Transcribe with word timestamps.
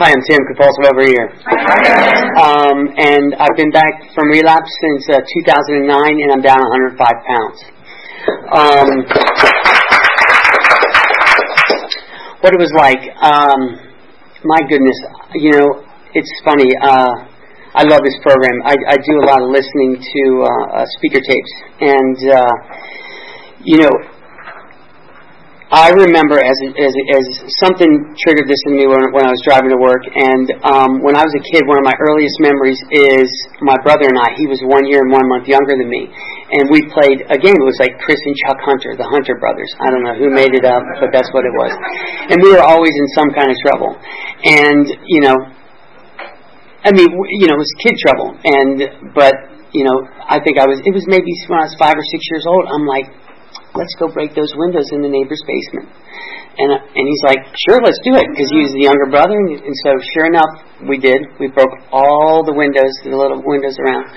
Hi, 0.00 0.08
I'm 0.16 0.22
Tim 0.24 0.40
Compulsive 0.48 0.96
overeater. 0.96 1.28
Um, 2.40 2.88
and 2.96 3.36
I've 3.36 3.52
been 3.52 3.68
back 3.68 4.00
from 4.16 4.32
relapse 4.32 4.72
since 4.80 5.04
uh, 5.12 5.20
2009, 5.44 5.92
and 5.92 6.32
I'm 6.32 6.40
down 6.40 6.56
105 6.56 6.96
pounds. 7.28 7.58
Um, 8.48 8.88
what 12.40 12.56
it 12.56 12.60
was 12.64 12.72
like, 12.80 13.12
um, 13.20 13.76
my 14.48 14.64
goodness, 14.72 14.96
you 15.34 15.52
know, 15.52 15.84
it's 16.16 16.32
funny. 16.48 16.72
Uh, 16.80 17.28
I 17.76 17.84
love 17.84 18.00
this 18.00 18.16
program. 18.24 18.56
I, 18.64 18.80
I 18.88 18.96
do 18.96 19.20
a 19.20 19.26
lot 19.28 19.44
of 19.44 19.52
listening 19.52 20.00
to 20.00 20.24
uh, 20.48 20.80
uh 20.80 20.86
speaker 20.96 21.20
tapes, 21.20 21.52
and 21.84 22.16
uh, 22.40 22.52
you 23.68 23.84
know, 23.84 23.92
I 25.70 25.94
remember 25.94 26.34
as, 26.34 26.58
as, 26.82 26.94
as 27.14 27.24
something 27.62 28.10
triggered 28.18 28.50
this 28.50 28.58
in 28.66 28.74
me 28.74 28.90
when, 28.90 29.06
when 29.14 29.22
I 29.22 29.30
was 29.30 29.38
driving 29.46 29.70
to 29.70 29.78
work. 29.78 30.02
And 30.02 30.50
um, 30.66 30.98
when 30.98 31.14
I 31.14 31.22
was 31.22 31.30
a 31.30 31.42
kid, 31.46 31.62
one 31.62 31.78
of 31.78 31.86
my 31.86 31.94
earliest 31.94 32.42
memories 32.42 32.74
is 32.90 33.30
my 33.62 33.78
brother 33.86 34.02
and 34.02 34.18
I. 34.18 34.34
He 34.34 34.50
was 34.50 34.58
one 34.66 34.82
year 34.90 35.06
and 35.06 35.14
one 35.14 35.22
month 35.30 35.46
younger 35.46 35.78
than 35.78 35.86
me. 35.86 36.10
And 36.58 36.74
we 36.74 36.90
played 36.90 37.22
a 37.30 37.38
game. 37.38 37.54
It 37.54 37.62
was 37.62 37.78
like 37.78 37.94
Chris 38.02 38.18
and 38.18 38.34
Chuck 38.42 38.58
Hunter, 38.66 38.98
the 38.98 39.06
Hunter 39.06 39.38
brothers. 39.38 39.70
I 39.78 39.94
don't 39.94 40.02
know 40.02 40.18
who 40.18 40.34
made 40.34 40.58
it 40.58 40.66
up, 40.66 40.82
but 40.98 41.14
that's 41.14 41.30
what 41.30 41.46
it 41.46 41.54
was. 41.54 41.70
And 42.34 42.42
we 42.42 42.50
were 42.50 42.66
always 42.66 42.90
in 42.90 43.06
some 43.14 43.30
kind 43.30 43.54
of 43.54 43.56
trouble. 43.62 43.94
And, 44.42 44.90
you 45.06 45.22
know, 45.22 45.38
I 46.82 46.90
mean, 46.90 47.14
you 47.38 47.46
know, 47.46 47.54
it 47.54 47.62
was 47.62 47.74
kid 47.78 47.94
trouble. 47.94 48.34
And, 48.42 49.14
but, 49.14 49.38
you 49.70 49.86
know, 49.86 50.02
I 50.26 50.42
think 50.42 50.58
I 50.58 50.66
was, 50.66 50.82
it 50.82 50.90
was 50.90 51.06
maybe 51.06 51.30
when 51.46 51.62
I 51.62 51.70
was 51.70 51.78
five 51.78 51.94
or 51.94 52.02
six 52.10 52.26
years 52.26 52.42
old. 52.42 52.66
I'm 52.66 52.90
like, 52.90 53.06
let's 53.74 53.94
go 53.98 54.10
break 54.10 54.34
those 54.34 54.50
windows 54.56 54.88
in 54.92 55.02
the 55.02 55.10
neighbor's 55.10 55.42
basement. 55.46 55.88
And, 56.60 56.68
uh, 56.76 56.82
and 56.82 57.04
he's 57.06 57.24
like, 57.24 57.40
sure, 57.68 57.80
let's 57.80 58.00
do 58.04 58.12
it, 58.18 58.26
because 58.28 58.50
he 58.50 58.60
was 58.60 58.72
the 58.74 58.84
younger 58.84 59.08
brother. 59.08 59.32
And, 59.32 59.64
and 59.64 59.76
so, 59.86 59.90
sure 60.12 60.26
enough, 60.28 60.52
we 60.90 60.98
did. 60.98 61.22
We 61.38 61.48
broke 61.48 61.72
all 61.94 62.42
the 62.44 62.52
windows, 62.52 62.90
the 63.06 63.16
little 63.16 63.40
windows 63.40 63.78
around. 63.80 64.10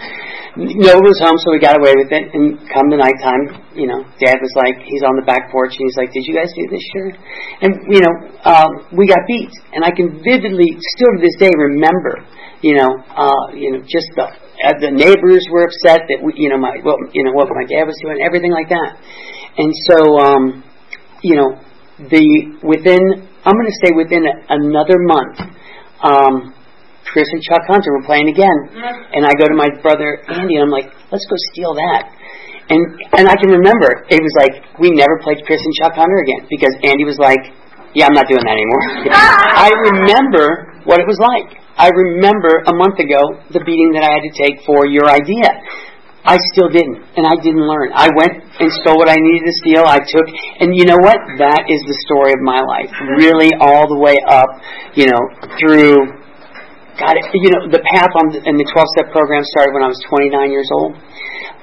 No 0.53 1.01
one 1.01 1.07
was 1.09 1.17
home, 1.17 1.33
so 1.41 1.49
we 1.49 1.57
got 1.57 1.81
away 1.81 1.97
with 1.97 2.13
it. 2.13 2.29
And 2.33 2.61
come 2.69 2.89
the 2.93 3.01
nighttime, 3.01 3.73
you 3.73 3.89
know, 3.89 4.05
Dad 4.21 4.37
was 4.37 4.53
like, 4.53 4.77
he's 4.85 5.01
on 5.01 5.17
the 5.17 5.25
back 5.25 5.49
porch, 5.49 5.73
and 5.73 5.81
he's 5.81 5.97
like, 5.97 6.13
"Did 6.13 6.29
you 6.29 6.37
guys 6.37 6.53
do 6.53 6.61
this, 6.69 6.83
sure?" 6.93 7.09
And 7.65 7.71
you 7.89 8.05
know, 8.05 8.13
um, 8.45 8.69
we 8.93 9.09
got 9.09 9.17
beat, 9.25 9.49
and 9.73 9.81
I 9.81 9.89
can 9.89 10.21
vividly, 10.21 10.77
still 10.93 11.09
to 11.09 11.19
this 11.25 11.33
day, 11.41 11.49
remember, 11.57 12.21
you 12.61 12.77
know, 12.77 12.85
uh, 13.17 13.49
you 13.57 13.73
know, 13.73 13.81
just 13.81 14.05
the 14.13 14.29
uh, 14.29 14.77
the 14.77 14.93
neighbors 14.93 15.43
were 15.49 15.65
upset 15.65 16.05
that 16.05 16.21
we, 16.21 16.37
you 16.37 16.53
know, 16.53 16.61
my, 16.61 16.77
well, 16.85 16.95
you 17.11 17.25
know, 17.25 17.33
what 17.33 17.49
my 17.49 17.65
dad 17.65 17.83
was 17.83 17.97
doing, 17.99 18.21
everything 18.21 18.53
like 18.53 18.69
that. 18.69 18.95
And 19.57 19.71
so, 19.89 19.97
um, 20.19 20.63
you 21.21 21.35
know, 21.35 21.59
the 22.09 22.57
within 22.63 23.29
I'm 23.43 23.53
going 23.59 23.67
to 23.67 23.79
say 23.83 23.91
within 23.91 24.23
a, 24.23 24.35
another 24.55 24.97
month, 25.03 25.35
um, 25.99 26.55
Chris 27.11 27.27
and 27.29 27.43
Chuck 27.43 27.67
Hunter 27.67 27.91
were 27.93 28.05
playing 28.07 28.31
again, 28.31 28.57
and 29.13 29.27
I 29.27 29.35
go 29.35 29.45
to 29.45 29.53
my 29.53 29.69
brother 29.83 30.23
Andy 30.31 30.55
and 30.55 30.65
I'm 30.65 30.73
like, 30.73 30.89
let's 31.11 31.27
go 31.27 31.35
steal 31.51 31.75
that. 31.75 32.09
And 32.71 32.79
and 33.19 33.27
I 33.27 33.35
can 33.35 33.51
remember 33.51 34.07
it 34.07 34.23
was 34.23 34.33
like 34.39 34.79
we 34.79 34.89
never 34.95 35.19
played 35.19 35.43
Chris 35.43 35.59
and 35.59 35.73
Chuck 35.83 35.99
Hunter 35.99 36.15
again 36.23 36.47
because 36.47 36.71
Andy 36.87 37.03
was 37.03 37.19
like, 37.19 37.51
yeah, 37.91 38.07
I'm 38.07 38.15
not 38.15 38.31
doing 38.31 38.41
that 38.41 38.55
anymore. 38.55 38.83
I 39.13 39.69
remember 39.91 40.81
what 40.87 41.03
it 41.03 41.07
was 41.07 41.19
like. 41.19 41.59
I 41.75 41.91
remember 41.91 42.63
a 42.65 42.73
month 42.73 43.03
ago 43.03 43.19
the 43.51 43.59
beating 43.67 43.91
that 43.99 44.07
I 44.07 44.15
had 44.15 44.23
to 44.23 44.33
take 44.33 44.63
for 44.63 44.87
your 44.87 45.11
idea. 45.11 45.51
I 46.23 46.39
still 46.55 46.71
didn't, 46.71 47.03
and 47.19 47.27
I 47.27 47.35
didn't 47.43 47.67
learn. 47.67 47.91
I 47.91 48.07
went 48.15 48.47
and 48.55 48.71
stole 48.79 48.95
what 48.95 49.11
I 49.11 49.19
needed 49.19 49.43
to 49.43 49.55
steal. 49.59 49.83
I 49.83 49.99
took, 49.99 50.23
and 50.63 50.71
you 50.71 50.87
know 50.87 50.95
what? 50.95 51.19
That 51.35 51.67
is 51.67 51.83
the 51.83 51.97
story 52.07 52.31
of 52.31 52.39
my 52.39 52.63
life. 52.63 52.87
Really, 53.19 53.51
all 53.59 53.91
the 53.91 53.99
way 53.99 54.15
up, 54.23 54.47
you 54.95 55.11
know, 55.11 55.19
through. 55.59 55.99
God, 56.95 57.19
you 57.35 57.51
know, 57.51 57.67
the 57.67 57.83
path 57.91 58.13
on 58.15 58.31
the, 58.31 58.39
in 58.47 58.55
the 58.55 58.63
12-step 58.71 59.11
program 59.11 59.43
started 59.43 59.73
when 59.75 59.83
I 59.83 59.89
was 59.89 59.99
29 60.07 60.53
years 60.53 60.69
old, 60.71 60.93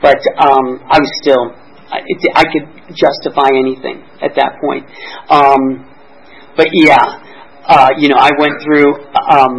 but 0.03 0.19
um, 0.43 0.82
I 0.91 0.99
was 0.99 1.12
still, 1.22 1.54
I, 1.87 2.03
it, 2.03 2.19
I 2.34 2.44
could 2.50 2.66
justify 2.99 3.47
anything 3.54 4.03
at 4.20 4.34
that 4.34 4.59
point. 4.59 4.84
Um, 5.31 5.87
but 6.59 6.69
yeah, 6.75 7.00
uh, 7.65 7.94
you 7.97 8.10
know, 8.10 8.19
I 8.19 8.34
went 8.37 8.59
through 8.60 8.91
um, 9.31 9.54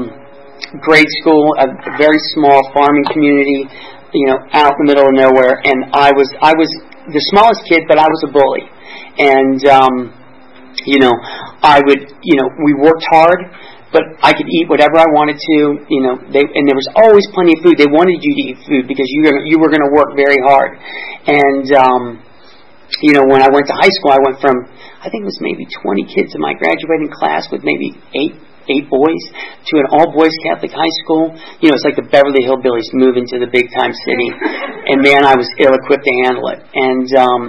grade 0.84 1.10
school, 1.24 1.56
a 1.58 1.72
very 1.98 2.20
small 2.36 2.68
farming 2.76 3.08
community 3.10 3.72
you 4.14 4.28
know, 4.28 4.40
out 4.52 4.76
in 4.76 4.86
the 4.86 4.90
middle 4.92 5.08
of 5.08 5.16
nowhere, 5.16 5.60
and 5.64 5.92
I 5.96 6.12
was 6.12 6.28
I 6.42 6.54
was 6.56 6.70
the 7.12 7.24
smallest 7.32 7.64
kid, 7.68 7.88
but 7.88 7.98
I 7.98 8.08
was 8.08 8.22
a 8.28 8.32
bully, 8.32 8.66
and 9.20 9.60
um, 9.68 9.96
you 10.86 11.00
know, 11.00 11.14
I 11.64 11.80
would 11.84 12.12
you 12.24 12.36
know 12.40 12.48
we 12.64 12.76
worked 12.76 13.04
hard, 13.12 13.40
but 13.92 14.04
I 14.24 14.32
could 14.36 14.48
eat 14.48 14.68
whatever 14.68 15.00
I 15.00 15.08
wanted 15.16 15.40
to, 15.40 15.56
you 15.88 16.02
know, 16.04 16.16
they 16.32 16.44
and 16.44 16.64
there 16.68 16.78
was 16.78 16.88
always 16.96 17.26
plenty 17.36 17.56
of 17.56 17.64
food. 17.64 17.80
They 17.80 17.92
wanted 17.92 18.20
you 18.20 18.32
to 18.36 18.44
eat 18.52 18.58
food 18.68 18.84
because 18.88 19.08
you 19.08 19.28
you 19.48 19.58
were 19.60 19.72
going 19.72 19.84
to 19.84 19.94
work 19.96 20.16
very 20.16 20.40
hard, 20.44 20.76
and 21.28 21.66
um, 21.76 22.04
you 23.00 23.16
know, 23.16 23.24
when 23.24 23.42
I 23.42 23.48
went 23.48 23.68
to 23.72 23.76
high 23.76 23.92
school, 23.96 24.12
I 24.12 24.22
went 24.22 24.38
from 24.44 24.68
I 25.02 25.10
think 25.10 25.26
it 25.26 25.30
was 25.34 25.42
maybe 25.42 25.66
20 25.66 26.14
kids 26.14 26.38
in 26.38 26.42
my 26.44 26.54
graduating 26.54 27.10
class 27.10 27.50
with 27.50 27.66
maybe 27.66 27.98
eight 28.14 28.38
eight 28.70 28.90
boys 28.90 29.24
to 29.66 29.74
an 29.82 29.88
all 29.96 30.12
boys 30.14 30.34
Catholic 30.46 30.74
high 30.74 30.96
school. 31.06 31.34
You 31.62 31.72
know, 31.72 31.76
it's 31.78 31.88
like 31.88 31.98
the 31.98 32.06
Beverly 32.06 32.46
Hillbillies 32.46 32.92
moving 32.94 33.26
to 33.34 33.38
the 33.42 33.50
big 33.50 33.72
time 33.74 33.94
city. 33.94 34.30
And 34.82 34.98
man, 35.06 35.24
I 35.24 35.38
was 35.38 35.46
ill 35.62 35.78
equipped 35.78 36.04
to 36.04 36.14
handle 36.26 36.50
it. 36.50 36.60
And, 36.74 37.08
um, 37.14 37.42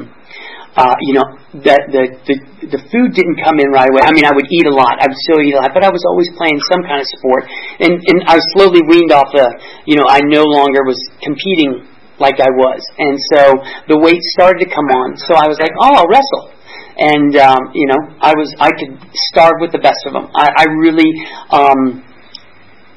uh, 0.77 0.95
you 1.01 1.17
know, 1.17 1.25
the, 1.57 1.77
the, 1.89 2.03
the, 2.29 2.37
the 2.77 2.81
food 2.93 3.17
didn't 3.17 3.41
come 3.41 3.57
in 3.57 3.73
right 3.73 3.89
away. 3.89 4.05
I 4.05 4.13
mean, 4.13 4.29
I 4.29 4.37
would 4.37 4.47
eat 4.53 4.69
a 4.69 4.75
lot. 4.77 5.01
I 5.01 5.09
would 5.09 5.21
still 5.27 5.41
eat 5.41 5.57
a 5.57 5.65
lot, 5.65 5.73
but 5.73 5.81
I 5.81 5.89
was 5.89 6.05
always 6.13 6.29
playing 6.37 6.61
some 6.69 6.85
kind 6.85 7.01
of 7.01 7.09
sport. 7.09 7.49
And, 7.81 7.93
and 8.05 8.17
I 8.29 8.37
was 8.37 8.45
slowly 8.53 8.85
weaned 8.85 9.17
off 9.17 9.33
the, 9.33 9.49
you 9.89 9.97
know, 9.97 10.05
I 10.05 10.21
no 10.29 10.45
longer 10.45 10.85
was 10.85 11.01
competing 11.25 11.89
like 12.21 12.37
I 12.37 12.53
was. 12.53 12.81
And 13.01 13.17
so 13.33 13.41
the 13.89 13.97
weight 13.97 14.21
started 14.37 14.61
to 14.61 14.69
come 14.69 14.93
on. 14.93 15.17
So 15.25 15.35
I 15.35 15.49
was 15.49 15.57
like, 15.57 15.73
oh, 15.81 16.05
I'll 16.05 16.09
wrestle 16.13 16.52
and 16.99 17.37
um, 17.37 17.73
you 17.75 17.87
know, 17.87 18.01
I 18.21 18.33
was 18.35 18.49
I 18.59 18.71
could 18.73 18.99
starve 19.33 19.61
with 19.61 19.73
the 19.73 19.83
best 19.83 20.01
of 20.07 20.13
them. 20.13 20.29
I, 20.35 20.49
I 20.57 20.65
really. 20.79 21.11
Um, 21.51 22.05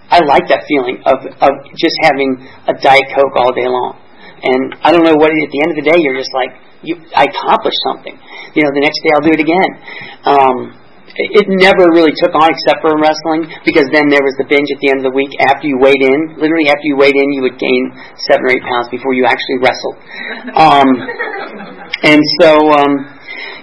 I 0.06 0.22
like 0.22 0.46
that 0.54 0.62
feeling 0.70 1.02
of, 1.02 1.18
of 1.42 1.54
just 1.74 1.98
having 2.06 2.38
a 2.70 2.78
Diet 2.78 3.10
Coke 3.10 3.34
all 3.42 3.50
day 3.58 3.66
long. 3.66 3.98
And 4.46 4.78
I 4.86 4.94
don't 4.94 5.02
know 5.02 5.18
what, 5.18 5.34
at 5.34 5.50
the 5.50 5.62
end 5.66 5.74
of 5.74 5.78
the 5.82 5.88
day, 5.90 5.98
you're 5.98 6.14
just 6.14 6.30
like, 6.30 6.54
you, 6.86 6.94
I 7.18 7.26
accomplished 7.26 7.82
something. 7.90 8.14
You 8.54 8.62
know, 8.64 8.72
the 8.78 8.86
next 8.86 9.02
day 9.02 9.10
I'll 9.18 9.26
do 9.26 9.34
it 9.34 9.42
again. 9.42 9.72
Um, 10.30 10.58
it, 11.16 11.48
never 11.48 11.90
really 11.96 12.12
took 12.20 12.36
on 12.36 12.52
except 12.52 12.84
for 12.84 12.92
wrestling 13.00 13.48
because 13.64 13.88
then 13.96 14.12
there 14.12 14.22
was 14.22 14.36
the 14.36 14.44
binge 14.52 14.68
at 14.68 14.80
the 14.84 14.92
end 14.92 15.00
of 15.00 15.08
the 15.10 15.16
week 15.16 15.32
after 15.40 15.66
you 15.66 15.80
weighed 15.80 16.04
in. 16.04 16.36
Literally, 16.36 16.68
after 16.68 16.84
you 16.84 17.00
weighed 17.00 17.16
in, 17.16 17.28
you 17.34 17.42
would 17.48 17.56
gain 17.56 17.84
seven 18.28 18.44
or 18.44 18.52
eight 18.52 18.66
pounds 18.68 18.92
before 18.92 19.16
you 19.16 19.24
actually 19.24 19.64
wrestled. 19.64 19.98
Um, 20.60 20.88
and 22.04 22.20
so, 22.44 22.52
um, 22.76 22.94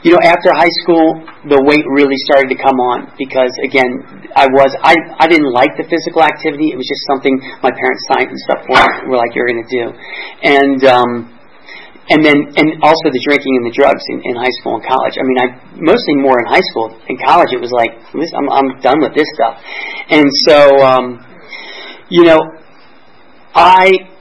you 0.02 0.10
know, 0.10 0.22
after 0.22 0.50
high 0.54 0.72
school, 0.82 1.22
the 1.46 1.60
weight 1.62 1.86
really 1.94 2.18
started 2.26 2.50
to 2.50 2.58
come 2.58 2.74
on 2.92 3.14
because, 3.14 3.54
again, 3.62 4.02
I 4.34 4.50
was 4.50 4.70
I 4.82 4.94
I 5.22 5.26
didn't 5.30 5.52
like 5.52 5.78
the 5.78 5.86
physical 5.86 6.22
activity. 6.26 6.74
It 6.74 6.78
was 6.78 6.88
just 6.88 7.04
something 7.06 7.38
my 7.62 7.70
parents 7.70 8.02
signed 8.10 8.30
and 8.34 8.40
stuff 8.40 8.60
for. 8.66 8.80
Were 9.06 9.20
like, 9.20 9.36
you're 9.38 9.46
going 9.46 9.62
to 9.62 9.70
do, 9.70 9.84
and 10.42 10.80
um, 10.88 11.10
and 12.10 12.20
then 12.26 12.50
and 12.58 12.66
also 12.82 13.06
the 13.14 13.22
drinking 13.22 13.54
and 13.62 13.64
the 13.70 13.74
drugs 13.74 14.02
in, 14.10 14.18
in 14.26 14.34
high 14.34 14.52
school 14.58 14.74
and 14.80 14.84
college. 14.84 15.14
I 15.14 15.24
mean, 15.24 15.38
I 15.38 15.46
mostly 15.78 16.18
more 16.18 16.34
in 16.42 16.46
high 16.50 16.64
school. 16.74 16.90
In 17.06 17.16
college, 17.22 17.54
it 17.54 17.62
was 17.62 17.70
like, 17.70 17.94
I'm 18.34 18.48
I'm 18.50 18.68
done 18.82 18.98
with 18.98 19.14
this 19.14 19.28
stuff, 19.38 19.62
and 20.10 20.26
so 20.48 20.58
um, 20.82 21.06
you 22.10 22.24
know, 22.26 22.40
I 23.54 24.11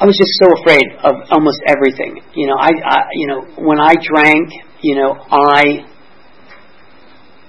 I 0.00 0.08
was 0.08 0.16
just 0.16 0.32
so 0.40 0.48
afraid 0.56 0.88
of 1.04 1.28
almost 1.28 1.60
everything. 1.68 2.24
You 2.32 2.48
know, 2.48 2.56
I, 2.56 2.72
I 2.72 2.98
you 3.12 3.26
know 3.28 3.40
when 3.60 3.76
I 3.76 3.92
drank, 4.00 4.48
you 4.80 4.96
know, 4.96 5.12
I 5.28 5.84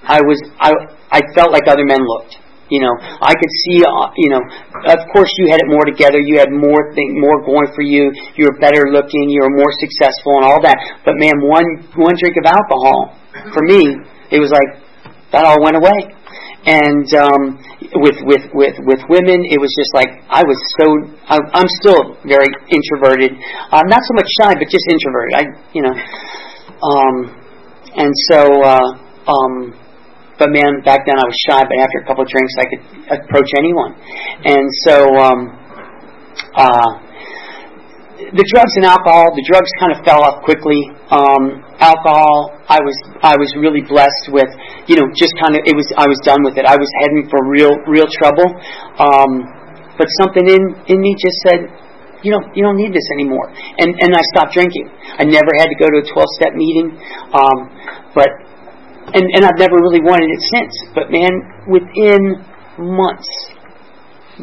I 0.03 0.19
was 0.19 0.35
I 0.59 0.75
I 1.15 1.21
felt 1.31 1.55
like 1.55 1.71
other 1.71 1.87
men 1.87 2.03
looked. 2.03 2.35
You 2.67 2.79
know, 2.79 2.91
I 2.99 3.35
could 3.35 3.53
see. 3.67 3.83
Uh, 3.83 4.11
you 4.15 4.31
know, 4.31 4.43
of 4.83 4.99
course, 5.15 5.31
you 5.39 5.51
had 5.51 5.59
it 5.63 5.67
more 5.67 5.83
together. 5.83 6.19
You 6.19 6.39
had 6.39 6.51
more 6.51 6.91
thing, 6.95 7.19
more 7.19 7.43
going 7.43 7.71
for 7.75 7.83
you. 7.83 8.11
You 8.35 8.47
were 8.47 8.59
better 8.59 8.87
looking. 8.91 9.31
You 9.31 9.43
were 9.43 9.55
more 9.55 9.71
successful, 9.79 10.39
and 10.39 10.45
all 10.47 10.59
that. 10.63 10.75
But 11.03 11.15
man, 11.19 11.39
one 11.43 11.67
one 11.95 12.15
drink 12.19 12.35
of 12.35 12.47
alcohol 12.47 13.15
for 13.55 13.63
me, 13.63 13.95
it 14.31 14.39
was 14.39 14.51
like 14.51 14.79
that 15.31 15.43
all 15.47 15.63
went 15.63 15.75
away. 15.79 16.15
And 16.65 17.07
um, 17.17 17.57
with 18.05 18.21
with 18.21 18.45
with 18.53 18.75
with 18.85 19.01
women, 19.09 19.41
it 19.49 19.57
was 19.57 19.73
just 19.73 19.93
like 19.97 20.21
I 20.29 20.45
was 20.45 20.59
so. 20.77 20.85
I, 21.25 21.37
I'm 21.57 21.69
still 21.81 22.17
very 22.21 22.49
introverted, 22.69 23.33
uh, 23.71 23.81
not 23.89 24.01
so 24.05 24.13
much 24.13 24.29
shy, 24.37 24.53
but 24.53 24.69
just 24.69 24.85
introverted. 24.85 25.33
I, 25.33 25.43
you 25.73 25.81
know, 25.81 25.95
um, 26.85 27.15
and 27.97 28.13
so. 28.29 28.39
Uh, 28.61 28.89
um, 29.25 29.77
but 30.37 30.49
man, 30.49 30.81
back 30.81 31.05
then 31.05 31.17
I 31.17 31.25
was 31.25 31.37
shy. 31.49 31.61
But 31.61 31.77
after 31.77 32.01
a 32.01 32.05
couple 32.05 32.23
of 32.25 32.29
drinks, 32.29 32.53
I 32.57 32.65
could 32.65 32.83
approach 33.21 33.49
anyone, 33.57 33.93
and 34.45 34.65
so. 34.85 35.05
Um, 35.17 35.57
uh, 36.55 37.10
the 38.29 38.45
drugs 38.53 38.73
and 38.77 38.85
alcohol, 38.85 39.33
the 39.33 39.41
drugs 39.41 39.71
kind 39.81 39.91
of 39.91 39.99
fell 40.05 40.21
off 40.21 40.45
quickly. 40.45 40.93
Um, 41.09 41.65
alcohol, 41.81 42.53
I 42.69 42.77
was 42.77 42.95
I 43.25 43.33
was 43.33 43.49
really 43.57 43.81
blessed 43.81 44.29
with, 44.29 44.47
you 44.85 45.01
know, 45.01 45.09
just 45.17 45.33
kind 45.41 45.57
of 45.57 45.65
it 45.65 45.73
was 45.73 45.89
I 45.97 46.05
was 46.05 46.21
done 46.21 46.45
with 46.45 46.61
it. 46.61 46.69
I 46.69 46.77
was 46.77 46.87
heading 47.01 47.25
for 47.33 47.41
real 47.49 47.73
real 47.89 48.05
trouble, 48.05 48.45
um, 49.01 49.31
but 49.97 50.05
something 50.21 50.45
in 50.45 50.61
in 50.85 50.97
me 51.01 51.17
just 51.17 51.37
said, 51.49 51.65
you 52.21 52.29
know, 52.29 52.41
you 52.53 52.61
don't 52.61 52.77
need 52.77 52.93
this 52.93 53.05
anymore, 53.17 53.49
and 53.81 53.89
and 53.89 54.13
I 54.13 54.21
stopped 54.37 54.53
drinking. 54.53 54.85
I 55.17 55.25
never 55.25 55.51
had 55.57 55.73
to 55.73 55.77
go 55.81 55.89
to 55.89 55.97
a 55.99 56.05
twelve 56.05 56.29
step 56.37 56.53
meeting, 56.53 56.93
um, 57.33 57.57
but 58.13 58.29
and 59.17 59.25
and 59.33 59.41
I've 59.43 59.57
never 59.57 59.81
really 59.81 60.03
wanted 60.05 60.29
it 60.29 60.41
since. 60.45 60.73
But 60.93 61.09
man, 61.09 61.33
within 61.65 62.37
months, 62.77 63.29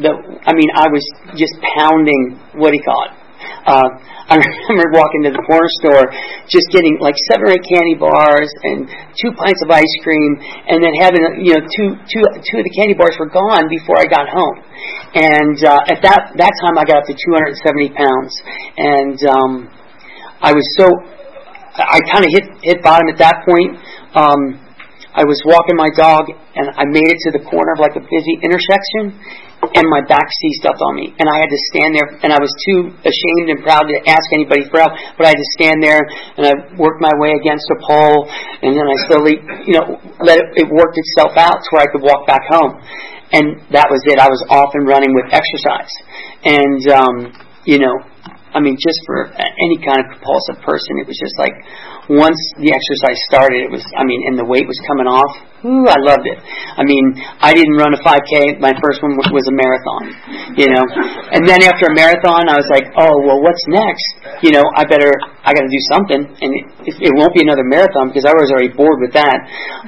the 0.02 0.10
I 0.44 0.52
mean, 0.52 0.70
I 0.74 0.90
was 0.90 1.06
just 1.38 1.54
pounding 1.78 2.42
what 2.58 2.74
he 2.74 2.82
called 2.82 3.27
uh, 3.66 3.88
I 4.28 4.36
remember 4.68 4.92
walking 4.92 5.24
to 5.24 5.32
the 5.32 5.40
corner 5.48 5.70
store, 5.80 6.12
just 6.52 6.68
getting 6.68 7.00
like 7.00 7.16
seven 7.32 7.48
or 7.48 7.56
eight 7.56 7.64
candy 7.64 7.96
bars 7.96 8.52
and 8.68 8.84
two 9.16 9.32
pints 9.32 9.64
of 9.64 9.72
ice 9.72 9.94
cream, 10.04 10.36
and 10.68 10.84
then 10.84 10.92
having 11.00 11.24
you 11.40 11.56
know 11.56 11.62
two 11.64 11.96
two 11.96 12.22
two 12.44 12.56
of 12.60 12.64
the 12.68 12.74
candy 12.76 12.92
bars 12.92 13.16
were 13.16 13.32
gone 13.32 13.66
before 13.72 13.96
I 13.96 14.04
got 14.04 14.28
home. 14.28 14.60
And 15.16 15.56
uh, 15.64 15.92
at 15.92 16.04
that 16.04 16.36
that 16.36 16.52
time, 16.60 16.76
I 16.76 16.84
got 16.84 17.02
up 17.02 17.06
to 17.08 17.16
270 17.16 17.88
pounds, 17.96 18.32
and 18.76 19.18
um, 19.32 19.52
I 20.44 20.52
was 20.52 20.66
so 20.76 20.86
I 21.78 22.04
kind 22.10 22.26
of 22.26 22.30
hit 22.34 22.44
hit 22.62 22.78
bottom 22.84 23.08
at 23.08 23.18
that 23.18 23.48
point. 23.48 23.80
Um, 24.12 24.68
I 25.18 25.24
was 25.24 25.40
walking 25.42 25.74
my 25.74 25.90
dog, 25.96 26.30
and 26.30 26.70
I 26.78 26.84
made 26.84 27.08
it 27.10 27.18
to 27.26 27.30
the 27.34 27.42
corner 27.42 27.74
of 27.74 27.80
like 27.80 27.96
a 27.96 28.04
busy 28.04 28.34
intersection, 28.44 29.16
and 29.74 29.84
my 29.88 30.00
back 30.06 30.28
seized 30.40 30.64
up 30.64 30.78
on 30.80 30.96
me, 30.96 31.12
and 31.18 31.26
I 31.28 31.36
had 31.40 31.50
to 31.50 31.60
stand 31.72 31.96
there, 31.96 32.08
and 32.22 32.30
I 32.32 32.40
was 32.40 32.52
too 32.64 32.92
ashamed 33.04 33.48
and 33.52 33.60
proud 33.64 33.88
to 33.88 33.96
ask 34.08 34.26
anybody 34.32 34.64
for 34.68 34.80
help, 34.80 34.94
but 35.16 35.26
I 35.26 35.36
had 35.36 35.40
to 35.40 35.50
stand 35.56 35.82
there, 35.82 36.02
and 36.36 36.44
I 36.46 36.52
worked 36.76 37.00
my 37.00 37.12
way 37.20 37.36
against 37.36 37.68
a 37.72 37.78
pole, 37.82 38.28
and 38.64 38.72
then 38.72 38.86
I 38.86 38.96
slowly, 39.08 39.36
you 39.68 39.74
know, 39.76 40.00
let 40.24 40.40
it, 40.40 40.64
it 40.64 40.66
worked 40.68 40.96
itself 40.96 41.36
out 41.36 41.60
to 41.60 41.68
where 41.74 41.84
I 41.84 41.88
could 41.90 42.04
walk 42.04 42.26
back 42.26 42.44
home, 42.48 42.80
and 43.32 43.60
that 43.74 43.88
was 43.92 44.00
it. 44.08 44.16
I 44.16 44.28
was 44.28 44.40
off 44.48 44.72
and 44.72 44.88
running 44.88 45.12
with 45.12 45.28
exercise, 45.32 45.92
and 46.44 46.80
um, 46.88 47.16
you 47.68 47.78
know, 47.78 48.00
I 48.54 48.60
mean, 48.60 48.80
just 48.80 49.00
for 49.04 49.28
any 49.28 49.76
kind 49.84 50.00
of 50.00 50.16
compulsive 50.16 50.64
person, 50.64 50.96
it 50.98 51.06
was 51.06 51.20
just 51.20 51.36
like 51.36 51.52
once 52.08 52.40
the 52.56 52.72
exercise 52.72 53.20
started, 53.28 53.68
it 53.68 53.70
was, 53.70 53.84
I 53.92 54.04
mean, 54.04 54.24
and 54.28 54.40
the 54.40 54.48
weight 54.48 54.64
was 54.64 54.80
coming 54.88 55.04
off. 55.04 55.28
Ooh, 55.66 55.84
I 55.90 55.98
loved 56.00 56.22
it. 56.24 56.38
I 56.78 56.86
mean, 56.86 57.18
I 57.42 57.50
didn't 57.50 57.74
run 57.76 57.90
a 57.90 58.00
5K. 58.00 58.62
My 58.62 58.72
first 58.78 59.02
one 59.02 59.18
was 59.18 59.44
a 59.50 59.54
marathon, 59.58 60.54
you 60.54 60.70
know. 60.70 60.86
And 61.34 61.42
then 61.44 61.66
after 61.66 61.90
a 61.90 61.94
marathon, 61.94 62.46
I 62.46 62.54
was 62.54 62.70
like, 62.70 62.86
oh, 62.94 63.12
well, 63.26 63.42
what's 63.42 63.60
next? 63.66 64.06
You 64.40 64.54
know, 64.54 64.62
I 64.78 64.86
better, 64.86 65.10
I 65.42 65.50
got 65.50 65.66
to 65.66 65.72
do 65.72 65.82
something. 65.90 66.20
And 66.30 66.50
it, 66.86 67.10
it 67.10 67.12
won't 67.18 67.34
be 67.34 67.42
another 67.42 67.66
marathon 67.66 68.08
because 68.08 68.22
I 68.22 68.32
was 68.38 68.54
already 68.54 68.70
bored 68.70 69.02
with 69.02 69.12
that. 69.18 69.38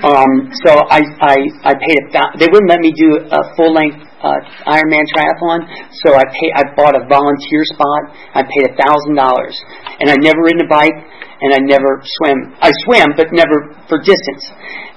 Um, 0.03 0.51
so 0.67 0.75
I, 0.91 1.07
I, 1.23 1.37
I 1.63 1.73
paid 1.79 1.97
a, 2.03 2.05
they 2.37 2.51
wouldn't 2.51 2.69
let 2.69 2.83
me 2.83 2.91
do 2.91 3.31
a 3.31 3.41
full 3.55 3.71
length 3.71 4.11
uh, 4.21 4.37
Ironman 4.69 5.07
triathlon. 5.09 5.65
So 6.05 6.13
I 6.15 6.25
pay, 6.35 6.51
I 6.53 6.63
bought 6.77 6.99
a 6.99 7.07
volunteer 7.09 7.63
spot. 7.73 8.13
I 8.35 8.43
paid 8.45 8.69
a 8.69 8.75
thousand 8.77 9.17
dollars, 9.17 9.57
and 10.01 10.11
I'd 10.11 10.21
never 10.21 10.43
ridden 10.45 10.67
a 10.67 10.71
bike, 10.71 10.99
and 11.41 11.57
I 11.57 11.61
never 11.65 12.01
swim. 12.21 12.53
I 12.61 12.71
swam, 12.85 13.17
but 13.17 13.33
never 13.33 13.73
for 13.89 13.97
distance. 14.01 14.45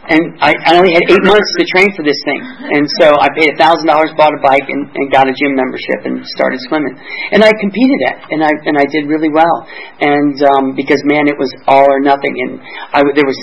And 0.04 0.36
I, 0.44 0.52
I 0.68 0.76
only 0.76 0.92
had 0.92 1.08
eight 1.08 1.24
months 1.24 1.48
to 1.56 1.64
train 1.72 1.88
for 1.96 2.04
this 2.04 2.20
thing, 2.28 2.42
and 2.76 2.84
so 3.00 3.16
I 3.16 3.32
paid 3.32 3.56
a 3.56 3.58
thousand 3.58 3.88
dollars, 3.88 4.12
bought 4.20 4.36
a 4.36 4.42
bike, 4.44 4.68
and, 4.68 4.92
and 4.92 5.06
got 5.08 5.32
a 5.32 5.34
gym 5.34 5.56
membership, 5.56 6.04
and 6.04 6.20
started 6.36 6.60
swimming. 6.68 6.92
And 7.32 7.40
I 7.40 7.56
competed 7.56 8.00
at, 8.12 8.28
and 8.28 8.44
I 8.44 8.52
and 8.68 8.76
I 8.76 8.84
did 8.92 9.08
really 9.08 9.32
well. 9.32 9.64
And 10.04 10.36
um, 10.44 10.76
because 10.76 11.00
man, 11.08 11.32
it 11.32 11.40
was 11.40 11.48
all 11.72 11.88
or 11.88 12.04
nothing, 12.04 12.36
and 12.36 12.60
I 12.92 13.00
there 13.16 13.28
was. 13.28 13.40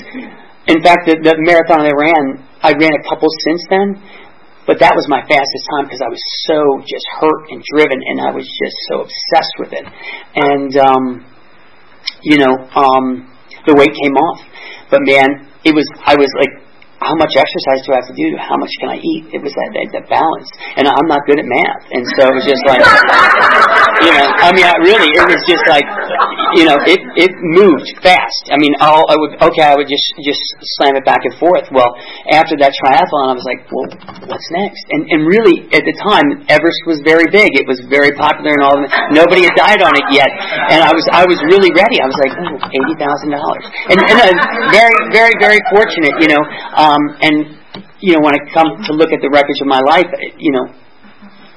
In 0.69 0.85
fact, 0.85 1.09
the, 1.09 1.17
the 1.17 1.35
marathon 1.41 1.83
I 1.89 1.91
ran, 1.97 2.47
I 2.61 2.77
ran 2.77 2.93
a 2.93 3.03
couple 3.09 3.27
since 3.49 3.65
then, 3.73 3.97
but 4.69 4.79
that 4.79 4.93
was 4.93 5.09
my 5.09 5.25
fastest 5.25 5.65
time 5.75 5.89
because 5.89 6.05
I 6.05 6.13
was 6.13 6.21
so 6.47 6.61
just 6.85 7.03
hurt 7.19 7.49
and 7.49 7.65
driven, 7.75 7.97
and 7.97 8.21
I 8.21 8.31
was 8.31 8.45
just 8.45 8.77
so 8.93 9.09
obsessed 9.09 9.57
with 9.59 9.73
it. 9.73 9.87
And 10.37 10.71
um, 10.77 11.27
you 12.23 12.39
know, 12.39 12.53
um, 12.75 13.31
the 13.67 13.75
weight 13.75 13.93
came 14.03 14.15
off. 14.17 14.41
But 14.91 15.01
man, 15.05 15.49
it 15.65 15.75
was 15.75 15.87
I 16.05 16.15
was 16.17 16.29
like 16.39 16.70
how 17.01 17.17
much 17.17 17.33
exercise 17.33 17.81
do 17.89 17.97
I 17.97 18.05
have 18.05 18.11
to 18.13 18.17
do? 18.17 18.29
How 18.37 18.61
much 18.61 18.73
can 18.77 18.93
I 18.93 19.01
eat? 19.01 19.33
It 19.33 19.41
was 19.41 19.57
that, 19.57 19.71
that, 19.73 19.89
that 19.97 20.07
balance. 20.13 20.49
And 20.77 20.85
I'm 20.85 21.09
not 21.09 21.25
good 21.25 21.41
at 21.41 21.49
math. 21.49 21.83
And 21.97 22.05
so 22.21 22.29
it 22.29 22.35
was 22.37 22.45
just 22.45 22.61
like, 22.69 22.85
you 24.05 24.13
know, 24.13 24.27
I 24.29 24.53
mean, 24.53 24.69
I 24.69 24.77
really, 24.85 25.09
it 25.09 25.25
was 25.25 25.41
just 25.49 25.65
like, 25.65 25.89
you 26.61 26.69
know, 26.69 26.77
it, 26.85 27.01
it 27.17 27.33
moved 27.57 27.89
fast. 28.05 28.53
I 28.53 28.61
mean, 28.61 28.77
I'll, 28.85 29.09
I 29.09 29.17
would, 29.17 29.33
okay, 29.49 29.65
I 29.65 29.81
would 29.81 29.89
just, 29.89 30.05
just 30.21 30.45
slam 30.77 30.93
it 31.01 31.09
back 31.09 31.25
and 31.25 31.33
forth. 31.41 31.73
Well, 31.73 31.89
after 32.37 32.53
that 32.61 32.77
triathlon, 32.77 33.33
I 33.33 33.37
was 33.37 33.49
like, 33.49 33.65
well, 33.73 33.89
what's 34.29 34.49
next? 34.53 34.85
And, 34.93 35.09
and 35.09 35.25
really, 35.25 35.73
at 35.73 35.81
the 35.81 35.97
time, 36.05 36.45
Everest 36.53 36.85
was 36.85 37.01
very 37.01 37.33
big. 37.33 37.57
It 37.57 37.65
was 37.65 37.81
very 37.89 38.13
popular 38.13 38.53
and 38.53 38.61
all 38.61 38.77
of. 38.77 38.85
Nobody 39.17 39.49
had 39.49 39.57
died 39.57 39.81
on 39.81 39.97
it 39.97 40.05
yet. 40.13 40.29
And 40.69 40.85
I 40.85 40.93
was, 40.93 41.05
I 41.17 41.25
was 41.25 41.41
really 41.49 41.73
ready. 41.73 41.97
I 41.97 42.09
was 42.13 42.19
like, 42.21 42.35
oh, 42.45 42.61
$80,000. 42.93 43.41
And, 43.89 43.99
and 44.05 44.17
I 44.21 44.29
was 44.37 44.45
very, 44.69 44.97
very, 45.17 45.35
very 45.41 45.61
fortunate, 45.73 46.13
you 46.21 46.29
know, 46.29 46.43
um, 46.77 46.90
um, 46.91 47.03
and 47.23 47.37
you 48.03 48.17
know, 48.17 48.21
when 48.25 48.35
I 48.35 48.41
come 48.51 48.83
to 48.85 48.93
look 48.93 49.15
at 49.15 49.23
the 49.23 49.31
records 49.31 49.61
of 49.63 49.69
my 49.69 49.81
life, 49.87 50.11
you 50.39 50.53
know, 50.53 50.67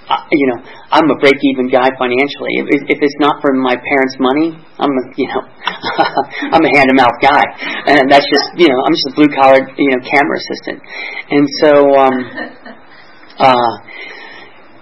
uh, 0.04 0.20
you 0.30 0.48
know, 0.52 0.60
I'm 0.92 1.08
a 1.08 1.18
break-even 1.18 1.72
guy 1.72 1.88
financially. 1.96 2.60
If, 2.60 2.92
if 2.92 3.00
it's 3.00 3.18
not 3.24 3.40
for 3.40 3.56
my 3.56 3.74
parents' 3.80 4.20
money, 4.20 4.52
I'm 4.76 4.92
a, 4.92 5.04
you 5.16 5.28
know, 5.32 5.42
I'm 6.54 6.60
a 6.60 6.72
hand-to-mouth 6.76 7.18
guy, 7.24 7.44
and 7.88 8.12
that's 8.12 8.28
just, 8.28 8.48
you 8.60 8.68
know, 8.68 8.80
I'm 8.84 8.94
just 8.94 9.08
a 9.10 9.16
blue-collar, 9.16 9.64
you 9.80 9.90
know, 9.96 10.00
camera 10.04 10.36
assistant. 10.44 10.80
And 11.32 11.44
so, 11.64 11.72
um, 11.96 12.16
uh, 13.40 13.74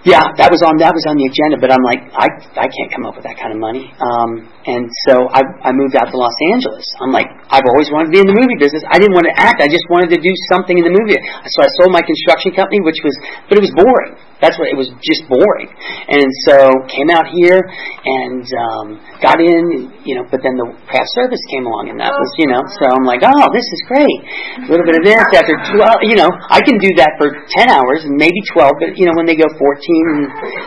yeah, 0.02 0.34
that 0.34 0.50
was 0.50 0.66
on 0.66 0.82
that 0.82 0.90
was 0.90 1.06
on 1.06 1.14
the 1.14 1.26
agenda, 1.30 1.62
but 1.62 1.70
I'm 1.70 1.84
like, 1.86 2.02
I 2.10 2.26
I 2.58 2.66
can't 2.66 2.90
come 2.90 3.06
up 3.06 3.14
with 3.14 3.22
that 3.22 3.38
kind 3.38 3.54
of 3.54 3.62
money. 3.62 3.86
Um, 4.02 4.50
and 4.66 4.90
so 5.06 5.30
I 5.30 5.46
I 5.62 5.70
moved 5.70 5.94
out 5.94 6.10
to 6.10 6.16
Los 6.18 6.34
Angeles. 6.50 6.82
I'm 6.98 7.14
like, 7.14 7.30
I've 7.54 7.66
always 7.70 7.86
wanted 7.94 8.10
to 8.10 8.14
be 8.14 8.20
in 8.22 8.26
the 8.26 8.34
movie 8.34 8.58
business. 8.58 8.82
I 8.90 8.98
didn't 8.98 9.14
want 9.14 9.30
to 9.30 9.36
act. 9.38 9.62
I 9.62 9.70
just 9.70 9.86
wanted 9.86 10.10
to 10.10 10.18
do 10.18 10.34
something 10.50 10.74
in 10.74 10.82
the 10.82 10.94
movie. 10.94 11.14
So 11.46 11.62
I 11.62 11.68
sold 11.78 11.94
my 11.94 12.02
construction 12.02 12.50
company, 12.50 12.82
which 12.82 12.98
was, 13.06 13.14
but 13.46 13.58
it 13.58 13.62
was 13.62 13.70
boring. 13.78 14.18
That's 14.42 14.58
what 14.58 14.66
it 14.66 14.74
was 14.74 14.90
just 15.06 15.22
boring. 15.30 15.70
And 16.10 16.26
so 16.50 16.66
came 16.90 17.14
out 17.14 17.30
here 17.30 17.62
and 17.62 18.42
um, 18.42 18.86
got 19.22 19.38
in, 19.38 19.86
you 20.02 20.18
know. 20.18 20.26
But 20.26 20.42
then 20.42 20.58
the 20.58 20.66
craft 20.90 21.14
service 21.14 21.38
came 21.54 21.62
along, 21.62 21.94
and 21.94 21.98
that 22.02 22.10
was, 22.10 22.30
you 22.42 22.50
know. 22.50 22.58
So 22.82 22.90
I'm 22.90 23.06
like, 23.06 23.22
oh, 23.22 23.46
this 23.54 23.62
is 23.62 23.80
great. 23.86 24.18
A 24.66 24.66
little 24.66 24.82
bit 24.82 24.98
of 24.98 25.06
this 25.06 25.22
after 25.38 25.54
twelve, 25.70 26.02
you 26.02 26.18
know. 26.18 26.26
I 26.50 26.58
can 26.58 26.74
do 26.82 26.90
that 26.98 27.14
for 27.22 27.30
ten 27.54 27.70
hours, 27.70 28.02
and 28.02 28.18
maybe 28.18 28.42
twelve. 28.50 28.74
But 28.82 28.98
you 28.98 29.06
know, 29.06 29.14
when 29.14 29.30
they 29.30 29.38
go 29.38 29.46
fourteen, 29.92 30.04
and 30.16 30.22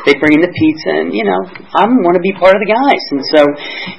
they 0.05 0.13
bring 0.19 0.33
in 0.37 0.41
the 0.41 0.51
pizza, 0.53 0.91
and 1.01 1.09
you 1.13 1.25
know, 1.25 1.39
I 1.75 1.85
want 1.85 2.15
to 2.15 2.23
be 2.23 2.33
part 2.37 2.53
of 2.53 2.61
the 2.61 2.69
guys. 2.69 3.03
And 3.11 3.21
so, 3.33 3.41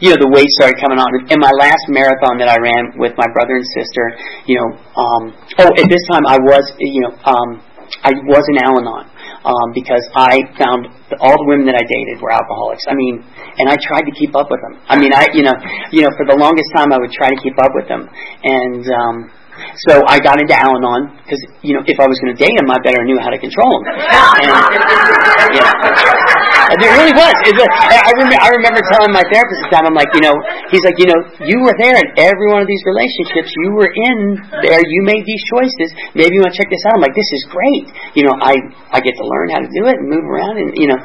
you 0.01 0.09
know, 0.15 0.19
the 0.21 0.31
weight 0.31 0.49
started 0.59 0.79
coming 0.79 0.99
on. 0.99 1.09
In 1.31 1.39
my 1.41 1.53
last 1.59 1.85
marathon 1.89 2.39
that 2.39 2.49
I 2.49 2.59
ran 2.59 2.99
with 2.99 3.13
my 3.19 3.29
brother 3.35 3.59
and 3.59 3.67
sister, 3.75 4.05
you 4.47 4.57
know, 4.59 4.69
um, 4.79 5.23
oh, 5.63 5.71
at 5.75 5.87
this 5.89 6.03
time 6.11 6.27
I 6.27 6.39
was, 6.39 6.65
you 6.79 7.03
know, 7.03 7.13
um, 7.27 7.49
I 8.03 8.11
was 8.27 8.43
in 8.51 8.59
Al-Anon 8.59 9.07
um, 9.47 9.69
because 9.71 10.03
I 10.19 10.43
found 10.59 10.91
all 11.23 11.39
the 11.39 11.47
women 11.47 11.71
that 11.71 11.79
I 11.79 11.85
dated 11.87 12.19
were 12.19 12.35
alcoholics. 12.35 12.83
I 12.91 12.99
mean, 12.99 13.23
and 13.63 13.71
I 13.71 13.79
tried 13.79 14.03
to 14.11 14.15
keep 14.19 14.35
up 14.35 14.51
with 14.51 14.59
them. 14.59 14.83
I 14.91 14.99
mean, 14.99 15.15
I 15.15 15.31
you 15.35 15.47
know, 15.47 15.55
you 15.95 16.03
know, 16.03 16.11
for 16.19 16.27
the 16.27 16.35
longest 16.39 16.67
time 16.75 16.91
I 16.91 16.99
would 16.99 17.15
try 17.15 17.31
to 17.31 17.39
keep 17.39 17.55
up 17.63 17.71
with 17.75 17.87
them, 17.87 18.11
and 18.11 18.83
um, 18.91 19.17
so 19.89 20.03
I 20.07 20.19
got 20.21 20.41
into 20.41 20.55
Al-Anon 20.55 21.21
because 21.25 21.41
you 21.63 21.75
know 21.75 21.83
if 21.87 21.99
I 22.01 22.07
was 22.07 22.19
going 22.23 22.35
to 22.35 22.39
date 22.39 22.55
him, 22.57 22.71
I 22.71 22.79
better 22.83 23.03
knew 23.05 23.19
how 23.21 23.31
to 23.31 23.39
control 23.39 23.71
him. 23.81 23.85
And, 24.37 25.55
yeah. 25.55 26.27
And 26.67 26.79
it 26.83 26.91
really 26.99 27.15
was. 27.15 27.35
It 27.47 27.55
was 27.55 27.71
I, 27.71 28.11
remember, 28.19 28.37
I 28.43 28.51
remember 28.51 28.83
telling 28.91 29.15
my 29.15 29.23
therapist 29.31 29.59
at 29.63 29.67
the 29.71 29.73
time, 29.79 29.85
I'm 29.87 29.95
like, 29.95 30.11
you 30.19 30.23
know, 30.27 30.35
he's 30.75 30.83
like, 30.83 30.99
you 30.99 31.07
know, 31.07 31.21
you 31.47 31.63
were 31.63 31.75
there 31.79 31.95
in 31.95 32.07
every 32.19 32.49
one 32.51 32.59
of 32.59 32.67
these 32.67 32.83
relationships. 32.83 33.55
You 33.63 33.71
were 33.79 33.87
in 33.87 34.43
there. 34.67 34.83
You 34.83 35.01
made 35.07 35.23
these 35.23 35.43
choices. 35.47 35.95
Maybe 36.19 36.35
you 36.35 36.43
want 36.43 36.59
to 36.59 36.59
check 36.59 36.71
this 36.71 36.83
out. 36.91 36.99
I'm 36.99 37.05
like, 37.07 37.15
this 37.15 37.31
is 37.39 37.43
great. 37.55 37.87
You 38.19 38.27
know, 38.27 38.35
I 38.43 38.59
I 38.91 38.99
get 38.99 39.15
to 39.15 39.25
learn 39.25 39.55
how 39.55 39.63
to 39.63 39.71
do 39.71 39.87
it 39.87 39.97
and 40.03 40.11
move 40.11 40.27
around, 40.27 40.59
and 40.59 40.75
you 40.75 40.91
know, 40.91 40.99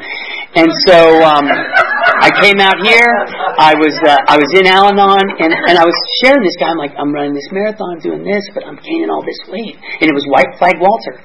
and 0.58 0.70
so 0.90 0.98
um, 1.22 1.46
I 1.46 2.34
came 2.42 2.58
out 2.58 2.82
here. 2.82 3.14
I 3.62 3.78
was 3.78 3.94
uh, 4.02 4.18
I 4.26 4.42
was 4.42 4.50
in 4.58 4.66
Al-Anon, 4.66 5.26
and 5.46 5.52
and 5.54 5.76
I 5.78 5.86
was 5.86 5.98
sharing 6.26 6.42
this 6.42 6.58
guy. 6.58 6.74
I'm 6.74 6.82
like, 6.82 6.98
I'm 6.98 7.14
running 7.14 7.38
this 7.38 7.50
marathon, 7.54 8.02
doing 8.02 8.26
this, 8.26 8.41
but 8.54 8.66
I'm 8.66 8.78
gaining 8.82 9.10
all 9.10 9.22
this 9.22 9.42
weight, 9.50 9.78
and 9.78 10.06
it 10.10 10.16
was 10.16 10.26
White 10.30 10.54
Flag 10.58 10.82
Walter. 10.82 11.16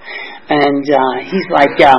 and 0.48 0.86
uh, 0.86 1.16
he's 1.26 1.48
like, 1.50 1.74
uh, 1.82 1.98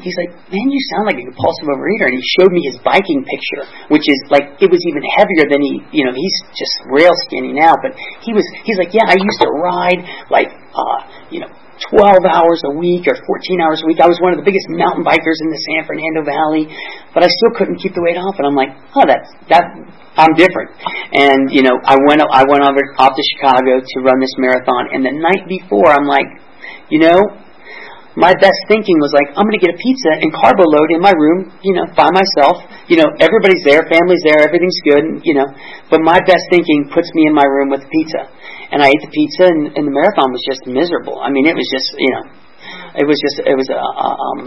he's 0.00 0.16
like, 0.16 0.32
man, 0.48 0.66
you 0.72 0.80
sound 0.96 1.04
like 1.04 1.20
a 1.20 1.26
compulsive 1.28 1.68
overeater. 1.68 2.08
And 2.08 2.16
he 2.16 2.24
showed 2.40 2.52
me 2.52 2.64
his 2.64 2.80
biking 2.80 3.20
picture, 3.26 3.68
which 3.92 4.08
is 4.08 4.18
like 4.32 4.56
it 4.64 4.70
was 4.72 4.80
even 4.88 5.02
heavier 5.12 5.44
than 5.50 5.60
he, 5.60 5.82
you 5.92 6.04
know, 6.08 6.14
he's 6.16 6.36
just 6.56 6.74
rail 6.88 7.12
skinny 7.28 7.52
now, 7.52 7.76
but 7.76 7.92
he 8.24 8.32
was, 8.32 8.44
he's 8.64 8.78
like, 8.80 8.94
yeah, 8.96 9.04
I 9.04 9.20
used 9.20 9.40
to 9.44 9.50
ride 9.52 10.00
like, 10.30 10.48
uh, 10.72 10.98
you 11.28 11.40
know. 11.44 11.52
12 11.92 12.24
hours 12.24 12.60
a 12.64 12.72
week 12.72 13.04
or 13.04 13.16
14 13.16 13.60
hours 13.60 13.84
a 13.84 13.86
week. 13.86 14.00
I 14.00 14.08
was 14.08 14.16
one 14.20 14.32
of 14.32 14.38
the 14.40 14.46
biggest 14.46 14.66
mountain 14.72 15.04
bikers 15.04 15.38
in 15.44 15.48
the 15.52 15.60
San 15.72 15.84
Fernando 15.84 16.24
Valley, 16.24 16.64
but 17.12 17.22
I 17.22 17.28
still 17.28 17.52
couldn't 17.52 17.78
keep 17.78 17.92
the 17.92 18.04
weight 18.04 18.16
off. 18.16 18.36
And 18.40 18.48
I'm 18.48 18.56
like, 18.56 18.72
oh, 18.96 19.04
that's 19.04 19.28
that. 19.52 19.64
I'm 20.16 20.32
different. 20.32 20.72
And 21.12 21.52
you 21.52 21.60
know, 21.60 21.76
I 21.84 22.00
went 22.08 22.24
I 22.24 22.48
went 22.48 22.64
over 22.64 22.80
off 22.96 23.12
to 23.12 23.24
Chicago 23.36 23.84
to 23.84 23.96
run 24.00 24.16
this 24.16 24.32
marathon, 24.40 24.96
and 24.96 25.04
the 25.04 25.12
night 25.12 25.44
before, 25.44 25.92
I'm 25.92 26.08
like, 26.08 26.28
you 26.88 27.04
know, 27.04 27.20
my 28.16 28.32
best 28.40 28.56
thinking 28.64 28.96
was 28.96 29.12
like, 29.12 29.28
I'm 29.36 29.44
going 29.44 29.60
to 29.60 29.64
get 29.64 29.76
a 29.76 29.80
pizza 29.80 30.08
and 30.16 30.32
carbo 30.32 30.64
load 30.64 30.88
in 30.88 31.04
my 31.04 31.12
room, 31.12 31.52
you 31.60 31.76
know, 31.76 31.84
by 31.92 32.08
myself. 32.08 32.64
You 32.88 32.96
know, 33.04 33.12
everybody's 33.20 33.60
there, 33.60 33.84
family's 33.92 34.24
there, 34.24 34.40
everything's 34.40 34.80
good, 34.88 35.20
you 35.20 35.36
know. 35.36 35.44
But 35.92 36.00
my 36.00 36.16
best 36.24 36.48
thinking 36.48 36.88
puts 36.88 37.12
me 37.12 37.28
in 37.28 37.36
my 37.36 37.44
room 37.44 37.68
with 37.68 37.84
pizza. 37.92 38.24
And 38.72 38.80
I 38.80 38.88
ate 38.88 39.02
the 39.04 39.12
pizza, 39.12 39.44
and, 39.44 39.68
and 39.76 39.84
the 39.84 39.92
marathon 39.92 40.32
was 40.32 40.40
just 40.48 40.64
miserable. 40.64 41.20
I 41.20 41.28
mean, 41.28 41.44
it 41.44 41.54
was 41.54 41.68
just, 41.68 41.88
you 42.00 42.10
know, 42.10 42.24
it 42.96 43.04
was 43.04 43.20
just, 43.20 43.36
it 43.44 43.52
was, 43.52 43.68
uh, 43.68 43.76
uh 43.76 44.16
um, 44.16 44.40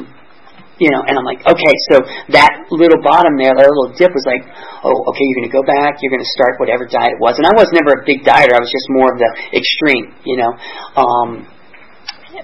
you 0.81 0.89
know, 0.89 1.05
and 1.05 1.13
I'm 1.13 1.27
like, 1.27 1.45
okay, 1.45 1.75
so 1.93 2.01
that 2.33 2.71
little 2.71 2.97
bottom 3.05 3.37
there, 3.37 3.53
that 3.53 3.67
little 3.69 3.93
dip 3.93 4.15
was 4.15 4.25
like, 4.25 4.41
oh, 4.81 4.97
okay, 5.13 5.23
you're 5.29 5.39
going 5.45 5.51
to 5.51 5.55
go 5.55 5.61
back, 5.67 6.01
you're 6.01 6.09
going 6.09 6.23
to 6.23 6.33
start 6.33 6.57
whatever 6.57 6.89
diet 6.89 7.19
it 7.19 7.21
was. 7.21 7.37
And 7.37 7.45
I 7.45 7.53
was 7.53 7.69
never 7.69 7.99
a 7.99 8.01
big 8.07 8.25
dieter, 8.25 8.55
I 8.55 8.63
was 8.63 8.71
just 8.71 8.87
more 8.89 9.13
of 9.13 9.19
the 9.19 9.29
extreme, 9.53 10.15
you 10.25 10.39
know. 10.39 10.51
Um, 10.97 11.45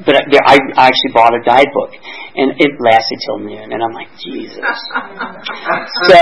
but 0.04 0.16
I, 0.18 0.60
I 0.76 0.88
actually 0.92 1.14
bought 1.14 1.32
a 1.32 1.44
diet 1.46 1.70
book, 1.72 1.96
and 2.36 2.52
it 2.60 2.72
lasted 2.82 3.20
till 3.24 3.40
noon, 3.40 3.72
and 3.72 3.80
I'm 3.80 3.94
like, 3.94 4.12
Jesus. 4.20 4.60
so 6.12 6.20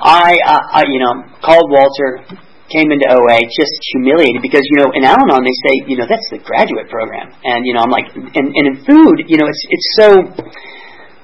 I, 0.00 0.38
uh, 0.46 0.78
I, 0.78 0.84
you 0.88 1.00
know, 1.02 1.26
called 1.44 1.68
Walter, 1.68 2.24
came 2.68 2.92
into 2.92 3.08
OA, 3.08 3.36
just 3.48 3.72
humiliated 3.96 4.44
because 4.44 4.60
you 4.68 4.84
know 4.84 4.92
in 4.92 5.02
Al-Anon 5.04 5.40
they 5.40 5.56
say 5.64 5.74
you 5.88 5.96
know 5.96 6.04
that's 6.04 6.28
the 6.30 6.40
graduate 6.44 6.88
program, 6.92 7.32
and 7.44 7.64
you 7.64 7.72
know 7.72 7.80
I'm 7.80 7.92
like, 7.92 8.12
and, 8.12 8.46
and 8.52 8.64
in 8.68 8.76
food, 8.84 9.24
you 9.26 9.40
know, 9.40 9.48
it's 9.48 9.64
it's 9.72 9.88
so 9.96 10.08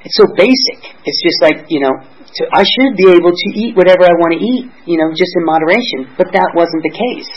it's 0.05 0.17
so 0.17 0.27
basic. 0.37 0.81
It's 1.05 1.21
just 1.21 1.39
like 1.45 1.69
you 1.69 1.81
know 1.85 1.93
to, 1.93 2.43
I 2.51 2.65
should 2.65 2.97
be 2.97 3.13
able 3.13 3.31
to 3.31 3.49
eat 3.55 3.77
whatever 3.77 4.09
I 4.09 4.15
want 4.19 4.35
to 4.35 4.41
eat, 4.41 4.67
you 4.89 4.99
know, 4.99 5.13
just 5.15 5.31
in 5.37 5.45
moderation. 5.45 6.11
But 6.17 6.33
that 6.33 6.51
wasn't 6.57 6.83
the 6.83 6.95
case, 6.97 7.33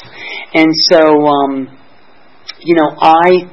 and 0.56 0.72
so 0.88 1.02
um, 1.28 1.52
you 2.64 2.76
know 2.80 2.96
I 2.96 3.44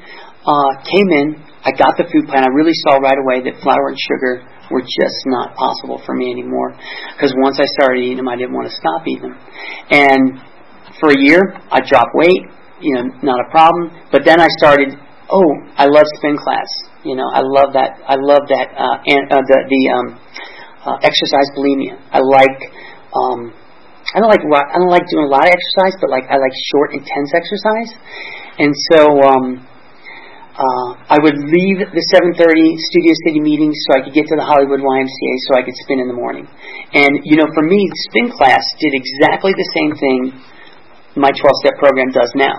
uh, 0.44 0.70
came 0.84 1.08
in, 1.08 1.40
I 1.64 1.72
got 1.72 1.96
the 1.96 2.04
food 2.12 2.28
plan. 2.28 2.44
I 2.44 2.52
really 2.52 2.76
saw 2.84 3.00
right 3.00 3.16
away 3.16 3.40
that 3.48 3.56
flour 3.64 3.88
and 3.88 3.96
sugar 3.96 4.44
were 4.68 4.84
just 4.84 5.18
not 5.26 5.56
possible 5.56 6.00
for 6.04 6.12
me 6.12 6.28
anymore. 6.30 6.76
Because 7.16 7.32
once 7.40 7.56
I 7.56 7.64
started 7.80 8.04
eating 8.04 8.20
them, 8.20 8.28
I 8.28 8.36
didn't 8.36 8.52
want 8.52 8.68
to 8.68 8.76
stop 8.76 9.00
eating 9.08 9.32
them. 9.32 9.36
And 9.88 10.22
for 11.00 11.08
a 11.12 11.18
year, 11.18 11.40
I 11.72 11.80
dropped 11.80 12.12
weight, 12.12 12.44
you 12.80 12.92
know, 12.96 13.08
not 13.24 13.40
a 13.40 13.48
problem. 13.48 13.92
But 14.12 14.28
then 14.28 14.40
I 14.40 14.48
started, 14.60 14.92
oh, 15.32 15.50
I 15.80 15.88
love 15.88 16.04
spin 16.20 16.36
class. 16.36 16.68
You 17.04 17.16
know, 17.16 17.28
I 17.28 17.40
love 17.40 17.72
that. 17.76 18.00
I 18.04 18.16
love 18.16 18.44
that. 18.48 18.68
Uh, 18.72 18.96
and 19.04 19.24
uh, 19.28 19.44
the 19.44 19.58
the 19.68 19.82
um, 19.92 20.06
uh, 20.88 20.96
exercise 21.04 21.48
bulimia. 21.52 22.00
I 22.12 22.20
like. 22.20 22.60
Um, 23.12 23.52
I 24.14 24.20
don't 24.20 24.32
like 24.32 24.44
I 24.44 24.76
don't 24.80 24.92
like 24.92 25.04
doing 25.12 25.28
a 25.28 25.32
lot 25.32 25.44
of 25.44 25.52
exercise, 25.52 25.96
but 26.00 26.08
like 26.08 26.24
I 26.28 26.36
like 26.40 26.52
short, 26.72 26.96
intense 26.96 27.32
exercise. 27.36 27.90
And 28.56 28.72
so 28.92 29.00
um, 29.20 29.44
uh, 30.54 30.90
I 31.10 31.18
would 31.18 31.34
leave 31.34 31.82
the 31.82 32.04
7:30 32.14 32.38
Studio 32.38 33.12
City 33.26 33.42
meetings 33.42 33.74
so 33.86 33.98
I 33.98 34.06
could 34.06 34.14
get 34.14 34.30
to 34.30 34.38
the 34.38 34.46
Hollywood 34.46 34.78
YMCA 34.78 35.32
so 35.50 35.58
I 35.58 35.66
could 35.66 35.74
spin 35.82 35.98
in 35.98 36.06
the 36.06 36.14
morning. 36.14 36.46
And 36.94 37.26
you 37.26 37.34
know, 37.34 37.50
for 37.50 37.66
me, 37.66 37.82
spin 38.06 38.30
class 38.30 38.62
did 38.78 38.94
exactly 38.94 39.50
the 39.50 39.68
same 39.74 39.92
thing 39.98 40.20
my 41.18 41.30
12-step 41.34 41.74
program 41.78 42.10
does 42.14 42.30
now. 42.38 42.54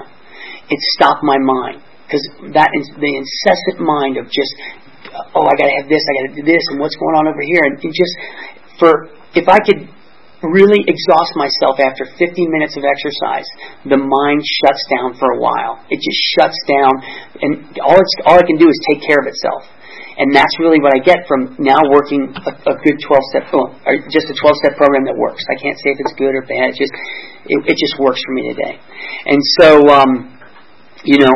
It 0.67 0.79
stopped 0.99 1.23
my 1.23 1.39
mind 1.39 1.83
because 2.03 2.23
that 2.51 2.71
is 2.75 2.91
the 2.99 3.11
incessant 3.15 3.79
mind 3.79 4.19
of 4.19 4.27
just, 4.27 4.51
oh, 5.35 5.47
I 5.47 5.55
got 5.55 5.67
to 5.71 5.75
have 5.79 5.87
this, 5.87 6.03
I 6.03 6.11
got 6.19 6.25
to 6.31 6.35
do 6.39 6.45
this, 6.45 6.63
and 6.71 6.79
what's 6.79 6.95
going 6.95 7.15
on 7.15 7.31
over 7.31 7.43
here, 7.43 7.63
and 7.63 7.79
just 7.79 8.15
for 8.75 9.07
if 9.39 9.47
I 9.47 9.59
could 9.63 9.87
really 10.51 10.81
exhaust 10.85 11.33
myself 11.37 11.79
after 11.79 12.05
15 12.05 12.21
minutes 12.51 12.77
of 12.77 12.83
exercise, 12.83 13.47
the 13.85 13.97
mind 13.97 14.41
shuts 14.43 14.83
down 14.91 15.17
for 15.17 15.33
a 15.35 15.39
while. 15.39 15.81
It 15.89 16.01
just 16.01 16.21
shuts 16.37 16.59
down, 16.67 16.93
and 17.41 17.51
all, 17.81 17.97
it's, 17.97 18.15
all 18.25 18.37
it 18.37 18.47
can 18.47 18.57
do 18.57 18.67
is 18.67 18.77
take 18.89 19.01
care 19.05 19.21
of 19.21 19.27
itself. 19.29 19.63
And 20.15 20.31
that's 20.31 20.51
really 20.63 20.79
what 20.79 20.95
I 20.95 21.03
get 21.03 21.27
from 21.27 21.59
now 21.59 21.79
working 21.91 22.31
a, 22.31 22.51
a 22.71 22.75
good 22.79 22.97
12 23.03 23.31
step, 23.35 23.51
or 23.51 23.99
just 24.07 24.31
a 24.31 24.35
12 24.35 24.63
step 24.63 24.79
program 24.79 25.03
that 25.05 25.15
works. 25.19 25.43
I 25.51 25.59
can't 25.59 25.75
say 25.75 25.91
if 25.91 25.99
it's 25.99 26.15
good 26.15 26.31
or 26.31 26.43
bad. 26.47 26.71
It 26.71 26.79
just, 26.79 26.95
it, 27.51 27.59
it 27.67 27.75
just 27.75 27.99
works 27.99 28.23
for 28.23 28.31
me 28.31 28.47
today. 28.55 28.79
And 29.27 29.39
so, 29.59 29.67
um, 29.91 30.11
you 31.03 31.19
know, 31.19 31.35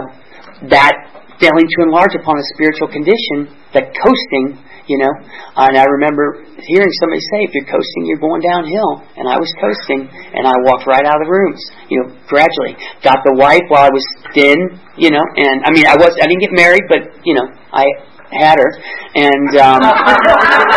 that 0.72 0.96
failing 1.40 1.68
to 1.68 1.80
enlarge 1.88 2.14
upon 2.20 2.38
a 2.38 2.46
spiritual 2.54 2.92
condition, 2.92 3.50
that 3.74 3.96
coasting 3.96 4.60
you 4.90 4.98
know. 4.98 5.14
And 5.56 5.78
I 5.78 5.86
remember 5.86 6.42
hearing 6.58 6.92
somebody 7.00 7.22
say, 7.30 7.46
if 7.46 7.54
you're 7.54 7.70
coasting, 7.70 8.10
you're 8.10 8.20
going 8.20 8.42
downhill. 8.42 9.06
And 9.16 9.30
I 9.30 9.38
was 9.38 9.48
coasting, 9.62 10.10
and 10.10 10.44
I 10.50 10.54
walked 10.66 10.90
right 10.90 11.06
out 11.06 11.22
of 11.22 11.30
the 11.30 11.32
rooms, 11.32 11.62
you 11.88 12.02
know, 12.02 12.10
gradually. 12.26 12.74
Got 13.06 13.22
the 13.22 13.38
wife 13.38 13.64
while 13.70 13.86
I 13.86 13.94
was 13.94 14.04
thin, 14.34 14.58
you 14.98 15.14
know, 15.14 15.22
and 15.22 15.62
I 15.64 15.70
mean, 15.70 15.86
I 15.86 15.96
was, 15.96 16.18
I 16.18 16.26
didn't 16.26 16.42
get 16.42 16.52
married, 16.58 16.90
but, 16.90 17.22
you 17.24 17.38
know, 17.38 17.46
I 17.72 17.86
had 18.32 18.58
her, 18.62 18.72
and 19.16 19.52
um, 19.58 19.82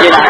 you 0.00 0.10
know. 0.10 0.24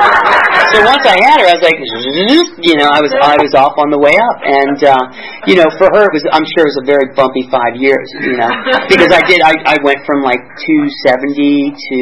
So 0.73 0.81
once 0.88 1.05
I 1.05 1.21
had 1.21 1.37
her, 1.45 1.47
I 1.52 1.55
was 1.61 1.64
like, 1.64 1.76
you 2.67 2.75
know, 2.81 2.88
I 2.88 3.00
was 3.05 3.12
I 3.21 3.37
was 3.37 3.52
off 3.52 3.76
on 3.76 3.93
the 3.93 4.00
way 4.00 4.17
up, 4.17 4.38
and 4.41 4.79
uh, 4.81 5.05
you 5.45 5.55
know, 5.55 5.69
for 5.76 5.87
her, 5.93 6.09
it 6.09 6.14
was 6.17 6.25
I'm 6.33 6.47
sure 6.57 6.64
it 6.64 6.73
was 6.73 6.81
a 6.83 6.88
very 6.88 7.12
bumpy 7.12 7.45
five 7.52 7.76
years, 7.76 8.09
you 8.25 8.41
know, 8.41 8.50
because 8.88 9.12
I 9.12 9.21
did 9.29 9.45
I 9.45 9.76
I 9.76 9.76
went 9.85 10.00
from 10.09 10.25
like 10.25 10.41
270 10.64 11.76
to 11.76 11.99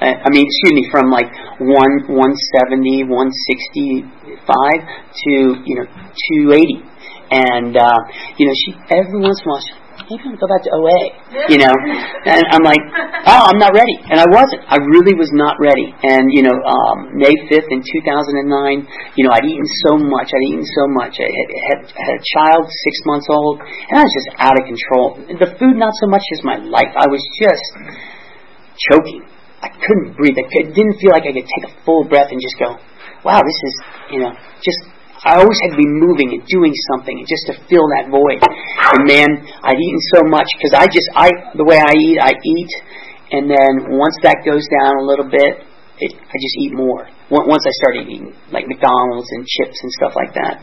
I 0.00 0.28
mean, 0.32 0.48
excuse 0.48 0.74
me, 0.74 0.88
from 0.90 1.12
like 1.12 1.28
one 1.60 2.08
170, 2.08 3.04
165 3.04 4.04
to 4.08 5.32
you 5.64 5.74
know 5.76 5.86
280, 6.40 6.82
and 7.30 7.76
uh, 7.76 8.00
you 8.36 8.48
know, 8.48 8.54
she 8.64 8.74
every 8.90 9.20
once 9.20 9.38
in 9.40 9.46
a 9.46 9.50
while. 9.52 9.60
She, 9.60 9.79
going 10.18 10.34
to 10.34 10.40
go 10.42 10.50
back 10.50 10.66
to 10.66 10.72
OA, 10.74 10.98
you 11.46 11.62
know. 11.62 11.70
And 12.26 12.42
I'm 12.50 12.66
like, 12.66 12.82
oh, 13.30 13.42
I'm 13.46 13.60
not 13.62 13.70
ready. 13.70 13.94
And 14.10 14.18
I 14.18 14.26
wasn't. 14.26 14.66
I 14.66 14.82
really 14.82 15.14
was 15.14 15.30
not 15.30 15.54
ready. 15.62 15.94
And, 16.02 16.26
you 16.34 16.42
know, 16.42 16.56
um, 16.56 17.14
May 17.14 17.30
5th 17.46 17.70
in 17.70 17.78
2009, 17.78 19.14
you 19.14 19.22
know, 19.22 19.32
I'd 19.36 19.46
eaten 19.46 19.68
so 19.86 19.94
much. 20.00 20.34
I'd 20.34 20.46
eaten 20.50 20.66
so 20.66 20.84
much. 20.90 21.14
I 21.22 21.30
had, 21.30 21.48
had, 21.70 21.80
had 21.94 22.12
a 22.18 22.22
child, 22.34 22.66
six 22.66 22.94
months 23.06 23.30
old, 23.30 23.62
and 23.62 23.94
I 23.94 24.02
was 24.02 24.14
just 24.16 24.30
out 24.42 24.56
of 24.58 24.64
control. 24.66 25.06
The 25.30 25.50
food, 25.60 25.78
not 25.78 25.94
so 26.02 26.10
much 26.10 26.24
as 26.34 26.42
my 26.42 26.58
life. 26.58 26.90
I 26.98 27.06
was 27.06 27.22
just 27.38 27.70
choking. 28.90 29.22
I 29.60 29.68
couldn't 29.68 30.16
breathe. 30.16 30.40
I 30.40 30.72
didn't 30.72 30.96
feel 30.98 31.12
like 31.12 31.28
I 31.28 31.36
could 31.36 31.46
take 31.46 31.64
a 31.68 31.72
full 31.84 32.08
breath 32.08 32.32
and 32.32 32.40
just 32.40 32.56
go, 32.56 32.80
wow, 33.24 33.44
this 33.44 33.58
is, 33.68 33.74
you 34.10 34.20
know, 34.24 34.32
just 34.64 34.80
I 35.20 35.36
always 35.36 35.58
had 35.68 35.76
to 35.76 35.80
be 35.80 35.88
moving 35.88 36.32
and 36.32 36.42
doing 36.48 36.72
something 36.92 37.20
just 37.28 37.44
to 37.52 37.54
fill 37.68 37.84
that 38.00 38.08
void. 38.08 38.40
And 38.40 39.04
man, 39.04 39.28
I'd 39.60 39.76
eaten 39.76 40.02
so 40.16 40.20
much 40.24 40.48
because 40.56 40.72
I 40.72 40.88
just 40.88 41.08
I 41.12 41.28
the 41.56 41.64
way 41.64 41.76
I 41.76 41.92
eat, 41.92 42.18
I 42.20 42.32
eat, 42.32 42.72
and 43.36 43.44
then 43.44 44.00
once 44.00 44.16
that 44.24 44.40
goes 44.48 44.64
down 44.72 44.96
a 44.96 45.04
little 45.04 45.28
bit, 45.28 45.68
it, 46.00 46.16
I 46.16 46.36
just 46.40 46.56
eat 46.64 46.72
more. 46.72 47.04
Once 47.30 47.62
I 47.62 47.70
started 47.84 48.08
eating 48.08 48.34
like 48.50 48.66
McDonald's 48.66 49.28
and 49.30 49.46
chips 49.46 49.78
and 49.84 49.92
stuff 49.92 50.16
like 50.16 50.32
that, 50.34 50.58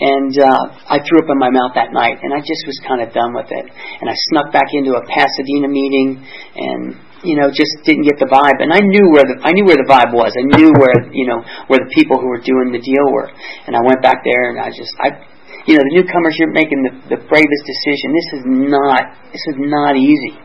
and 0.00 0.32
uh, 0.40 0.64
I 0.88 0.98
threw 1.04 1.20
up 1.20 1.28
in 1.28 1.38
my 1.38 1.52
mouth 1.52 1.76
that 1.76 1.92
night, 1.92 2.18
and 2.24 2.32
I 2.32 2.40
just 2.40 2.64
was 2.66 2.80
kind 2.88 3.04
of 3.04 3.12
done 3.12 3.36
with 3.36 3.52
it. 3.52 3.66
And 4.00 4.08
I 4.08 4.16
snuck 4.32 4.50
back 4.50 4.72
into 4.72 4.96
a 4.96 5.04
Pasadena 5.04 5.68
meeting, 5.68 6.18
and 6.56 6.96
you 7.26 7.34
know, 7.34 7.50
just 7.50 7.82
didn't 7.82 8.06
get 8.06 8.18
the 8.22 8.30
vibe. 8.30 8.62
And 8.62 8.70
I 8.70 8.78
knew 8.78 9.10
where 9.10 9.26
the 9.26 9.42
I 9.42 9.50
knew 9.50 9.66
where 9.66 9.78
the 9.78 9.88
vibe 9.88 10.14
was. 10.14 10.30
I 10.38 10.44
knew 10.54 10.70
where 10.78 11.10
you 11.10 11.26
know 11.26 11.42
where 11.66 11.82
the 11.82 11.90
people 11.90 12.18
who 12.18 12.30
were 12.30 12.42
doing 12.42 12.70
the 12.70 12.82
deal 12.82 13.06
were. 13.10 13.26
And 13.66 13.74
I 13.74 13.82
went 13.82 14.02
back 14.02 14.22
there, 14.22 14.54
and 14.54 14.62
I 14.62 14.70
just 14.70 14.92
I, 15.02 15.18
you 15.66 15.74
know, 15.74 15.82
the 15.82 15.94
newcomers, 15.98 16.38
you're 16.38 16.54
making 16.54 16.80
the, 16.86 17.18
the 17.18 17.20
bravest 17.26 17.64
decision. 17.66 18.14
This 18.14 18.30
is 18.38 18.42
not 18.46 19.02
this 19.34 19.44
is 19.50 19.56
not 19.58 19.98
easy. 19.98 20.38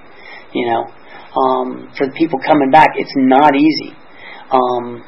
You 0.53 0.65
know, 0.70 0.82
um, 1.38 1.68
for 1.98 2.10
the 2.10 2.15
people 2.18 2.42
coming 2.42 2.74
back, 2.74 2.98
it's 2.98 3.13
not 3.18 3.53
easy. 3.53 3.94
Um, 4.50 5.06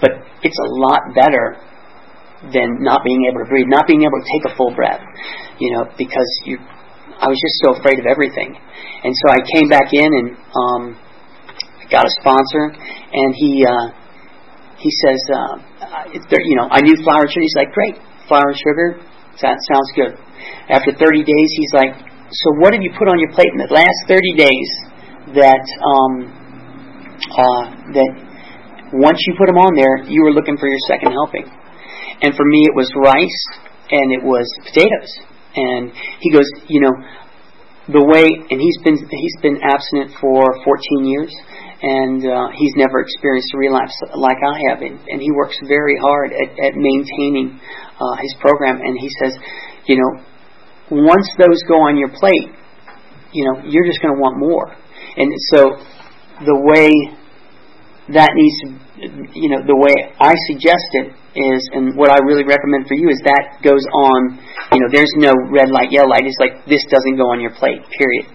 but 0.00 0.24
it's 0.40 0.56
a 0.56 0.70
lot 0.72 1.12
better 1.12 1.60
than 2.52 2.80
not 2.80 3.02
being 3.04 3.28
able 3.28 3.44
to 3.44 3.48
breathe, 3.48 3.66
not 3.68 3.86
being 3.86 4.02
able 4.02 4.20
to 4.20 4.28
take 4.30 4.44
a 4.48 4.54
full 4.56 4.72
breath. 4.72 5.02
You 5.58 5.74
know, 5.74 5.84
because 5.98 6.30
you 6.44 6.58
I 7.18 7.26
was 7.26 7.38
just 7.38 7.56
so 7.66 7.74
afraid 7.78 7.98
of 7.98 8.06
everything. 8.06 8.54
And 8.54 9.12
so 9.14 9.24
I 9.34 9.40
came 9.42 9.68
back 9.68 9.90
in 9.92 10.06
and 10.06 10.28
um, 10.54 10.82
got 11.90 12.06
a 12.06 12.12
sponsor, 12.22 12.70
and 12.70 13.30
he 13.34 13.66
uh, 13.66 13.90
he 14.78 14.90
says, 15.02 15.20
uh, 15.34 15.58
you 16.14 16.56
know, 16.56 16.68
I 16.70 16.80
knew 16.80 16.94
flour 17.02 17.26
and 17.26 17.30
sugar. 17.30 17.42
He's 17.42 17.58
like, 17.58 17.72
great, 17.74 17.98
flour 18.30 18.54
and 18.54 18.58
sugar, 18.58 18.88
that 19.42 19.58
sounds 19.70 19.90
good. 19.94 20.14
After 20.70 20.90
30 20.94 21.22
days, 21.22 21.48
he's 21.54 21.74
like, 21.74 21.94
so 22.30 22.46
what 22.58 22.70
did 22.70 22.82
you 22.82 22.90
put 22.98 23.08
on 23.08 23.18
your 23.18 23.32
plate 23.32 23.50
in 23.54 23.58
the 23.58 23.70
last 23.70 23.98
30 24.06 24.20
days 24.34 24.70
that 25.38 25.64
um, 25.80 26.12
uh, 27.34 27.64
that 27.94 28.12
once 28.92 29.18
you 29.26 29.34
put 29.38 29.46
them 29.46 29.58
on 29.58 29.74
there, 29.76 30.04
you 30.10 30.22
were 30.22 30.32
looking 30.32 30.56
for 30.56 30.68
your 30.68 30.80
second 30.88 31.12
helping. 31.12 31.46
And 32.20 32.34
for 32.34 32.44
me, 32.44 32.66
it 32.66 32.74
was 32.74 32.90
rice 32.96 33.42
and 33.90 34.12
it 34.12 34.22
was 34.22 34.44
potatoes. 34.64 35.12
And 35.56 35.92
he 36.20 36.30
goes, 36.30 36.46
you 36.68 36.80
know, 36.80 36.92
the 37.88 38.04
way, 38.04 38.28
and 38.28 38.60
he's 38.60 38.78
been 38.84 39.00
he's 39.00 39.36
been 39.40 39.64
abstinent 39.64 40.12
for 40.20 40.44
14 40.60 41.08
years, 41.08 41.32
and 41.80 42.20
uh, 42.20 42.52
he's 42.52 42.76
never 42.76 43.00
experienced 43.00 43.48
a 43.54 43.58
relapse 43.58 43.96
like 44.12 44.36
I 44.44 44.56
have, 44.68 44.84
and, 44.84 45.00
and 45.08 45.22
he 45.24 45.32
works 45.32 45.56
very 45.64 45.96
hard 45.96 46.36
at, 46.36 46.52
at 46.52 46.72
maintaining 46.76 47.56
uh, 47.96 48.16
his 48.20 48.36
program. 48.44 48.84
And 48.84 48.92
he 49.00 49.08
says, 49.24 49.32
you 49.88 49.96
know, 49.96 50.20
once 50.90 51.32
those 51.40 51.64
go 51.64 51.80
on 51.80 51.96
your 51.96 52.12
plate, 52.12 52.52
you 53.32 53.48
know, 53.48 53.64
you're 53.64 53.86
just 53.88 54.02
going 54.04 54.14
to 54.14 54.20
want 54.20 54.36
more. 54.36 54.68
And 55.16 55.32
so, 55.54 55.80
the 56.44 56.60
way 56.60 56.92
that 58.16 58.32
needs 58.32 58.56
to, 58.64 58.66
you 59.36 59.52
know, 59.52 59.60
the 59.60 59.76
way 59.76 59.92
I 60.16 60.32
suggest 60.48 60.88
it 60.96 61.08
is, 61.36 61.60
and 61.76 61.92
what 61.92 62.08
I 62.08 62.18
really 62.24 62.44
recommend 62.44 62.88
for 62.88 62.96
you 62.96 63.12
is 63.12 63.20
that 63.28 63.60
goes 63.60 63.84
on, 63.84 64.40
you 64.72 64.80
know, 64.80 64.88
there's 64.88 65.12
no 65.20 65.32
red 65.52 65.68
light, 65.68 65.92
yellow 65.92 66.08
light. 66.08 66.24
It's 66.24 66.40
like 66.40 66.64
this 66.64 66.82
doesn't 66.88 67.16
go 67.20 67.28
on 67.28 67.44
your 67.44 67.52
plate, 67.52 67.84
period. 67.92 68.26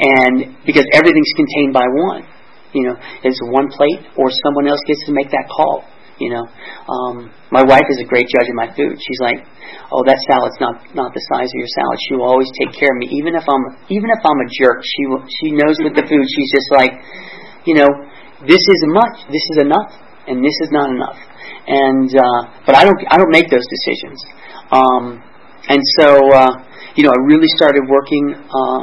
And 0.00 0.56
because 0.64 0.88
everything's 0.96 1.34
contained 1.36 1.76
by 1.76 1.84
one, 2.08 2.24
you 2.72 2.88
know, 2.88 2.96
it's 3.22 3.38
one 3.52 3.68
plate 3.68 4.00
or 4.16 4.32
someone 4.48 4.64
else 4.66 4.80
gets 4.88 5.04
to 5.06 5.12
make 5.12 5.28
that 5.30 5.44
call. 5.52 5.84
You 6.20 6.30
know, 6.38 6.44
um, 6.86 7.16
my 7.50 7.64
wife 7.66 7.88
is 7.90 7.98
a 7.98 8.06
great 8.06 8.28
judge 8.30 8.46
of 8.46 8.54
my 8.54 8.70
food. 8.76 8.94
She's 8.94 9.18
like, 9.18 9.42
"Oh, 9.90 10.04
that 10.06 10.20
salad's 10.30 10.60
not 10.60 10.78
not 10.94 11.10
the 11.10 11.24
size 11.34 11.50
of 11.50 11.58
your 11.58 11.66
salad." 11.66 11.98
She 12.06 12.14
will 12.14 12.28
always 12.30 12.46
take 12.62 12.78
care 12.78 12.94
of 12.94 12.98
me, 13.00 13.10
even 13.10 13.34
if 13.34 13.42
I'm 13.42 13.64
even 13.90 14.06
if 14.06 14.22
I'm 14.22 14.38
a 14.38 14.48
jerk. 14.54 14.84
She 14.86 15.02
will, 15.08 15.24
she 15.40 15.50
knows 15.50 15.82
with 15.82 15.98
the 15.98 16.04
food. 16.06 16.22
She's 16.30 16.52
just 16.52 16.68
like, 16.70 16.94
you 17.66 17.74
know, 17.74 17.90
this 18.46 18.60
is 18.60 18.80
much, 18.90 19.16
this 19.30 19.44
is 19.54 19.58
enough, 19.62 19.90
and 20.26 20.42
this 20.42 20.54
is 20.62 20.70
not 20.70 20.90
enough. 20.90 21.18
And 21.66 22.10
uh, 22.10 22.40
but 22.66 22.74
I 22.74 22.84
don't 22.84 22.98
I 23.10 23.16
don't 23.18 23.30
make 23.30 23.50
those 23.50 23.66
decisions. 23.66 24.18
Um, 24.70 25.22
and 25.68 25.80
so 25.98 26.18
uh, 26.32 26.52
you 26.94 27.04
know 27.04 27.12
I 27.14 27.20
really 27.26 27.50
started 27.58 27.86
working 27.86 28.34
uh, 28.34 28.82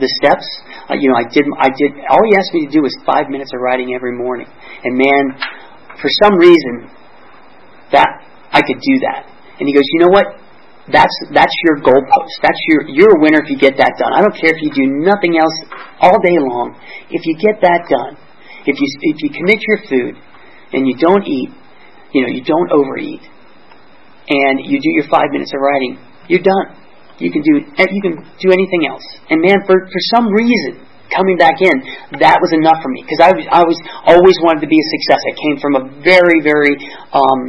the 0.00 0.08
steps. 0.20 0.46
Uh, 0.88 0.96
you 0.96 1.08
know 1.08 1.16
I 1.16 1.28
did 1.28 1.44
I 1.60 1.68
did 1.68 1.92
all 2.08 2.24
he 2.24 2.36
asked 2.36 2.52
me 2.52 2.66
to 2.66 2.72
do 2.72 2.80
was 2.82 2.96
five 3.04 3.28
minutes 3.28 3.52
of 3.52 3.60
writing 3.60 3.92
every 3.94 4.16
morning. 4.16 4.48
And 4.84 4.96
man, 4.96 5.36
for 6.00 6.08
some 6.24 6.36
reason 6.40 6.88
that 7.92 8.08
I 8.52 8.62
could 8.62 8.80
do 8.80 8.94
that. 9.06 9.28
And 9.60 9.68
he 9.68 9.74
goes, 9.74 9.84
you 9.92 10.00
know 10.00 10.12
what? 10.12 10.26
That's 10.90 11.12
that's 11.30 11.54
your 11.68 11.84
goalpost. 11.84 12.34
That's 12.42 12.58
your 12.66 12.88
you're 12.88 13.14
a 13.14 13.20
winner 13.20 13.38
if 13.44 13.48
you 13.50 13.58
get 13.58 13.76
that 13.76 13.94
done. 14.00 14.10
I 14.10 14.24
don't 14.24 14.34
care 14.34 14.50
if 14.50 14.58
you 14.64 14.72
do 14.72 14.86
nothing 15.04 15.38
else 15.38 15.54
all 16.00 16.18
day 16.18 16.34
long. 16.40 16.74
If 17.12 17.22
you 17.28 17.36
get 17.38 17.60
that 17.62 17.86
done, 17.86 18.18
if 18.66 18.76
you 18.78 18.86
if 19.02 19.16
you 19.22 19.30
commit 19.30 19.60
your 19.64 19.80
food 19.88 20.14
and 20.72 20.86
you 20.86 20.96
don't 20.96 21.26
eat, 21.26 21.50
you 22.12 22.22
know, 22.22 22.30
you 22.30 22.42
don't 22.44 22.70
overeat, 22.72 23.22
and 24.28 24.60
you 24.64 24.80
do 24.80 24.90
your 24.94 25.08
five 25.08 25.30
minutes 25.32 25.52
of 25.54 25.60
writing, 25.60 25.98
you're 26.28 26.44
done. 26.44 26.76
You 27.18 27.30
can 27.30 27.42
do 27.42 27.60
you 27.60 28.02
can 28.02 28.16
do 28.40 28.48
anything 28.52 28.88
else. 28.88 29.04
And 29.28 29.40
man, 29.42 29.60
for 29.66 29.76
for 29.84 30.00
some 30.14 30.28
reason, 30.32 30.80
coming 31.12 31.36
back 31.36 31.60
in, 31.60 31.74
that 32.22 32.40
was 32.40 32.50
enough 32.56 32.80
for 32.80 32.88
me 32.88 33.04
because 33.04 33.20
I 33.20 33.30
was 33.36 33.44
I 33.50 33.62
was 33.66 33.78
always 34.08 34.36
wanted 34.40 34.64
to 34.64 34.70
be 34.70 34.78
a 34.78 34.86
success. 34.98 35.20
I 35.20 35.34
came 35.36 35.56
from 35.60 35.72
a 35.76 35.82
very 36.00 36.40
very 36.40 36.74
um, 37.12 37.40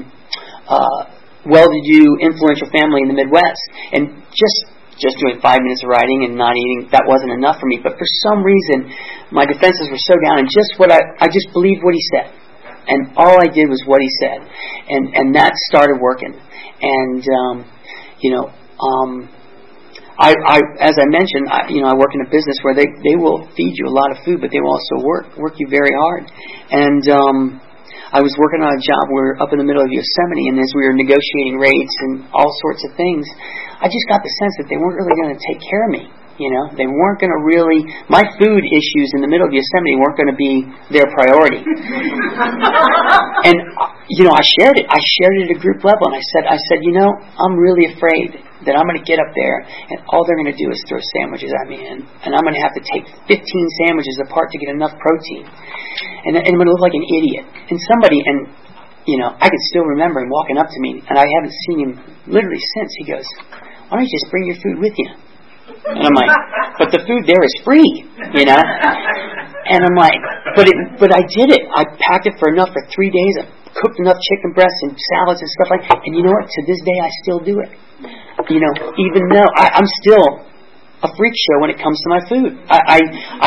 uh, 0.67 1.01
well-to-do, 1.45 2.21
influential 2.21 2.69
family 2.69 3.01
in 3.01 3.09
the 3.09 3.17
Midwest, 3.17 3.63
and 3.93 4.21
just 4.29 4.69
just 5.01 5.17
doing 5.17 5.41
five 5.41 5.59
minutes 5.65 5.81
of 5.81 5.89
writing 5.89 6.29
and 6.29 6.37
not 6.37 6.53
eating, 6.53 6.93
that 6.93 7.03
wasn't 7.09 7.33
enough 7.33 7.57
for 7.57 7.65
me. 7.65 7.81
But 7.81 7.97
for 7.97 8.05
some 8.29 8.45
reason, 8.45 8.93
my 9.33 9.49
defenses 9.49 9.89
were 9.89 9.99
so 10.05 10.13
down, 10.21 10.45
and 10.45 10.47
just 10.47 10.77
what 10.77 10.93
I, 10.93 11.01
I 11.17 11.27
just 11.27 11.49
believed 11.51 11.81
what 11.81 11.97
he 11.97 12.03
said. 12.13 12.29
And 12.85 13.17
all 13.17 13.37
I 13.41 13.49
did 13.49 13.69
was 13.69 13.81
what 13.85 14.01
he 14.01 14.09
said. 14.21 14.41
And, 14.89 15.13
and 15.17 15.27
that 15.35 15.53
started 15.69 15.97
working. 16.01 16.33
And, 16.33 17.21
um, 17.25 17.55
you 18.21 18.33
know, 18.33 18.49
um, 18.49 19.29
I, 20.17 20.33
I, 20.33 20.57
as 20.81 20.97
I 20.97 21.05
mentioned, 21.09 21.49
I, 21.49 21.69
you 21.69 21.81
know, 21.81 21.89
I 21.89 21.95
work 21.97 22.13
in 22.13 22.21
a 22.21 22.29
business 22.29 22.57
where 22.61 22.73
they, 22.73 22.85
they 23.01 23.17
will 23.17 23.45
feed 23.57 23.73
you 23.77 23.85
a 23.85 23.93
lot 23.93 24.13
of 24.13 24.25
food, 24.25 24.41
but 24.41 24.49
they 24.53 24.61
will 24.61 24.73
also 24.73 25.05
work, 25.05 25.37
work 25.37 25.53
you 25.57 25.67
very 25.69 25.93
hard. 25.93 26.29
And, 26.69 27.03
um, 27.09 27.61
I 28.11 28.19
was 28.19 28.35
working 28.39 28.61
on 28.63 28.71
a 28.75 28.81
job 28.81 29.03
We 29.09 29.19
were 29.19 29.35
up 29.39 29.51
in 29.55 29.59
the 29.59 29.67
middle 29.67 29.83
of 29.83 29.91
Yosemite, 29.91 30.47
and 30.51 30.59
as 30.59 30.71
we 30.75 30.83
were 30.83 30.95
negotiating 30.97 31.55
rates 31.59 31.95
and 32.07 32.27
all 32.35 32.51
sorts 32.67 32.83
of 32.87 32.95
things, 32.99 33.23
I 33.79 33.87
just 33.87 34.05
got 34.11 34.21
the 34.23 34.33
sense 34.41 34.53
that 34.59 34.67
they 34.67 34.77
weren't 34.77 34.99
really 34.99 35.15
going 35.15 35.33
to 35.33 35.41
take 35.41 35.59
care 35.63 35.87
of 35.87 35.91
me. 35.95 36.11
You 36.39 36.49
know, 36.49 36.73
they 36.73 36.89
weren't 36.89 37.21
going 37.21 37.29
to 37.29 37.41
really. 37.45 37.85
My 38.09 38.25
food 38.39 38.63
issues 38.65 39.13
in 39.13 39.21
the 39.21 39.29
middle 39.29 39.45
of 39.45 39.53
Yosemite 39.53 39.93
weren't 39.99 40.17
going 40.17 40.31
to 40.31 40.39
be 40.39 40.65
their 40.89 41.05
priority. 41.13 41.61
and 43.47 43.57
uh, 43.77 43.93
you 44.09 44.25
know, 44.25 44.33
I 44.33 44.41
shared 44.41 44.81
it. 44.81 44.89
I 44.89 44.97
shared 44.97 45.35
it 45.37 45.51
at 45.51 45.57
a 45.57 45.59
group 45.61 45.85
level, 45.85 46.09
and 46.09 46.17
I 46.17 46.23
said, 46.33 46.49
I 46.49 46.57
said, 46.71 46.81
you 46.81 46.97
know, 46.97 47.13
I'm 47.13 47.53
really 47.59 47.93
afraid 47.93 48.41
that 48.65 48.77
I'm 48.77 48.85
going 48.85 48.99
to 48.99 49.07
get 49.07 49.17
up 49.17 49.31
there, 49.33 49.65
and 49.65 49.97
all 50.13 50.21
they're 50.25 50.37
going 50.37 50.53
to 50.53 50.59
do 50.59 50.69
is 50.69 50.77
throw 50.85 51.01
sandwiches 51.17 51.49
at 51.49 51.65
me, 51.69 51.81
and, 51.81 52.05
and 52.25 52.31
I'm 52.33 52.43
going 52.45 52.57
to 52.57 52.63
have 52.63 52.75
to 52.77 52.83
take 52.85 53.05
15 53.25 53.41
sandwiches 53.85 54.17
apart 54.21 54.53
to 54.53 54.57
get 54.61 54.69
enough 54.69 54.93
protein, 55.01 55.45
and, 56.29 56.37
and 56.37 56.45
I'm 56.45 56.59
going 56.59 56.69
to 56.69 56.75
look 56.77 56.85
like 56.85 56.97
an 56.97 57.07
idiot. 57.07 57.45
And 57.69 57.77
somebody, 57.89 58.21
and 58.21 58.53
you 59.09 59.17
know, 59.17 59.33
I 59.33 59.49
can 59.49 59.61
still 59.73 59.85
remember 59.85 60.21
him 60.21 60.29
walking 60.29 60.61
up 60.61 60.69
to 60.69 60.79
me, 60.79 61.01
and 61.01 61.15
I 61.17 61.25
haven't 61.25 61.55
seen 61.65 61.77
him 61.81 61.91
literally 62.29 62.61
since. 62.77 62.91
He 63.01 63.05
goes, 63.09 63.25
"Why 63.89 63.97
don't 63.97 64.05
you 64.05 64.13
just 64.13 64.29
bring 64.29 64.45
your 64.45 64.59
food 64.61 64.77
with 64.77 64.93
you?" 64.93 65.09
And 65.81 66.05
I'm 66.05 66.13
like, 66.13 66.29
but 66.77 66.89
the 66.93 67.01
food 67.09 67.25
there 67.25 67.41
is 67.41 67.53
free, 67.65 68.05
you 68.37 68.45
know? 68.45 68.59
And 68.59 69.79
I'm 69.81 69.97
like, 69.97 70.19
but 70.53 70.67
it, 70.67 70.77
but 70.99 71.09
I 71.09 71.25
did 71.25 71.49
it. 71.49 71.63
I 71.73 71.85
packed 71.97 72.27
it 72.27 72.35
for 72.37 72.53
enough 72.53 72.69
for 72.69 72.83
three 72.93 73.09
days. 73.09 73.33
I 73.41 73.45
cooked 73.73 73.97
enough 73.97 74.19
chicken 74.19 74.53
breasts 74.53 74.81
and 74.85 74.93
salads 74.93 75.41
and 75.41 75.49
stuff 75.57 75.69
like 75.71 75.83
that. 75.89 75.99
And 76.05 76.13
you 76.13 76.21
know 76.21 76.33
what? 76.33 76.49
To 76.49 76.61
this 76.67 76.81
day, 76.85 76.97
I 77.01 77.09
still 77.23 77.39
do 77.39 77.61
it. 77.65 77.71
You 78.51 78.59
know, 78.59 78.73
even 78.99 79.23
though 79.31 79.47
I, 79.55 79.79
I'm 79.79 79.89
still 80.03 80.51
a 81.01 81.09
freak 81.17 81.33
show 81.33 81.57
when 81.61 81.73
it 81.73 81.81
comes 81.81 81.97
to 82.05 82.09
my 82.13 82.21
food. 82.29 82.51
I, 82.69 82.77
I, 82.77 82.99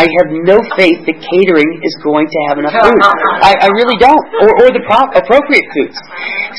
I 0.03 0.05
have 0.19 0.29
no 0.43 0.59
faith 0.75 1.07
that 1.07 1.17
catering 1.23 1.71
is 1.87 1.95
going 2.03 2.27
to 2.27 2.39
have 2.51 2.59
enough 2.59 2.75
food. 2.75 2.99
I, 2.99 3.55
I 3.55 3.69
really 3.71 3.95
don't, 3.95 4.25
or, 4.43 4.51
or 4.59 4.69
the 4.75 4.83
pro- 4.83 5.15
appropriate 5.15 5.67
foods. 5.71 5.95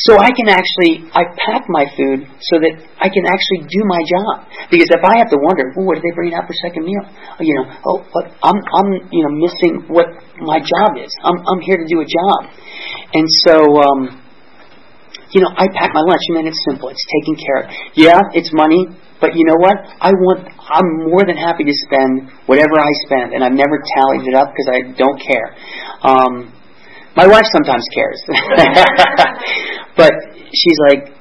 So 0.08 0.16
I 0.16 0.32
can 0.32 0.48
actually, 0.48 1.04
I 1.12 1.28
pack 1.36 1.68
my 1.68 1.84
food 2.00 2.24
so 2.40 2.64
that 2.64 2.80
I 3.04 3.12
can 3.12 3.28
actually 3.28 3.68
do 3.68 3.84
my 3.84 4.00
job. 4.08 4.48
Because 4.72 4.88
if 4.88 5.04
I 5.04 5.20
have 5.20 5.28
to 5.36 5.40
wonder, 5.44 5.68
oh, 5.76 5.84
what 5.84 6.00
are 6.00 6.04
they 6.04 6.16
bringing 6.16 6.36
out 6.40 6.48
for 6.48 6.56
second 6.64 6.88
meal? 6.88 7.04
You 7.44 7.60
know, 7.60 7.66
oh, 7.92 8.00
but 8.16 8.32
I'm, 8.40 8.56
I'm, 8.56 8.88
you 9.12 9.22
know, 9.28 9.36
missing 9.36 9.84
what 9.92 10.08
my 10.40 10.64
job 10.64 10.96
is. 10.96 11.12
I'm, 11.28 11.36
I'm 11.44 11.60
here 11.60 11.76
to 11.76 11.88
do 11.92 12.00
a 12.00 12.08
job. 12.08 12.40
And 13.12 13.28
so, 13.44 13.84
um, 13.84 14.25
you 15.36 15.44
know, 15.44 15.52
I 15.52 15.68
pack 15.76 15.92
my 15.92 16.00
lunch 16.00 16.24
then 16.32 16.48
it's 16.48 16.64
simple. 16.64 16.88
It's 16.88 17.04
taken 17.20 17.36
care 17.36 17.58
of. 17.60 17.66
Yeah, 17.92 18.24
it's 18.32 18.56
money, 18.56 18.88
but 19.20 19.36
you 19.36 19.44
know 19.44 19.60
what? 19.60 19.76
I 20.00 20.16
want. 20.16 20.48
I'm 20.48 21.12
more 21.12 21.28
than 21.28 21.36
happy 21.36 21.68
to 21.68 21.76
spend 21.84 22.32
whatever 22.48 22.80
I 22.80 22.88
spend, 23.04 23.36
and 23.36 23.44
I've 23.44 23.56
never 23.56 23.84
tallied 24.00 24.32
it 24.32 24.34
up 24.34 24.56
because 24.56 24.70
I 24.72 24.80
don't 24.96 25.20
care. 25.20 25.48
Um, 26.08 26.56
my 27.20 27.28
wife 27.28 27.52
sometimes 27.52 27.84
cares, 27.92 28.20
but 30.00 30.16
she's 30.56 30.80
like, 30.88 31.12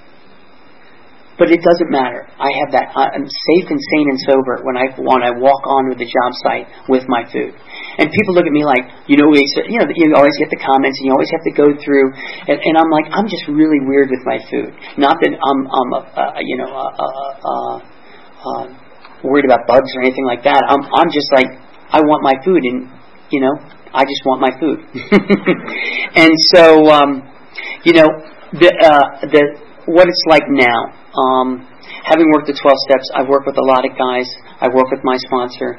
but 1.35 1.51
it 1.51 1.59
doesn't 1.67 1.91
matter. 1.91 2.31
I 2.39 2.51
have 2.63 2.71
that. 2.71 2.95
I'm 2.95 3.27
safe 3.27 3.67
and 3.67 3.83
sane 3.83 4.09
and 4.15 4.19
sober 4.31 4.63
when 4.63 4.79
I 4.79 4.95
when 4.95 5.23
I 5.27 5.35
walk 5.35 5.67
onto 5.67 5.99
the 5.99 6.07
job 6.07 6.31
site 6.47 6.67
with 6.87 7.03
my 7.11 7.27
food. 7.35 7.51
And 7.99 8.11
people 8.11 8.35
look 8.35 8.47
at 8.47 8.55
me 8.55 8.65
like, 8.67 8.85
you 9.07 9.15
know, 9.17 9.31
we, 9.31 9.39
you 9.71 9.79
know, 9.79 9.87
you 9.91 10.11
always 10.17 10.35
get 10.39 10.51
the 10.51 10.59
comments, 10.59 10.99
and 10.99 11.05
you 11.07 11.13
always 11.15 11.31
have 11.31 11.45
to 11.47 11.55
go 11.55 11.67
through. 11.79 12.11
And, 12.51 12.59
and 12.59 12.75
I'm 12.75 12.91
like, 12.91 13.07
I'm 13.15 13.29
just 13.31 13.47
really 13.47 13.79
weird 13.83 14.11
with 14.11 14.25
my 14.27 14.39
food. 14.51 14.75
Not 14.99 15.23
that 15.23 15.33
I'm, 15.35 15.61
I'm 15.71 15.91
a, 15.95 16.03
a 16.03 16.25
you 16.43 16.57
know, 16.59 16.71
a, 16.71 16.87
a, 16.91 17.09
a, 17.39 17.55
a, 18.43 18.53
worried 19.23 19.47
about 19.47 19.67
bugs 19.67 19.89
or 19.97 20.03
anything 20.03 20.27
like 20.27 20.43
that. 20.45 20.63
I'm, 20.69 20.83
I'm 20.83 21.11
just 21.15 21.31
like, 21.33 21.49
I 21.95 22.03
want 22.03 22.27
my 22.27 22.35
food, 22.43 22.63
and 22.67 22.91
you 23.31 23.41
know, 23.41 23.55
I 23.95 24.03
just 24.03 24.23
want 24.27 24.43
my 24.43 24.53
food. 24.59 24.83
and 26.19 26.33
so, 26.51 26.91
um, 26.91 27.23
you 27.87 27.95
know, 27.95 28.11
the 28.59 28.71
uh, 28.75 29.27
the 29.31 29.43
what 29.87 30.09
it's 30.09 30.25
like 30.29 30.45
now. 30.49 31.05
Um, 31.15 31.63
having 32.03 32.27
worked 32.35 32.51
the 32.51 32.59
12 32.59 32.75
steps, 32.91 33.07
I've 33.15 33.29
worked 33.29 33.47
with 33.47 33.59
a 33.59 33.67
lot 33.67 33.87
of 33.87 33.95
guys. 33.95 34.27
I 34.61 34.67
work 34.67 34.91
with 34.91 35.05
my 35.05 35.17
sponsor. 35.19 35.79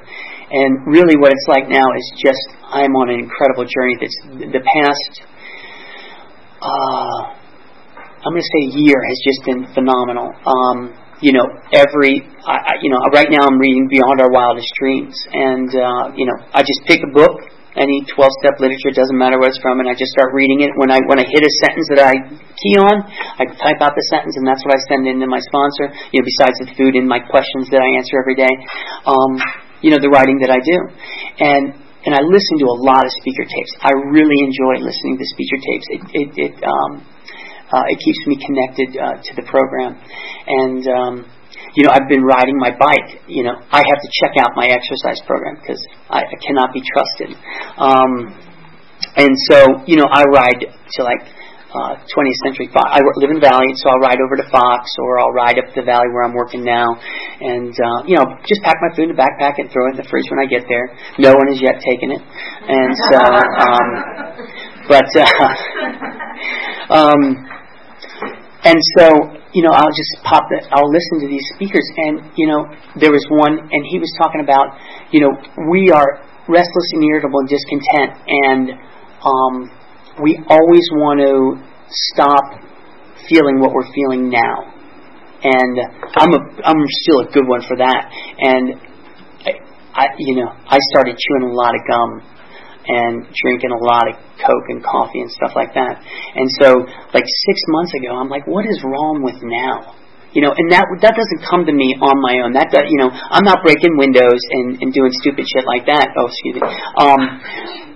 And 0.56 0.88
really 0.88 1.20
what 1.20 1.36
it's 1.36 1.48
like 1.52 1.68
now 1.68 1.84
is 1.84 2.06
just, 2.15 2.39
I'm 2.72 2.96
on 2.96 3.12
an 3.12 3.20
incredible 3.20 3.68
journey 3.68 4.00
that's 4.00 4.20
the 4.56 4.63
past, 4.63 5.12
uh, 6.63 7.20
I'm 8.24 8.32
going 8.32 8.39
to 8.39 8.54
say 8.56 8.80
year 8.80 9.04
has 9.04 9.20
just 9.20 9.44
been 9.44 9.68
phenomenal. 9.76 10.32
Um, 10.48 10.96
you 11.20 11.36
know, 11.36 11.44
every, 11.76 12.24
I, 12.48 12.80
you 12.80 12.88
know, 12.88 13.00
right 13.12 13.28
now 13.28 13.44
I'm 13.44 13.60
reading 13.60 13.91
Beyond 13.91 14.24
Our 14.24 14.32
Wildest 14.32 14.72
Dreams. 14.80 15.15
And, 15.36 15.70
uh, 15.76 16.15
you 16.15 16.24
know, 16.24 16.38
I 16.56 16.63
just 16.63 16.88
pick 16.88 17.04
a 17.04 17.12
book 17.12 17.36
any 17.76 18.08
12 18.08 18.39
step 18.39 18.56
literature, 18.63 18.96
doesn't 18.96 19.20
matter 19.20 19.36
where 19.36 19.52
it's 19.52 19.60
from, 19.60 19.84
and 19.84 19.88
I 19.91 19.94
just 19.94 20.15
start 20.15 20.32
reading 20.32 20.63
it. 20.63 20.72
When 20.80 20.88
I 20.88 21.04
when 21.12 21.20
I 21.20 21.28
hit 21.28 21.44
a 21.44 21.54
sentence 21.68 21.88
that 21.91 22.02
I 22.08 22.13
key 22.56 22.80
on, 22.80 23.04
I 23.36 23.44
type 23.52 23.84
out 23.84 23.91
the 24.00 24.08
sentence, 24.08 24.39
and 24.39 24.48
that's 24.48 24.63
what 24.63 24.72
I 24.72 24.80
send 24.88 25.04
in 25.04 25.20
to 25.20 25.28
my 25.28 25.44
sponsor. 25.44 25.91
You 26.15 26.24
know, 26.24 26.26
besides 26.26 26.56
the 26.63 26.72
food 26.80 26.96
and 26.96 27.04
my 27.04 27.20
questions 27.20 27.68
that 27.76 27.84
I 27.84 27.89
answer 28.00 28.15
every 28.15 28.39
day, 28.39 28.54
um, 29.04 29.36
you 29.82 29.92
know, 29.92 30.00
the 30.00 30.10
writing 30.10 30.40
that 30.44 30.52
I 30.52 30.60
do, 30.60 30.78
and 31.40 31.66
and 32.06 32.14
I 32.14 32.22
listen 32.22 32.56
to 32.62 32.68
a 32.70 32.78
lot 32.86 33.02
of 33.02 33.12
speaker 33.18 33.44
tapes. 33.44 33.74
I 33.82 33.92
really 34.14 34.38
enjoy 34.46 34.86
listening 34.86 35.18
to 35.18 35.26
speaker 35.26 35.58
tapes. 35.58 35.88
It 35.90 36.02
it, 36.14 36.30
it 36.38 36.56
um, 36.62 37.02
uh, 37.74 37.86
it 37.90 37.98
keeps 37.98 38.22
me 38.30 38.38
connected 38.46 38.90
uh, 38.94 39.18
to 39.18 39.32
the 39.36 39.46
program, 39.50 39.98
and 39.98 40.82
um, 40.86 41.14
you 41.74 41.84
know 41.84 41.92
I've 41.92 42.08
been 42.08 42.24
riding 42.24 42.58
my 42.62 42.72
bike. 42.78 43.26
You 43.28 43.44
know 43.44 43.58
I 43.74 43.82
have 43.82 44.00
to 44.00 44.10
check 44.22 44.38
out 44.38 44.54
my 44.54 44.70
exercise 44.70 45.18
program 45.26 45.58
because 45.60 45.82
I, 46.10 46.24
I 46.30 46.38
cannot 46.46 46.72
be 46.72 46.82
trusted. 46.86 47.34
Um, 47.82 48.12
and 49.18 49.34
so 49.50 49.82
you 49.90 49.98
know 49.98 50.06
I 50.06 50.24
ride 50.30 50.62
to 50.62 51.00
like 51.04 51.26
uh, 51.76 52.00
20th 52.08 52.40
Century 52.48 52.72
Fox. 52.72 52.88
I 52.88 53.04
live 53.20 53.32
in 53.36 53.44
Valley, 53.44 53.68
so 53.76 53.92
I'll 53.92 54.00
ride 54.00 54.24
over 54.24 54.40
to 54.40 54.48
Fox 54.48 54.88
or 54.96 55.20
I'll 55.20 55.36
ride 55.36 55.60
up 55.60 55.76
the 55.76 55.84
Valley 55.84 56.08
where 56.16 56.24
I'm 56.24 56.34
working 56.34 56.64
now, 56.64 56.96
and 56.96 57.76
uh, 57.76 58.08
you 58.08 58.16
know, 58.16 58.24
just 58.48 58.64
pack 58.64 58.80
my 58.80 58.96
food 58.96 59.12
in 59.12 59.16
a 59.16 59.20
backpack 59.20 59.60
and 59.60 59.68
throw 59.68 59.92
it 59.92 59.96
in 59.96 59.98
the 60.00 60.08
fridge 60.08 60.32
when 60.32 60.40
I 60.40 60.48
get 60.48 60.64
there. 60.72 60.88
No 61.20 61.36
one 61.36 61.52
has 61.52 61.60
yet 61.60 61.84
taken 61.84 62.16
it, 62.16 62.24
and 62.24 62.92
so, 63.12 63.20
um, 63.20 63.88
but, 64.92 65.10
uh, 65.20 65.28
um, 66.96 67.22
and 68.64 68.80
so, 68.98 69.06
you 69.52 69.62
know, 69.62 69.76
I'll 69.76 69.94
just 69.94 70.16
pop 70.24 70.48
that. 70.56 70.72
I'll 70.72 70.90
listen 70.90 71.22
to 71.22 71.28
these 71.28 71.44
speakers, 71.60 71.86
and 72.08 72.32
you 72.40 72.48
know, 72.48 72.72
there 72.96 73.12
was 73.12 73.24
one, 73.30 73.60
and 73.60 73.82
he 73.92 74.00
was 74.00 74.10
talking 74.18 74.40
about, 74.40 74.80
you 75.12 75.20
know, 75.20 75.32
we 75.70 75.92
are 75.92 76.24
restless 76.48 76.88
and 76.96 77.04
irritable 77.04 77.44
and 77.44 77.50
discontent, 77.50 78.12
and 78.26 78.66
um, 79.26 79.70
we 80.21 80.39
always 80.47 80.86
want 80.95 81.19
to 81.19 81.60
stop 82.13 82.63
feeling 83.28 83.60
what 83.60 83.73
we're 83.73 83.89
feeling 83.91 84.30
now. 84.30 84.71
And 85.43 85.75
I'm 86.15 86.32
a 86.34 86.41
I'm 86.65 86.82
still 87.06 87.19
a 87.21 87.28
good 87.30 87.45
one 87.45 87.62
for 87.67 87.78
that. 87.78 88.10
And 88.39 88.80
I, 89.45 89.51
I 89.93 90.04
you 90.17 90.36
know 90.36 90.49
I 90.49 90.80
started 90.95 91.17
chewing 91.17 91.51
a 91.51 91.54
lot 91.54 91.75
of 91.75 91.82
gum 91.86 92.10
and 92.88 93.25
drinking 93.34 93.73
a 93.73 93.82
lot 93.84 94.08
of 94.10 94.15
coke 94.38 94.67
and 94.69 94.82
coffee 94.82 95.21
and 95.21 95.32
stuff 95.32 95.51
like 95.56 95.73
that. 95.73 96.01
And 96.36 96.47
so 96.62 96.86
like 97.13 97.25
six 97.25 97.58
months 97.67 97.93
ago, 97.93 98.15
I'm 98.15 98.30
like, 98.30 98.47
what 98.47 98.65
is 98.65 98.82
wrong 98.86 99.21
with 99.21 99.41
now? 99.41 99.97
You 100.34 100.41
know, 100.43 100.51
and 100.51 100.67
that 100.71 100.84
that 101.01 101.15
doesn't 101.15 101.41
come 101.47 101.65
to 101.65 101.71
me 101.71 101.95
on 102.01 102.19
my 102.19 102.43
own. 102.43 102.54
That, 102.54 102.67
that 102.75 102.91
you 102.91 102.99
know, 102.99 103.08
I'm 103.08 103.43
not 103.43 103.63
breaking 103.63 103.95
windows 103.97 104.39
and, 104.51 104.82
and 104.82 104.91
doing 104.91 105.12
stupid 105.23 105.45
shit 105.47 105.63
like 105.63 105.88
that. 105.88 106.12
Oh, 106.17 106.28
excuse 106.28 106.60
me. 106.60 106.65
Um, 106.99 107.21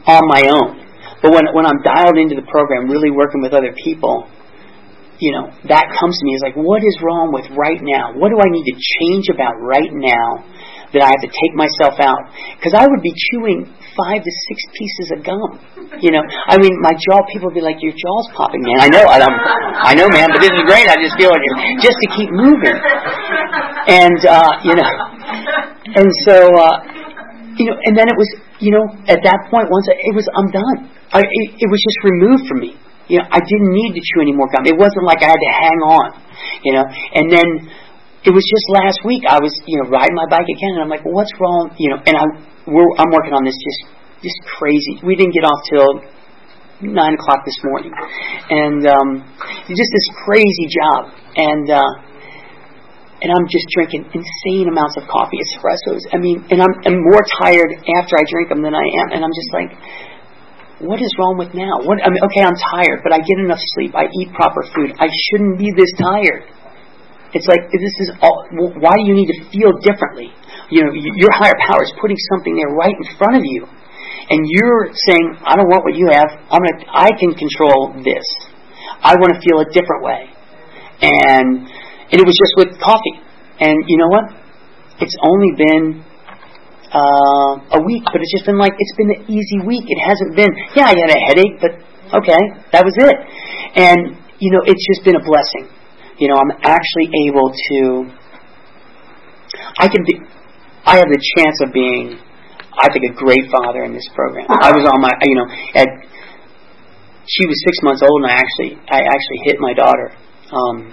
on 0.07 0.23
my 0.27 0.43
own. 0.47 0.88
But 1.21 1.35
when 1.35 1.45
when 1.51 1.65
I'm 1.67 1.83
dialed 1.83 2.17
into 2.17 2.35
the 2.35 2.47
program, 2.47 2.87
really 2.87 3.11
working 3.11 3.43
with 3.43 3.51
other 3.51 3.75
people, 3.75 4.27
you 5.19 5.35
know, 5.35 5.51
that 5.67 5.91
comes 5.99 6.15
to 6.15 6.23
me 6.23 6.31
as 6.39 6.41
like, 6.47 6.55
what 6.55 6.79
is 6.79 6.95
wrong 7.03 7.35
with 7.35 7.43
right 7.51 7.79
now? 7.83 8.15
What 8.15 8.31
do 8.31 8.39
I 8.39 8.47
need 8.47 8.63
to 8.71 8.75
change 8.79 9.27
about 9.27 9.59
right 9.59 9.91
now 9.91 10.47
that 10.95 11.03
I 11.03 11.11
have 11.11 11.21
to 11.21 11.31
take 11.31 11.53
myself 11.59 11.99
out? 11.99 12.31
Because 12.55 12.71
I 12.71 12.87
would 12.87 13.03
be 13.03 13.11
chewing 13.11 13.67
five 13.99 14.23
to 14.23 14.31
six 14.47 14.57
pieces 14.71 15.07
of 15.11 15.19
gum. 15.27 15.59
You 15.99 16.15
know, 16.15 16.23
I 16.23 16.55
mean, 16.55 16.71
my 16.79 16.95
jaw. 16.95 17.19
People 17.27 17.51
would 17.51 17.59
be 17.59 17.65
like, 17.65 17.83
"Your 17.83 17.91
jaw's 17.91 18.31
popping, 18.31 18.63
man." 18.63 18.79
I 18.79 18.87
know, 18.87 19.03
I, 19.03 19.19
I'm, 19.19 19.35
I 19.35 19.91
know, 19.91 20.07
man. 20.07 20.31
But 20.31 20.39
this 20.39 20.55
is 20.55 20.63
great. 20.63 20.87
I 20.87 20.95
just 21.03 21.19
feel 21.19 21.35
it, 21.35 21.43
just 21.83 21.99
to 21.99 22.07
keep 22.15 22.31
moving. 22.31 22.79
And 23.91 24.19
uh, 24.23 24.53
you 24.63 24.75
know, 24.79 24.91
and 25.99 26.07
so 26.23 26.47
uh, 26.55 26.98
you 27.59 27.67
know, 27.67 27.75
and 27.75 27.91
then 27.91 28.07
it 28.07 28.15
was, 28.15 28.29
you 28.63 28.71
know, 28.71 28.87
at 29.11 29.19
that 29.19 29.39
point, 29.51 29.67
once 29.67 29.85
I, 29.91 29.99
it 29.99 30.15
was, 30.15 30.23
I'm 30.31 30.47
done. 30.47 30.87
I, 31.11 31.19
it, 31.27 31.47
it 31.59 31.67
was 31.67 31.81
just 31.83 31.99
removed 32.07 32.47
from 32.47 32.63
me. 32.63 32.79
You 33.11 33.19
know, 33.19 33.27
I 33.27 33.43
didn't 33.43 33.73
need 33.75 33.99
to 33.99 34.01
chew 34.01 34.23
any 34.23 34.31
more 34.31 34.47
gum. 34.47 34.63
It 34.63 34.79
wasn't 34.79 35.03
like 35.03 35.19
I 35.19 35.35
had 35.35 35.41
to 35.41 35.51
hang 35.51 35.79
on, 35.83 36.07
you 36.63 36.71
know. 36.71 36.85
And 36.87 37.27
then 37.27 37.47
it 38.23 38.31
was 38.31 38.45
just 38.47 38.65
last 38.71 39.03
week 39.03 39.27
I 39.27 39.43
was, 39.43 39.51
you 39.67 39.83
know, 39.83 39.91
riding 39.91 40.15
my 40.15 40.29
bike 40.31 40.47
again, 40.47 40.79
and 40.79 40.81
I'm 40.87 40.91
like, 40.93 41.03
well, 41.03 41.19
what's 41.19 41.35
wrong? 41.35 41.75
You 41.75 41.91
know, 41.91 41.99
and 41.99 42.15
I, 42.15 42.23
we're, 42.63 42.91
I'm 42.95 43.11
working 43.11 43.35
on 43.35 43.43
this 43.43 43.59
just, 43.59 43.81
just 44.23 44.39
crazy. 44.55 45.03
We 45.03 45.19
didn't 45.19 45.35
get 45.35 45.43
off 45.43 45.59
till 45.67 45.89
nine 46.79 47.19
o'clock 47.19 47.43
this 47.43 47.59
morning, 47.67 47.91
and 47.91 48.87
um, 48.87 49.09
just 49.67 49.91
this 49.91 50.07
crazy 50.23 50.67
job. 50.71 51.11
And 51.35 51.67
uh, 51.67 52.08
and 53.19 53.29
I'm 53.31 53.47
just 53.51 53.67
drinking 53.75 54.07
insane 54.15 54.67
amounts 54.71 54.95
of 54.95 55.07
coffee, 55.07 55.39
espressos. 55.51 56.07
I 56.11 56.17
mean, 56.17 56.43
and 56.49 56.63
I'm, 56.63 56.73
I'm 56.87 56.99
more 57.03 57.23
tired 57.43 57.71
after 57.99 58.15
I 58.15 58.23
drink 58.27 58.47
them 58.49 58.63
than 58.63 58.73
I 58.73 58.85
am, 59.03 59.11
and 59.11 59.23
I'm 59.23 59.35
just 59.35 59.51
like 59.51 59.71
what 60.79 61.03
is 61.03 61.11
wrong 61.19 61.35
with 61.35 61.51
now? 61.51 61.83
What, 61.83 61.99
I 61.99 62.07
mean, 62.07 62.23
okay, 62.31 62.39
I'm 62.39 62.55
tired, 62.55 63.03
but 63.03 63.11
I 63.11 63.19
get 63.19 63.35
enough 63.35 63.59
sleep. 63.75 63.91
I 63.95 64.07
eat 64.07 64.31
proper 64.31 64.63
food. 64.71 64.95
I 64.95 65.11
shouldn't 65.11 65.59
be 65.59 65.75
this 65.75 65.91
tired. 65.99 66.47
It's 67.35 67.45
like 67.45 67.69
this 67.69 67.95
is 68.01 68.09
all. 68.25 68.47
Why 68.57 68.97
do 68.97 69.03
you 69.05 69.13
need 69.13 69.29
to 69.29 69.39
feel 69.53 69.69
differently? 69.85 70.33
You 70.73 70.81
know, 70.81 70.91
your 70.97 71.29
higher 71.29 71.53
power 71.61 71.83
is 71.85 71.93
putting 72.01 72.17
something 72.33 72.57
there 72.57 72.73
right 72.73 72.95
in 72.95 73.05
front 73.21 73.37
of 73.37 73.43
you, 73.45 73.69
and 73.69 74.39
you're 74.49 74.89
saying, 75.05 75.37
"I 75.45 75.53
don't 75.53 75.69
want 75.69 75.85
what 75.85 75.93
you 75.93 76.09
have. 76.09 76.25
I'm 76.49 76.57
gonna. 76.57 76.89
I 76.89 77.13
can 77.13 77.37
control 77.37 77.93
this. 78.01 78.25
I 79.03 79.13
want 79.13 79.37
to 79.37 79.39
feel 79.45 79.61
a 79.61 79.69
different 79.69 80.01
way." 80.01 80.25
And 81.05 81.69
and 82.11 82.17
it 82.21 82.25
was 82.25 82.37
just 82.37 82.53
with 82.57 82.79
coffee. 82.81 83.21
And 83.59 83.75
you 83.87 83.97
know 83.97 84.09
what? 84.09 84.25
It's 84.99 85.15
only 85.23 85.51
been 85.55 86.03
uh, 86.89 87.77
a 87.77 87.79
week, 87.85 88.03
but 88.09 88.21
it's 88.21 88.33
just 88.33 88.45
been 88.45 88.57
like 88.57 88.73
it's 88.77 88.95
been 88.97 89.11
an 89.13 89.21
easy 89.29 89.61
week. 89.61 89.85
It 89.87 90.01
hasn't 90.01 90.35
been. 90.35 90.49
Yeah, 90.75 90.89
I 90.89 90.95
had 90.97 91.11
a 91.13 91.21
headache, 91.21 91.55
but 91.61 91.73
okay, 92.23 92.41
that 92.73 92.81
was 92.83 92.95
it. 92.97 93.17
And 93.77 94.17
you 94.39 94.51
know, 94.51 94.63
it's 94.65 94.81
just 94.89 95.05
been 95.05 95.15
a 95.15 95.23
blessing. 95.23 95.69
You 96.17 96.27
know, 96.27 96.35
I'm 96.35 96.51
actually 96.63 97.07
able 97.29 97.53
to. 97.53 97.79
I 99.77 99.87
can 99.87 100.03
be. 100.03 100.19
I 100.83 100.97
have 100.97 101.07
the 101.11 101.21
chance 101.37 101.59
of 101.61 101.71
being, 101.71 102.17
I 102.73 102.89
think, 102.89 103.05
a 103.05 103.13
great 103.13 103.45
father 103.51 103.83
in 103.83 103.93
this 103.93 104.07
program. 104.15 104.47
I 104.49 104.71
was 104.71 104.83
on 104.87 104.99
my, 104.99 105.13
you 105.21 105.35
know, 105.35 105.47
at. 105.75 105.87
She 107.29 107.45
was 107.45 107.61
six 107.61 107.77
months 107.85 108.01
old, 108.01 108.25
and 108.25 108.31
I 108.31 108.41
actually, 108.41 108.73
I 108.89 109.05
actually 109.05 109.39
hit 109.45 109.61
my 109.61 109.77
daughter, 109.77 110.09
um, 110.49 110.89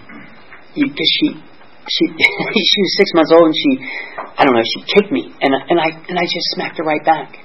because 0.84 1.10
she 1.20 1.26
she 1.88 2.04
she 2.72 2.78
was 2.84 2.92
six 3.00 3.08
months 3.16 3.32
old 3.32 3.48
and 3.48 3.56
she 3.56 3.70
I 4.36 4.44
don't 4.44 4.52
know 4.52 4.64
she 4.64 4.80
kicked 4.84 5.12
me 5.12 5.32
and 5.40 5.54
and 5.54 5.80
I 5.80 5.88
and 6.08 6.18
I 6.18 6.24
just 6.28 6.52
smacked 6.52 6.78
her 6.78 6.84
right 6.84 7.04
back. 7.04 7.40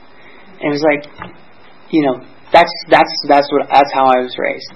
And 0.59 0.69
it 0.69 0.73
was 0.75 0.83
like 0.83 1.07
you 1.89 2.03
know 2.03 2.19
that's 2.51 2.73
that's 2.89 3.13
that's 3.27 3.47
what 3.51 3.69
that's 3.69 3.91
how 3.93 4.05
I 4.05 4.21
was 4.21 4.35
raised. 4.37 4.71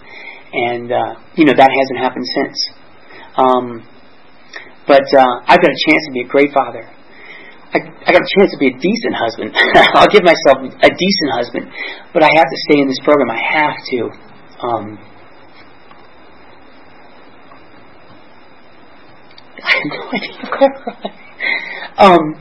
And 0.53 0.91
uh, 0.91 1.11
you 1.35 1.45
know 1.45 1.53
that 1.57 1.69
hasn't 1.71 1.99
happened 1.99 2.25
since. 2.25 2.57
Um, 3.35 3.65
but 4.87 5.03
uh, 5.11 5.33
I've 5.49 5.59
got 5.59 5.71
a 5.73 5.81
chance 5.89 6.01
to 6.07 6.13
be 6.13 6.21
a 6.21 6.29
great 6.29 6.53
father. 6.53 6.87
I, 7.73 7.79
I 8.07 8.09
got 8.13 8.23
a 8.23 8.31
chance 8.39 8.55
to 8.55 8.59
be 8.61 8.71
a 8.71 8.77
decent 8.79 9.11
husband. 9.17 9.51
I'll 9.99 10.07
give 10.07 10.23
myself 10.23 10.63
a 10.63 10.87
decent 10.87 11.31
husband 11.35 11.67
but 12.15 12.23
I 12.23 12.31
have 12.31 12.47
to 12.47 12.57
stay 12.71 12.79
in 12.79 12.87
this 12.87 12.99
program. 13.03 13.29
I 13.29 13.35
have 13.35 13.75
to. 13.91 13.99
Um, 14.63 14.97
I 19.51 19.55
have 19.55 19.55
no 19.55 19.55
idea 19.55 19.55
where 19.55 19.55
Um, 21.97 22.36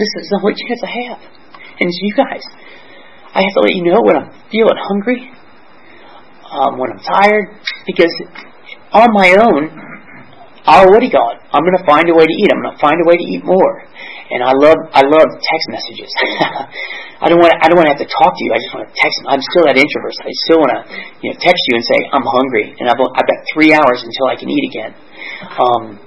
this 0.00 0.08
is 0.16 0.24
the 0.32 0.40
only 0.40 0.56
chance 0.56 0.80
I 0.80 0.92
have. 1.04 1.20
And 1.76 1.84
it's 1.84 2.00
you 2.00 2.16
guys. 2.16 2.40
I 3.36 3.44
have 3.44 3.52
to 3.52 3.62
let 3.68 3.76
you 3.76 3.84
know 3.84 4.00
when 4.00 4.16
I'm 4.16 4.32
feeling 4.48 4.80
hungry, 4.80 5.28
um, 6.48 6.80
when 6.80 6.88
I'm 6.92 7.04
tired, 7.04 7.52
because 7.84 8.12
on 8.92 9.12
my 9.12 9.36
own, 9.40 9.68
call 10.64 11.36
it? 11.36 11.38
I'm 11.52 11.64
gonna 11.64 11.84
find 11.84 12.08
a 12.08 12.14
way 12.14 12.24
to 12.24 12.36
eat. 12.40 12.48
I'm 12.48 12.62
gonna 12.64 12.80
find 12.80 12.96
a 12.96 13.06
way 13.08 13.16
to 13.16 13.26
eat 13.28 13.44
more. 13.44 13.84
And 14.32 14.40
I 14.40 14.52
love 14.56 14.78
I 14.96 15.04
love 15.04 15.28
text 15.36 15.66
messages. 15.68 16.08
I 17.20 17.28
don't 17.28 17.40
want 17.40 17.52
I 17.60 17.68
don't 17.68 17.76
want 17.76 17.88
to 17.90 17.94
have 17.96 18.04
to 18.04 18.08
talk 18.08 18.32
to 18.32 18.42
you. 18.44 18.50
I 18.52 18.58
just 18.60 18.72
want 18.72 18.88
to 18.88 18.94
text. 18.96 19.16
I'm 19.28 19.42
still 19.52 19.64
that 19.68 19.76
introvert. 19.76 20.16
I 20.24 20.32
still 20.48 20.60
want 20.64 20.72
to 20.72 20.80
you 21.20 21.28
know 21.32 21.36
text 21.36 21.60
you 21.68 21.76
and 21.76 21.84
say 21.84 21.98
I'm 22.14 22.24
hungry, 22.24 22.72
and 22.78 22.88
I've 22.88 22.96
I've 22.96 23.28
got 23.28 23.40
three 23.52 23.76
hours 23.76 24.00
until 24.00 24.32
I 24.32 24.36
can 24.38 24.48
eat 24.48 24.64
again. 24.72 24.92
Um, 25.58 25.98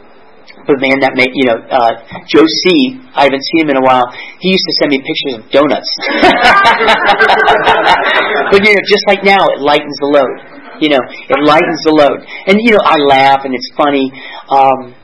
but 0.66 0.82
man, 0.82 0.98
that 1.06 1.14
made 1.14 1.30
you 1.38 1.46
know 1.46 1.62
uh, 1.70 1.94
Joe 2.26 2.42
C. 2.42 2.98
I 3.14 3.30
haven't 3.30 3.46
seen 3.54 3.70
him 3.70 3.76
in 3.76 3.78
a 3.78 3.86
while. 3.86 4.10
He 4.42 4.50
used 4.50 4.66
to 4.66 4.74
send 4.82 4.90
me 4.96 5.04
pictures 5.04 5.36
of 5.38 5.44
donuts. 5.54 5.86
but 8.50 8.66
you 8.66 8.74
know, 8.74 8.82
just 8.90 9.06
like 9.06 9.22
now, 9.22 9.46
it 9.54 9.62
lightens 9.62 9.94
the 10.02 10.10
load. 10.10 10.34
You 10.82 10.90
know, 10.90 11.06
it 11.06 11.38
lightens 11.46 11.86
the 11.86 11.94
load, 11.94 12.26
and 12.50 12.58
you 12.60 12.74
know, 12.74 12.82
I 12.82 12.98
laugh 12.98 13.46
and 13.46 13.54
it's 13.54 13.70
funny. 13.78 14.10
Um, 14.50 14.98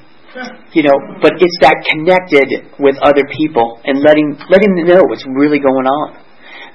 you 0.73 0.83
know, 0.83 0.93
but 1.21 1.33
it's 1.37 1.57
that 1.61 1.85
connected 1.91 2.65
with 2.79 2.95
other 3.03 3.27
people 3.29 3.79
and 3.83 4.01
letting 4.01 4.33
letting 4.49 4.75
them 4.75 4.87
know 4.87 5.03
what's 5.05 5.27
really 5.27 5.59
going 5.59 5.85
on. 5.85 6.17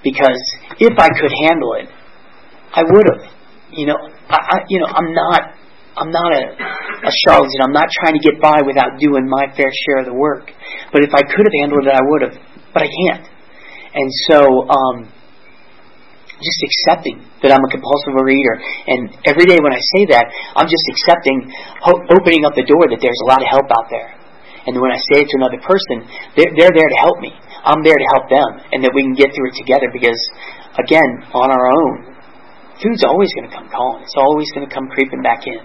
Because 0.05 0.39
if 0.79 0.95
I 0.95 1.09
could 1.11 1.33
handle 1.43 1.75
it, 1.81 1.89
I 2.71 2.87
would 2.87 3.07
have. 3.11 3.27
You 3.73 3.87
know, 3.91 3.99
I, 4.29 4.37
I 4.37 4.57
you 4.69 4.79
know 4.79 4.87
I'm 4.87 5.13
not 5.13 5.57
I'm 5.97 6.13
not 6.13 6.31
a, 6.33 6.45
a 7.09 7.13
charlatan. 7.25 7.61
I'm 7.65 7.73
not 7.73 7.89
trying 7.89 8.15
to 8.15 8.23
get 8.23 8.37
by 8.41 8.61
without 8.61 9.01
doing 9.01 9.25
my 9.25 9.49
fair 9.57 9.73
share 9.73 10.05
of 10.05 10.07
the 10.07 10.15
work. 10.15 10.53
But 10.93 11.03
if 11.03 11.13
I 11.17 11.25
could 11.25 11.45
have 11.45 11.57
handled 11.65 11.89
it, 11.89 11.95
I 11.97 12.05
would 12.05 12.23
have. 12.29 12.37
But 12.77 12.85
I 12.85 12.89
can't. 12.93 13.25
And 13.97 14.09
so, 14.29 14.69
um, 14.69 15.09
just 16.37 16.61
accepting 16.69 17.25
that 17.41 17.49
I'm 17.49 17.65
a 17.65 17.71
compulsive 17.73 18.13
overeater. 18.13 18.61
And 18.93 19.09
every 19.25 19.49
day 19.49 19.57
when 19.57 19.73
I 19.73 19.81
say 19.97 20.05
that, 20.13 20.29
I'm 20.53 20.69
just 20.69 20.85
accepting, 20.93 21.49
ho- 21.81 22.05
opening 22.13 22.45
up 22.45 22.53
the 22.53 22.67
door 22.69 22.85
that 22.93 23.01
there's 23.01 23.21
a 23.25 23.29
lot 23.33 23.41
of 23.41 23.49
help 23.49 23.69
out 23.73 23.89
there. 23.89 24.13
And 24.69 24.77
when 24.77 24.93
I 24.93 25.01
say 25.15 25.25
it 25.25 25.29
to 25.33 25.37
another 25.41 25.63
person, 25.65 26.05
they're, 26.37 26.53
they're 26.53 26.75
there 26.75 26.91
to 26.91 26.99
help 27.01 27.25
me. 27.25 27.33
I'm 27.65 27.81
there 27.81 27.97
to 27.97 28.09
help 28.15 28.29
them, 28.29 28.51
and 28.75 28.85
that 28.85 28.93
we 28.93 29.03
can 29.03 29.15
get 29.15 29.33
through 29.33 29.55
it 29.55 29.57
together. 29.57 29.89
Because, 29.89 30.19
again, 30.77 31.25
on 31.33 31.49
our 31.49 31.67
own, 31.73 31.95
food's 32.83 33.03
always 33.07 33.33
going 33.33 33.49
to 33.49 33.55
come 33.55 33.71
calling. 33.71 34.03
It's 34.05 34.19
always 34.19 34.51
going 34.53 34.69
to 34.69 34.73
come 34.75 34.91
creeping 34.93 35.23
back 35.23 35.47
in. 35.47 35.63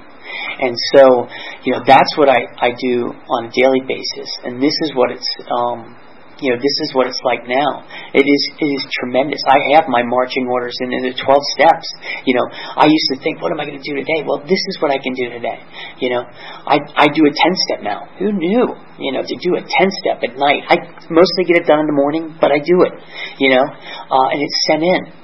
And 0.59 0.75
so, 0.95 1.27
you 1.63 1.73
know, 1.73 1.81
that's 1.85 2.15
what 2.17 2.29
I, 2.29 2.45
I 2.59 2.69
do 2.71 3.11
on 3.11 3.47
a 3.47 3.51
daily 3.51 3.81
basis. 3.87 4.29
And 4.43 4.61
this 4.61 4.75
is 4.83 4.91
what 4.95 5.11
it's, 5.11 5.29
um, 5.49 5.97
you 6.41 6.49
know, 6.49 6.57
this 6.57 6.77
is 6.81 6.89
what 6.97 7.05
it's 7.05 7.21
like 7.21 7.45
now. 7.45 7.85
It 8.17 8.25
is, 8.25 8.41
it 8.57 8.65
is 8.65 8.83
tremendous. 8.97 9.37
I 9.45 9.77
have 9.77 9.85
my 9.87 10.01
marching 10.01 10.49
orders 10.49 10.73
in 10.81 10.89
the 10.89 11.13
12 11.13 11.21
steps. 11.53 11.87
You 12.25 12.33
know, 12.33 12.45
I 12.49 12.89
used 12.89 13.07
to 13.13 13.17
think, 13.21 13.39
what 13.45 13.53
am 13.53 13.61
I 13.61 13.69
going 13.69 13.77
to 13.77 13.85
do 13.85 13.93
today? 13.93 14.25
Well, 14.25 14.41
this 14.41 14.59
is 14.73 14.81
what 14.81 14.89
I 14.89 14.97
can 14.97 15.13
do 15.13 15.29
today. 15.29 15.61
You 16.01 16.09
know, 16.17 16.25
I, 16.65 16.81
I 16.97 17.07
do 17.13 17.29
a 17.29 17.31
10 17.31 17.37
step 17.69 17.85
now. 17.85 18.09
Who 18.17 18.33
knew? 18.33 18.73
You 18.97 19.11
know, 19.13 19.21
to 19.21 19.35
do 19.37 19.53
a 19.55 19.61
10 19.61 19.69
step 20.01 20.25
at 20.25 20.33
night. 20.33 20.65
I 20.65 20.81
mostly 21.13 21.45
get 21.45 21.61
it 21.61 21.69
done 21.69 21.85
in 21.85 21.87
the 21.87 21.95
morning, 21.95 22.33
but 22.41 22.49
I 22.49 22.57
do 22.57 22.89
it, 22.89 22.93
you 23.37 23.53
know, 23.53 23.61
uh, 23.61 24.27
and 24.33 24.41
it's 24.41 24.57
sent 24.65 24.81
in. 24.81 25.20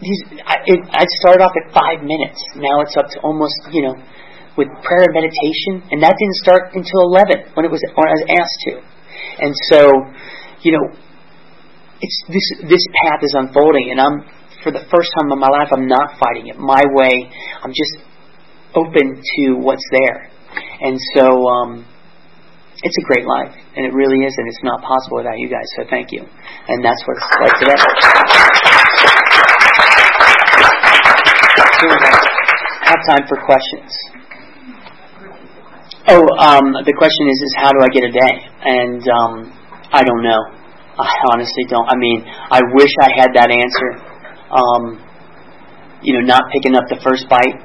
These, 0.00 0.20
I, 0.48 0.56
it, 0.64 0.80
I 0.90 1.04
started 1.20 1.44
off 1.44 1.52
at 1.60 1.72
five 1.76 2.00
minutes. 2.00 2.40
Now 2.56 2.80
it's 2.80 2.96
up 2.96 3.08
to 3.12 3.18
almost, 3.20 3.56
you 3.70 3.84
know, 3.84 3.94
with 4.56 4.68
prayer 4.82 5.04
and 5.08 5.14
meditation, 5.14 5.84
and 5.92 6.02
that 6.02 6.16
didn't 6.16 6.38
start 6.40 6.72
until 6.74 7.04
11 7.12 7.52
when 7.54 7.64
it 7.64 7.70
was, 7.70 7.80
when 7.84 8.08
I 8.08 8.14
was 8.16 8.26
asked 8.32 8.60
to. 8.66 8.72
And 9.44 9.52
so, 9.70 9.80
you 10.64 10.72
know, 10.72 10.84
it's 12.00 12.18
this 12.28 12.46
this 12.68 12.84
path 13.04 13.20
is 13.22 13.34
unfolding, 13.36 13.92
and 13.92 14.00
I'm 14.00 14.24
for 14.64 14.72
the 14.72 14.84
first 14.92 15.08
time 15.16 15.32
in 15.32 15.38
my 15.38 15.48
life, 15.48 15.68
I'm 15.72 15.88
not 15.88 16.16
fighting 16.20 16.48
it 16.48 16.56
my 16.56 16.82
way. 16.92 17.12
I'm 17.62 17.72
just 17.72 18.04
open 18.74 19.20
to 19.20 19.44
what's 19.60 19.84
there, 19.92 20.30
and 20.80 20.98
so 21.14 21.24
um, 21.28 21.84
it's 22.82 22.96
a 22.96 23.06
great 23.06 23.26
life, 23.26 23.52
and 23.76 23.86
it 23.86 23.92
really 23.92 24.24
is, 24.24 24.34
and 24.36 24.48
it's 24.48 24.64
not 24.64 24.80
possible 24.80 25.18
without 25.18 25.38
you 25.38 25.48
guys. 25.48 25.68
So 25.76 25.84
thank 25.88 26.12
you, 26.12 26.24
and 26.68 26.84
that's 26.84 27.02
what 27.06 27.16
it's 27.16 27.28
like 27.40 27.56
today. 27.60 29.16
Have 31.80 33.00
time 33.08 33.24
for 33.24 33.40
questions. 33.48 33.88
Oh, 36.12 36.24
um, 36.36 36.76
the 36.84 36.92
question 36.92 37.24
is, 37.32 37.38
is 37.40 37.52
how 37.56 37.72
do 37.72 37.80
I 37.80 37.88
get 37.88 38.04
a 38.04 38.12
day? 38.12 38.34
And 38.68 39.00
um, 39.08 39.32
I 39.88 40.04
don't 40.04 40.20
know. 40.20 40.42
I 41.00 41.08
honestly 41.32 41.64
don't. 41.72 41.88
I 41.88 41.96
mean, 41.96 42.20
I 42.28 42.60
wish 42.76 42.92
I 43.00 43.08
had 43.16 43.32
that 43.32 43.48
answer. 43.48 43.88
Um, 44.52 45.00
you 46.02 46.12
know, 46.18 46.24
not 46.26 46.52
picking 46.52 46.76
up 46.76 46.84
the 46.92 47.00
first 47.00 47.24
bite, 47.32 47.56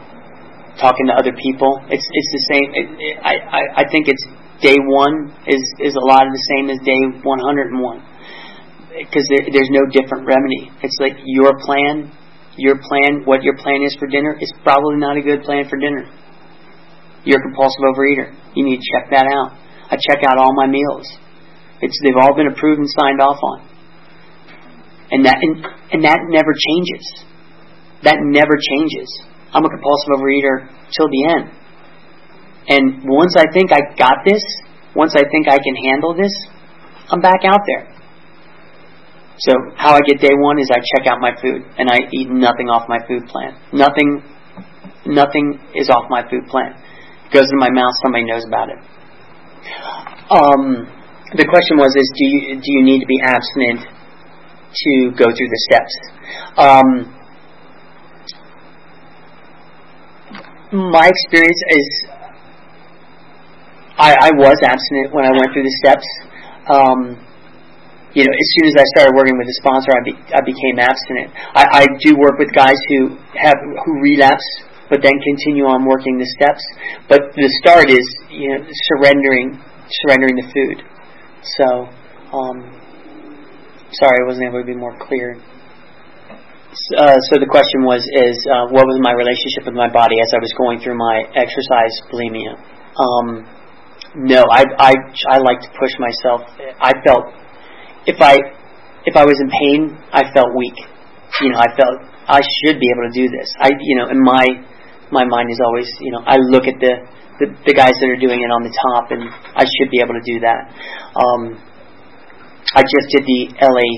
talking 0.80 1.08
to 1.12 1.13
other 1.19 1.36
people. 1.36 1.84
It's 1.91 2.08
it's 2.08 2.32
the 2.32 2.43
same. 2.47 2.67
It, 2.71 2.88
it, 2.95 3.15
I, 3.19 3.34
I 3.36 3.62
I 3.82 3.84
think 3.91 4.08
it's 4.08 4.23
day 4.63 4.80
one 4.80 5.36
is 5.47 5.63
is 5.84 5.95
a 5.99 6.06
lot 6.08 6.23
of 6.23 6.32
the 6.32 6.45
same 6.56 6.71
as 6.71 6.80
day 6.88 7.19
101 7.19 7.28
because 8.95 9.28
there, 9.28 9.43
there's 9.51 9.71
no 9.75 9.84
different 9.91 10.23
remedy. 10.23 10.71
It's 10.80 10.95
like 11.04 11.19
your 11.28 11.51
plan, 11.67 12.12
your 12.58 12.80
plan, 12.80 13.24
what 13.26 13.44
your 13.44 13.58
plan 13.58 13.84
is 13.84 13.96
for 14.00 14.08
dinner 14.08 14.38
is 14.39 14.52
probably 14.63 14.98
not 14.98 15.18
a 15.18 15.22
good 15.22 15.44
plan 15.44 15.68
for 15.70 15.78
dinner. 15.78 16.08
You're 17.26 17.39
a 17.39 17.44
compulsive 17.44 17.84
overeater. 17.84 18.32
You 18.56 18.63
need 18.63 18.78
to 18.78 18.88
check 18.94 19.12
that 19.12 19.28
out. 19.28 19.58
I 19.91 19.98
check 19.98 20.24
out 20.24 20.38
all 20.38 20.54
my 20.56 20.68
meals. 20.68 21.06
It's 21.82 21.98
they've 22.04 22.18
all 22.22 22.36
been 22.36 22.48
approved 22.48 22.80
and 22.80 22.89
signed 22.89 23.22
off 23.22 23.39
on. 23.44 23.60
And 25.12 25.26
that 25.26 25.38
and, 25.41 25.65
and 25.91 26.04
that 26.06 26.20
never 26.30 26.54
changes. 26.54 27.26
That 28.04 28.18
never 28.22 28.58
changes. 28.58 29.10
I'm 29.54 29.65
a 29.65 29.70
compulsive 29.70 30.10
overeater 30.18 30.70
till 30.96 31.08
the 31.10 31.24
end. 31.30 31.46
And 32.68 33.04
once 33.06 33.36
I 33.38 33.46
think 33.54 33.72
I 33.72 33.80
got 33.98 34.26
this, 34.26 34.41
once 34.96 35.13
I 35.15 35.24
think 35.30 35.48
I 35.48 35.58
can 35.58 35.76
handle 35.86 36.15
this, 36.15 36.34
I'm 37.10 37.22
back 37.22 37.46
out 37.46 37.62
there. 37.68 37.94
So 39.38 39.52
how 39.76 39.95
I 39.95 40.00
get 40.08 40.21
day 40.21 40.32
one 40.32 40.60
is 40.60 40.69
I 40.71 40.80
check 40.95 41.12
out 41.12 41.19
my 41.19 41.36
food 41.41 41.60
and 41.78 41.89
I 41.89 42.08
eat 42.13 42.30
nothing 42.32 42.69
off 42.71 42.88
my 42.88 43.00
food 43.08 43.28
plan. 43.28 43.52
Nothing 43.74 44.24
nothing 45.06 45.60
is 45.76 45.89
off 45.89 46.10
my 46.10 46.24
food 46.30 46.48
plan 46.48 46.74
It 46.74 47.34
goes 47.34 47.45
in 47.52 47.60
my 47.60 47.69
mouth, 47.69 47.93
somebody 48.02 48.26
knows 48.26 48.45
about 48.48 48.69
it. 48.69 48.80
Um, 50.32 50.88
the 51.36 51.45
question 51.45 51.78
was: 51.78 51.93
Is 51.95 52.08
do 52.15 52.26
you 52.26 52.56
do 52.56 52.69
you 52.80 52.84
need 52.84 53.00
to 53.00 53.06
be 53.06 53.19
abstinent 53.21 53.82
to 54.74 55.12
go 55.17 55.26
through 55.26 55.52
the 55.52 55.62
steps? 55.67 55.93
Um, 56.58 56.88
my 60.91 61.12
experience 61.12 61.62
is 61.69 62.08
I, 63.98 64.15
I 64.15 64.32
was 64.36 64.58
abstinent 64.63 65.13
when 65.13 65.26
I 65.26 65.32
went 65.32 65.52
through 65.54 65.63
the 65.63 65.76
steps. 65.84 66.08
Um, 66.67 67.26
you 68.15 68.23
know, 68.23 68.32
as 68.32 68.47
soon 68.58 68.65
as 68.71 68.75
I 68.80 68.86
started 68.95 69.13
working 69.13 69.36
with 69.36 69.51
a 69.51 69.58
sponsor, 69.60 69.91
I, 69.91 70.01
be, 70.08 70.13
I 70.32 70.41
became 70.41 70.80
abstinent. 70.80 71.36
I, 71.51 71.63
I 71.67 71.84
do 71.99 72.15
work 72.15 72.39
with 72.39 72.49
guys 72.56 72.80
who 72.89 73.19
have 73.36 73.60
who 73.60 73.99
relapse 73.99 74.47
but 74.89 75.01
then 75.01 75.17
continue 75.17 75.65
on 75.65 75.86
working 75.86 76.17
the 76.21 76.30
steps. 76.38 76.62
But 77.10 77.34
the 77.34 77.49
start 77.62 77.89
is 77.89 78.06
you 78.30 78.54
know 78.54 78.62
surrendering 78.93 79.58
surrendering 80.01 80.36
the 80.38 80.47
food. 80.49 80.78
So, 81.58 81.67
um, 82.34 82.58
sorry, 83.93 84.17
I 84.17 84.25
wasn't 84.25 84.49
able 84.49 84.62
to 84.62 84.65
be 84.65 84.75
more 84.75 84.97
clear. 84.97 85.38
Uh, 86.97 87.15
so 87.32 87.39
the 87.39 87.47
question 87.47 87.88
was 87.88 88.04
is 88.19 88.36
uh, 88.51 88.67
what 88.67 88.84
was 88.84 88.99
my 88.99 89.15
relationship 89.15 89.63
with 89.65 89.78
my 89.78 89.88
body 89.88 90.19
as 90.19 90.34
I 90.36 90.39
was 90.43 90.51
going 90.58 90.80
through 90.84 90.97
my 90.97 91.23
exercise 91.34 91.93
bulimia? 92.12 92.60
Um, 92.99 93.28
no, 94.15 94.43
I, 94.51 94.63
I 94.80 94.93
I 95.32 95.38
like 95.39 95.60
to 95.63 95.71
push 95.80 95.93
myself. 95.99 96.41
I 96.80 96.91
felt 97.04 97.32
if 98.06 98.22
I 98.22 98.38
if 99.06 99.15
I 99.15 99.26
was 99.26 99.38
in 99.41 99.50
pain, 99.50 99.98
I 100.13 100.32
felt 100.34 100.50
weak. 100.58 100.78
You 101.41 101.52
know, 101.52 101.60
I 101.60 101.70
felt 101.76 101.96
I 102.26 102.41
should 102.41 102.80
be 102.80 102.89
able 102.89 103.06
to 103.10 103.13
do 103.13 103.30
this. 103.30 103.50
I 103.60 103.70
you 103.80 103.98
know, 103.98 104.10
in 104.10 104.22
my 104.22 104.46
my 105.12 105.26
mind 105.26 105.52
is 105.52 105.60
always, 105.62 105.89
you 106.02 106.12
know, 106.12 106.24
I 106.26 106.38
look 106.38 106.65
at 106.65 106.78
the, 106.82 106.94
the, 107.39 107.48
the 107.68 107.74
guys 107.76 107.94
that 108.00 108.10
are 108.10 108.18
doing 108.18 108.41
it 108.41 108.50
on 108.50 108.63
the 108.63 108.74
top, 108.74 109.12
and 109.12 109.22
I 109.54 109.65
should 109.78 109.91
be 109.91 110.02
able 110.02 110.15
to 110.18 110.26
do 110.26 110.41
that. 110.41 110.62
Um, 111.13 111.41
I 112.74 112.82
just 112.82 113.13
did 113.13 113.24
the 113.24 113.41
LA 113.62 113.89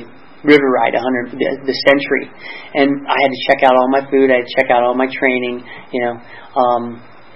River 0.44 0.68
Ride, 0.68 0.94
100 0.94 1.32
the, 1.34 1.50
the 1.64 1.76
Century, 1.88 2.28
and 2.76 3.08
I 3.08 3.18
had 3.24 3.32
to 3.32 3.40
check 3.48 3.64
out 3.64 3.74
all 3.74 3.88
my 3.90 4.04
food. 4.12 4.30
I 4.30 4.44
had 4.44 4.48
to 4.48 4.54
check 4.60 4.70
out 4.70 4.84
all 4.84 4.96
my 4.96 5.08
training, 5.08 5.64
you 5.94 6.02
know. 6.04 6.16
Um, 6.58 6.84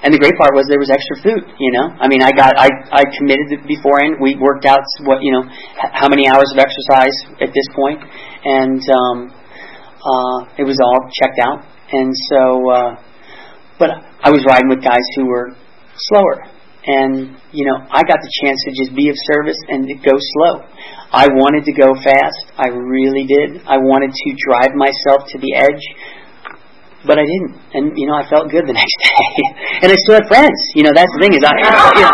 and 0.02 0.14
the 0.14 0.18
great 0.18 0.34
part 0.38 0.58
was 0.58 0.66
there 0.66 0.82
was 0.82 0.90
extra 0.90 1.18
food, 1.22 1.46
you 1.62 1.72
know. 1.72 1.94
I 1.98 2.10
mean, 2.10 2.22
I 2.22 2.32
got 2.34 2.58
I 2.58 2.70
I 2.90 3.04
committed 3.18 3.54
beforehand. 3.70 4.18
We 4.22 4.36
worked 4.36 4.66
out 4.66 4.82
what 5.06 5.22
you 5.22 5.32
know 5.32 5.46
how 5.78 6.10
many 6.10 6.28
hours 6.28 6.50
of 6.54 6.58
exercise 6.58 7.16
at 7.38 7.54
this 7.54 7.68
point, 7.78 8.02
and 8.46 8.82
um, 8.90 9.18
uh, 10.02 10.40
it 10.58 10.66
was 10.66 10.82
all 10.82 11.06
checked 11.14 11.40
out. 11.40 11.62
And 11.92 12.10
so 12.32 12.42
uh, 12.72 12.92
but 13.82 13.90
I 14.22 14.30
was 14.30 14.46
riding 14.46 14.70
with 14.70 14.86
guys 14.86 15.02
who 15.18 15.26
were 15.26 15.58
slower. 16.14 16.38
And, 16.86 17.38
you 17.54 17.66
know, 17.66 17.78
I 17.78 18.02
got 18.02 18.22
the 18.22 18.32
chance 18.42 18.62
to 18.66 18.72
just 18.74 18.94
be 18.94 19.10
of 19.10 19.18
service 19.30 19.58
and 19.70 19.86
to 19.86 19.96
go 20.02 20.14
slow. 20.18 20.66
I 21.10 21.30
wanted 21.30 21.66
to 21.66 21.74
go 21.74 21.94
fast. 21.98 22.54
I 22.58 22.70
really 22.74 23.26
did. 23.26 23.62
I 23.66 23.78
wanted 23.78 24.14
to 24.14 24.30
drive 24.38 24.74
myself 24.74 25.30
to 25.34 25.38
the 25.38 25.54
edge. 25.58 25.82
But 27.02 27.18
I 27.18 27.26
didn't. 27.26 27.54
And, 27.74 27.86
you 27.98 28.06
know, 28.06 28.14
I 28.14 28.30
felt 28.30 28.54
good 28.54 28.70
the 28.70 28.78
next 28.82 28.96
day. 29.02 29.26
and 29.82 29.90
I 29.90 29.98
still 30.06 30.22
had 30.22 30.30
friends. 30.30 30.54
You 30.78 30.86
know, 30.86 30.94
that's 30.94 31.10
the 31.18 31.20
thing 31.26 31.34
is 31.34 31.42
I, 31.42 31.54
you 31.98 32.06
know, 32.06 32.14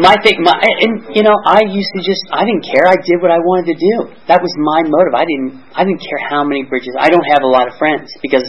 my 0.00 0.16
thing, 0.24 0.40
my, 0.40 0.56
and, 0.56 1.04
you 1.12 1.20
know, 1.20 1.36
I 1.44 1.60
used 1.68 1.92
to 1.92 2.00
just, 2.00 2.24
I 2.32 2.48
didn't 2.48 2.64
care. 2.64 2.88
I 2.88 2.96
did 2.96 3.20
what 3.20 3.28
I 3.28 3.36
wanted 3.44 3.76
to 3.76 3.76
do. 3.76 3.94
That 4.24 4.40
was 4.40 4.48
my 4.56 4.88
motive. 4.88 5.12
I 5.12 5.28
didn't, 5.28 5.60
I 5.76 5.84
didn't 5.84 6.00
care 6.00 6.20
how 6.32 6.42
many 6.48 6.64
bridges. 6.64 6.96
I 6.96 7.12
don't 7.12 7.28
have 7.28 7.44
a 7.44 7.50
lot 7.50 7.68
of 7.68 7.76
friends 7.76 8.08
because 8.24 8.48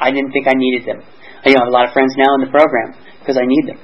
I 0.00 0.08
didn't 0.10 0.32
think 0.32 0.48
I 0.48 0.56
needed 0.56 0.88
them. 0.88 1.04
You 1.44 1.54
know, 1.54 1.60
I 1.60 1.68
have 1.68 1.72
a 1.72 1.76
lot 1.76 1.84
of 1.88 1.92
friends 1.92 2.16
now 2.16 2.32
in 2.40 2.48
the 2.48 2.52
program 2.52 2.96
because 3.20 3.36
I 3.36 3.44
need 3.44 3.68
them. 3.68 3.80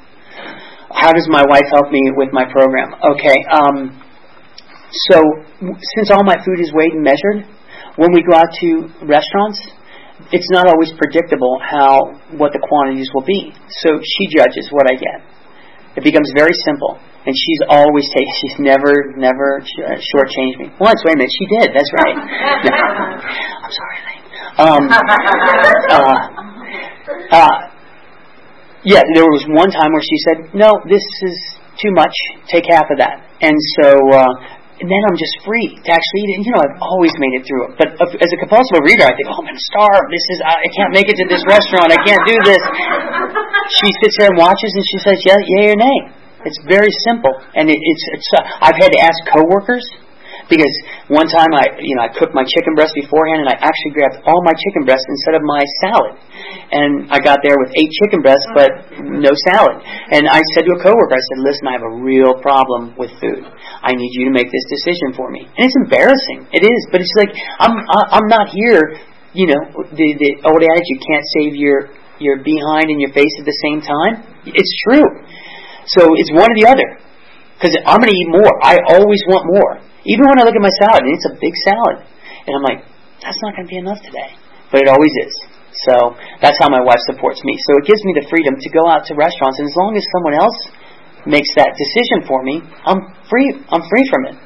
How 0.90 1.12
does 1.12 1.28
my 1.28 1.44
wife 1.46 1.68
help 1.70 1.92
me 1.92 2.10
with 2.16 2.32
my 2.32 2.48
program? 2.48 2.96
Okay, 3.14 3.36
um, 3.52 3.94
so 5.12 5.22
since 5.94 6.10
all 6.10 6.24
my 6.24 6.34
food 6.42 6.58
is 6.58 6.72
weighed 6.74 6.96
and 6.96 7.04
measured, 7.04 7.46
when 7.96 8.10
we 8.12 8.24
go 8.24 8.34
out 8.34 8.48
to 8.48 8.88
restaurants, 9.06 9.60
it's 10.32 10.50
not 10.50 10.68
always 10.68 10.92
predictable 10.96 11.58
how 11.60 12.14
what 12.36 12.52
the 12.52 12.62
quantities 12.62 13.08
will 13.14 13.24
be. 13.24 13.52
So 13.82 13.98
she 13.98 14.24
judges 14.30 14.68
what 14.70 14.86
I 14.86 14.94
get. 14.94 15.24
It 15.96 16.04
becomes 16.04 16.30
very 16.34 16.54
simple, 16.64 16.98
and 17.26 17.34
she's 17.34 17.60
always 17.68 18.06
taken. 18.14 18.32
She's 18.40 18.58
never, 18.62 19.10
never 19.18 19.58
uh, 19.58 19.98
shortchanged 19.98 20.58
me. 20.62 20.70
Once, 20.78 21.02
wait 21.04 21.14
a 21.14 21.18
minute, 21.18 21.34
she 21.34 21.46
did. 21.58 21.74
That's 21.74 21.92
right. 21.98 22.14
I'm 23.64 23.72
sorry, 23.74 23.96
Elaine. 24.06 24.22
Um, 24.58 24.82
uh, 25.90 26.14
uh, 27.32 27.56
yeah, 28.84 29.02
there 29.14 29.26
was 29.26 29.44
one 29.50 29.70
time 29.70 29.92
where 29.92 30.02
she 30.02 30.18
said, 30.24 30.54
"No, 30.54 30.70
this 30.88 31.02
is 31.22 31.36
too 31.82 31.90
much. 31.92 32.14
Take 32.46 32.64
half 32.70 32.86
of 32.90 32.98
that." 32.98 33.26
And 33.42 33.56
so, 33.82 33.98
uh, 34.14 34.59
and 34.80 34.88
then 34.88 35.02
I'm 35.04 35.18
just 35.20 35.36
free 35.44 35.76
to 35.76 35.90
actually 35.92 36.20
eat 36.24 36.30
it. 36.40 36.48
You 36.48 36.52
know, 36.56 36.64
I've 36.64 36.80
always 36.80 37.12
made 37.20 37.36
it 37.36 37.44
through. 37.44 37.76
But 37.76 38.00
as 38.00 38.30
a 38.32 38.38
compulsive 38.40 38.80
overeater, 38.80 39.04
I 39.04 39.12
think, 39.12 39.28
"Oh, 39.28 39.36
I'm 39.36 39.46
going 39.46 39.56
to 39.56 39.68
starve. 39.68 40.08
This 40.08 40.24
is 40.32 40.38
I, 40.40 40.56
I 40.56 40.68
can't 40.72 40.92
make 40.96 41.08
it 41.12 41.20
to 41.20 41.26
this 41.28 41.44
restaurant. 41.44 41.92
I 41.92 42.00
can't 42.00 42.24
do 42.24 42.36
this." 42.48 42.62
She 43.76 43.88
sits 44.00 44.16
there 44.16 44.32
and 44.32 44.40
watches, 44.40 44.72
and 44.72 44.84
she 44.88 44.98
says, 45.04 45.18
"Yeah, 45.22 45.38
yay 45.60 45.76
or 45.76 45.78
nay." 45.78 45.98
It's 46.48 46.56
very 46.64 46.88
simple, 47.04 47.36
and 47.52 47.68
it, 47.68 47.76
it's 47.76 48.04
it's. 48.16 48.28
Uh, 48.32 48.64
I've 48.64 48.78
had 48.80 48.90
to 48.96 49.00
ask 49.04 49.16
coworkers 49.28 49.84
Because 50.50 50.74
one 51.06 51.30
time 51.30 51.54
I, 51.54 51.78
you 51.78 51.94
know, 51.94 52.02
I 52.02 52.10
cooked 52.10 52.34
my 52.34 52.42
chicken 52.42 52.74
breast 52.74 52.90
beforehand, 52.98 53.46
and 53.46 53.50
I 53.54 53.56
actually 53.62 53.94
grabbed 53.94 54.18
all 54.26 54.42
my 54.42 54.52
chicken 54.52 54.82
breasts 54.82 55.06
instead 55.06 55.38
of 55.38 55.46
my 55.46 55.62
salad. 55.86 56.18
And 56.74 57.06
I 57.14 57.22
got 57.22 57.38
there 57.46 57.54
with 57.54 57.70
eight 57.78 57.90
chicken 58.02 58.20
breasts, 58.20 58.44
oh, 58.50 58.58
but 58.58 58.70
no 58.98 59.30
salad. 59.46 59.78
And 60.10 60.26
I 60.26 60.42
said 60.58 60.66
to 60.66 60.74
a 60.74 60.80
coworker, 60.82 61.14
I 61.14 61.22
said, 61.22 61.38
"Listen, 61.46 61.64
I 61.70 61.74
have 61.78 61.86
a 61.86 61.94
real 62.02 62.34
problem 62.42 62.98
with 62.98 63.14
food. 63.22 63.46
I 63.46 63.94
need 63.94 64.10
you 64.18 64.26
to 64.26 64.34
make 64.34 64.50
this 64.50 64.66
decision 64.66 65.14
for 65.14 65.30
me." 65.30 65.46
And 65.46 65.62
it's 65.70 65.78
embarrassing. 65.86 66.50
It 66.50 66.66
is, 66.66 66.80
but 66.90 66.98
it's 66.98 67.14
like 67.14 67.30
I'm 67.62 67.78
I'm 68.10 68.26
not 68.26 68.50
here. 68.50 68.98
You 69.30 69.46
know, 69.54 69.62
the 69.94 70.08
the 70.18 70.30
old 70.42 70.58
adage, 70.58 70.88
you 70.90 70.98
can't 70.98 71.26
save 71.38 71.54
your 71.54 71.94
your 72.18 72.42
behind 72.42 72.90
and 72.90 72.98
your 72.98 73.14
face 73.14 73.32
at 73.38 73.46
the 73.46 73.58
same 73.62 73.80
time. 73.80 74.26
It's 74.50 74.74
true. 74.82 75.06
So 75.86 76.10
it's 76.18 76.30
one 76.34 76.50
or 76.50 76.56
the 76.58 76.66
other. 76.66 76.98
Because 77.56 77.76
I'm 77.84 78.00
going 78.00 78.08
to 78.08 78.16
eat 78.16 78.30
more. 78.32 78.52
I 78.64 78.80
always 78.96 79.20
want 79.28 79.44
more. 79.52 79.89
Even 80.08 80.24
when 80.28 80.38
I 80.40 80.44
look 80.48 80.56
at 80.56 80.64
my 80.64 80.74
salad, 80.80 81.04
and 81.04 81.12
it's 81.12 81.28
a 81.28 81.36
big 81.36 81.54
salad, 81.66 82.04
and 82.46 82.52
I'm 82.56 82.64
like, 82.64 82.80
that's 83.20 83.40
not 83.44 83.52
going 83.56 83.68
to 83.68 83.72
be 83.72 83.80
enough 83.80 84.00
today. 84.00 84.32
But 84.72 84.84
it 84.84 84.88
always 84.88 85.12
is. 85.26 85.34
So 85.86 86.16
that's 86.40 86.56
how 86.58 86.72
my 86.72 86.82
wife 86.82 87.00
supports 87.06 87.44
me. 87.44 87.54
So 87.68 87.78
it 87.78 87.84
gives 87.86 88.02
me 88.02 88.16
the 88.16 88.26
freedom 88.26 88.56
to 88.58 88.68
go 88.72 88.88
out 88.88 89.06
to 89.08 89.14
restaurants, 89.14 89.60
and 89.60 89.68
as 89.68 89.76
long 89.76 89.92
as 89.94 90.04
someone 90.16 90.36
else 90.36 90.58
makes 91.28 91.52
that 91.60 91.76
decision 91.76 92.24
for 92.24 92.40
me, 92.42 92.64
I'm 92.88 93.00
free. 93.28 93.48
I'm 93.68 93.84
free 93.86 94.06
from 94.08 94.32
it. 94.32 94.36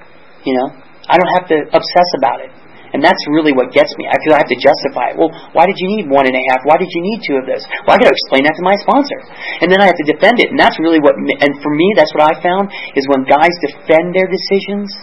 You 0.42 0.58
know, 0.58 0.68
I 1.06 1.14
don't 1.16 1.32
have 1.38 1.46
to 1.54 1.58
obsess 1.70 2.10
about 2.18 2.42
it. 2.42 2.50
And 2.94 3.02
that's 3.02 3.18
really 3.26 3.50
what 3.50 3.74
gets 3.74 3.90
me. 3.98 4.06
Because 4.06 4.38
I 4.38 4.46
have 4.46 4.52
to 4.54 4.60
justify 4.62 5.10
it. 5.10 5.18
Well, 5.18 5.34
why 5.50 5.66
did 5.66 5.74
you 5.82 5.90
need 5.98 6.06
one 6.06 6.30
and 6.30 6.36
a 6.38 6.42
half? 6.54 6.62
Why 6.62 6.78
did 6.78 6.86
you 6.94 7.02
need 7.02 7.26
two 7.26 7.34
of 7.42 7.44
those? 7.46 7.66
Well, 7.82 7.94
I 7.94 7.98
got 7.98 8.06
to 8.06 8.14
explain 8.14 8.46
that 8.46 8.54
to 8.54 8.62
my 8.62 8.78
sponsor. 8.78 9.18
And 9.66 9.66
then 9.66 9.82
I 9.82 9.90
have 9.90 9.98
to 9.98 10.06
defend 10.06 10.38
it. 10.38 10.54
And 10.54 10.58
that's 10.58 10.78
really 10.78 11.02
what, 11.02 11.18
and 11.18 11.52
for 11.58 11.74
me, 11.74 11.90
that's 11.98 12.14
what 12.14 12.22
I 12.22 12.38
found, 12.38 12.70
is 12.94 13.02
when 13.10 13.26
guys 13.26 13.50
defend 13.66 14.14
their 14.14 14.30
decisions, 14.30 14.94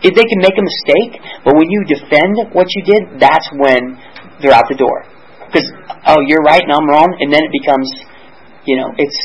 if 0.00 0.12
they 0.16 0.26
can 0.26 0.40
make 0.40 0.56
a 0.56 0.64
mistake, 0.64 1.12
but 1.44 1.52
when 1.56 1.68
you 1.68 1.84
defend 1.84 2.52
what 2.56 2.68
you 2.72 2.82
did, 2.84 3.20
that's 3.20 3.46
when 3.56 3.96
they're 4.40 4.56
out 4.56 4.64
the 4.68 4.78
door. 4.80 5.04
Because, 5.48 5.68
oh, 6.06 6.20
you're 6.24 6.44
right 6.46 6.62
and 6.62 6.72
I'm 6.72 6.86
wrong, 6.88 7.10
and 7.20 7.28
then 7.28 7.42
it 7.42 7.52
becomes, 7.52 7.88
you 8.64 8.78
know, 8.78 8.88
it's, 8.96 9.18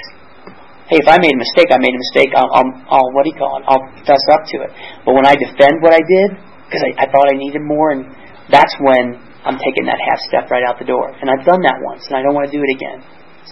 hey, 0.92 1.00
if 1.00 1.08
I 1.08 1.22
made 1.22 1.32
a 1.32 1.42
mistake, 1.42 1.70
I 1.72 1.80
made 1.80 1.94
a 1.94 2.02
mistake. 2.02 2.34
I'll, 2.36 2.50
I'll, 2.52 2.72
I'll 2.90 3.10
what 3.14 3.24
do 3.24 3.32
you 3.32 3.38
call 3.38 3.62
it? 3.62 3.64
I'll 3.70 3.86
fess 4.04 4.24
up 4.34 4.44
to 4.52 4.56
it. 4.66 4.72
But 5.06 5.14
when 5.14 5.26
I 5.26 5.38
defend 5.38 5.80
what 5.80 5.94
I 5.94 6.02
did, 6.02 6.30
because 6.66 6.82
I, 6.82 7.06
I 7.06 7.06
thought 7.08 7.30
I 7.30 7.38
needed 7.38 7.62
more, 7.62 7.94
and 7.94 8.10
that's 8.50 8.74
when 8.82 9.22
I'm 9.46 9.62
taking 9.62 9.86
that 9.86 10.02
half 10.02 10.20
step 10.26 10.50
right 10.50 10.66
out 10.66 10.82
the 10.82 10.90
door. 10.90 11.14
And 11.14 11.30
I've 11.30 11.46
done 11.46 11.62
that 11.62 11.78
once, 11.86 12.10
and 12.10 12.18
I 12.18 12.26
don't 12.26 12.34
want 12.34 12.50
to 12.50 12.54
do 12.54 12.62
it 12.66 12.72
again. 12.74 13.00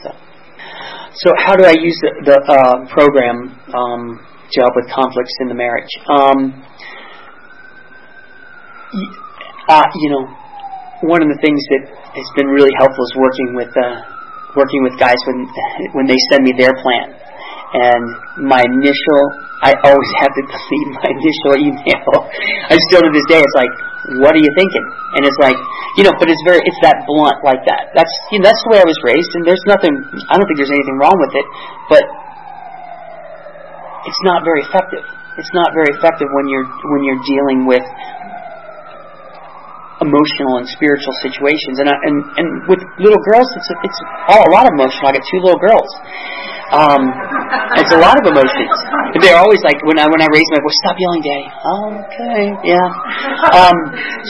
So, 0.01 0.09
so 1.21 1.27
how 1.37 1.53
do 1.53 1.63
I 1.63 1.77
use 1.77 1.93
the, 2.01 2.33
the 2.33 2.37
uh, 2.41 2.89
program 2.89 3.53
um, 3.69 4.17
to 4.49 4.55
help 4.57 4.73
with 4.73 4.89
conflicts 4.89 5.37
in 5.45 5.47
the 5.47 5.57
marriage? 5.57 5.93
Um, 6.09 6.65
uh, 9.69 9.87
you 9.99 10.09
know, 10.09 10.23
one 11.07 11.21
of 11.21 11.29
the 11.29 11.39
things 11.43 11.59
that 11.75 11.83
has 12.15 12.27
been 12.37 12.47
really 12.47 12.71
helpful 12.77 13.03
is 13.03 13.15
working 13.17 13.49
with 13.57 13.71
uh, 13.75 14.01
working 14.55 14.81
with 14.85 14.95
guys 14.99 15.17
when 15.27 15.49
when 15.97 16.05
they 16.07 16.19
send 16.31 16.43
me 16.43 16.53
their 16.57 16.73
plan. 16.81 17.19
And 17.73 18.05
my 18.45 18.61
initial 18.61 19.21
I 19.63 19.71
always 19.87 20.11
have 20.21 20.31
to 20.35 20.43
delete 20.43 20.89
my 20.99 21.07
initial 21.07 21.53
email. 21.55 22.11
I 22.71 22.75
still 22.91 23.01
to 23.01 23.11
this 23.15 23.25
day, 23.31 23.39
it's 23.39 23.57
like, 23.57 23.71
what 24.19 24.35
are 24.35 24.43
you 24.43 24.51
thinking? 24.59 24.85
And 25.15 25.23
it's 25.23 25.39
like, 25.39 25.55
you 25.95 26.03
know, 26.03 26.11
but 26.19 26.27
it's 26.27 26.43
very, 26.43 26.59
it's 26.67 26.81
that 26.83 27.07
blunt 27.07 27.39
like 27.47 27.63
that. 27.63 27.95
That's, 27.95 28.11
you 28.35 28.43
know, 28.43 28.51
that's 28.51 28.59
the 28.67 28.75
way 28.75 28.79
I 28.83 28.87
was 28.87 28.99
raised, 29.07 29.31
and 29.39 29.47
there's 29.47 29.63
nothing, 29.63 29.95
I 30.27 30.35
don't 30.35 30.43
think 30.43 30.59
there's 30.59 30.75
anything 30.75 30.99
wrong 30.99 31.15
with 31.15 31.31
it, 31.39 31.47
but 31.87 32.03
it's 34.03 34.23
not 34.27 34.43
very 34.43 34.59
effective. 34.67 35.07
It's 35.39 35.53
not 35.55 35.71
very 35.73 35.89
effective 35.97 36.29
when 36.29 36.45
you're 36.45 36.67
when 36.93 37.01
you're 37.01 37.23
dealing 37.25 37.65
with 37.65 37.81
emotional 40.03 40.59
and 40.59 40.67
spiritual 40.67 41.15
situations. 41.23 41.79
And 41.79 41.87
I, 41.87 41.95
and 41.95 42.15
and 42.37 42.47
with 42.67 42.83
little 42.99 43.21
girls, 43.23 43.47
it's 43.55 43.69
a, 43.71 43.75
it's 43.87 43.99
all 44.27 44.43
a 44.43 44.51
lot 44.51 44.67
of 44.67 44.75
emotional. 44.75 45.07
I 45.07 45.15
got 45.15 45.25
two 45.25 45.41
little 45.41 45.61
girls, 45.63 45.89
um, 46.73 47.05
it's 47.77 47.93
a 47.93 48.01
lot 48.01 48.17
of 48.17 48.25
emotions. 48.25 48.73
They're 49.21 49.37
always 49.37 49.61
like 49.61 49.77
when 49.85 50.01
I 50.01 50.09
when 50.09 50.25
I 50.25 50.29
raise 50.33 50.49
my 50.49 50.57
voice, 50.57 50.77
stop 50.81 50.97
yelling, 50.97 51.21
Daddy. 51.21 51.47
Okay, 51.53 52.43
yeah. 52.65 52.89
Um, 53.53 53.77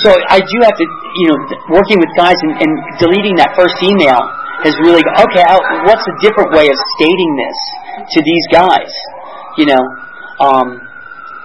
so 0.04 0.12
I 0.28 0.44
do 0.44 0.58
have 0.68 0.76
to, 0.76 0.86
you 1.24 1.28
know, 1.32 1.38
working 1.72 2.04
with 2.04 2.12
guys 2.20 2.36
and, 2.44 2.68
and 2.68 2.72
deleting 3.00 3.40
that 3.40 3.56
first 3.56 3.80
email 3.80 4.20
has 4.68 4.76
really 4.84 5.00
okay. 5.00 5.44
I'll, 5.48 5.64
what's 5.88 6.04
a 6.04 6.16
different 6.20 6.52
way 6.52 6.68
of 6.68 6.76
stating 7.00 7.32
this 7.40 7.58
to 8.12 8.20
these 8.20 8.46
guys? 8.52 8.92
You 9.56 9.72
know, 9.72 9.84
um, 10.44 10.84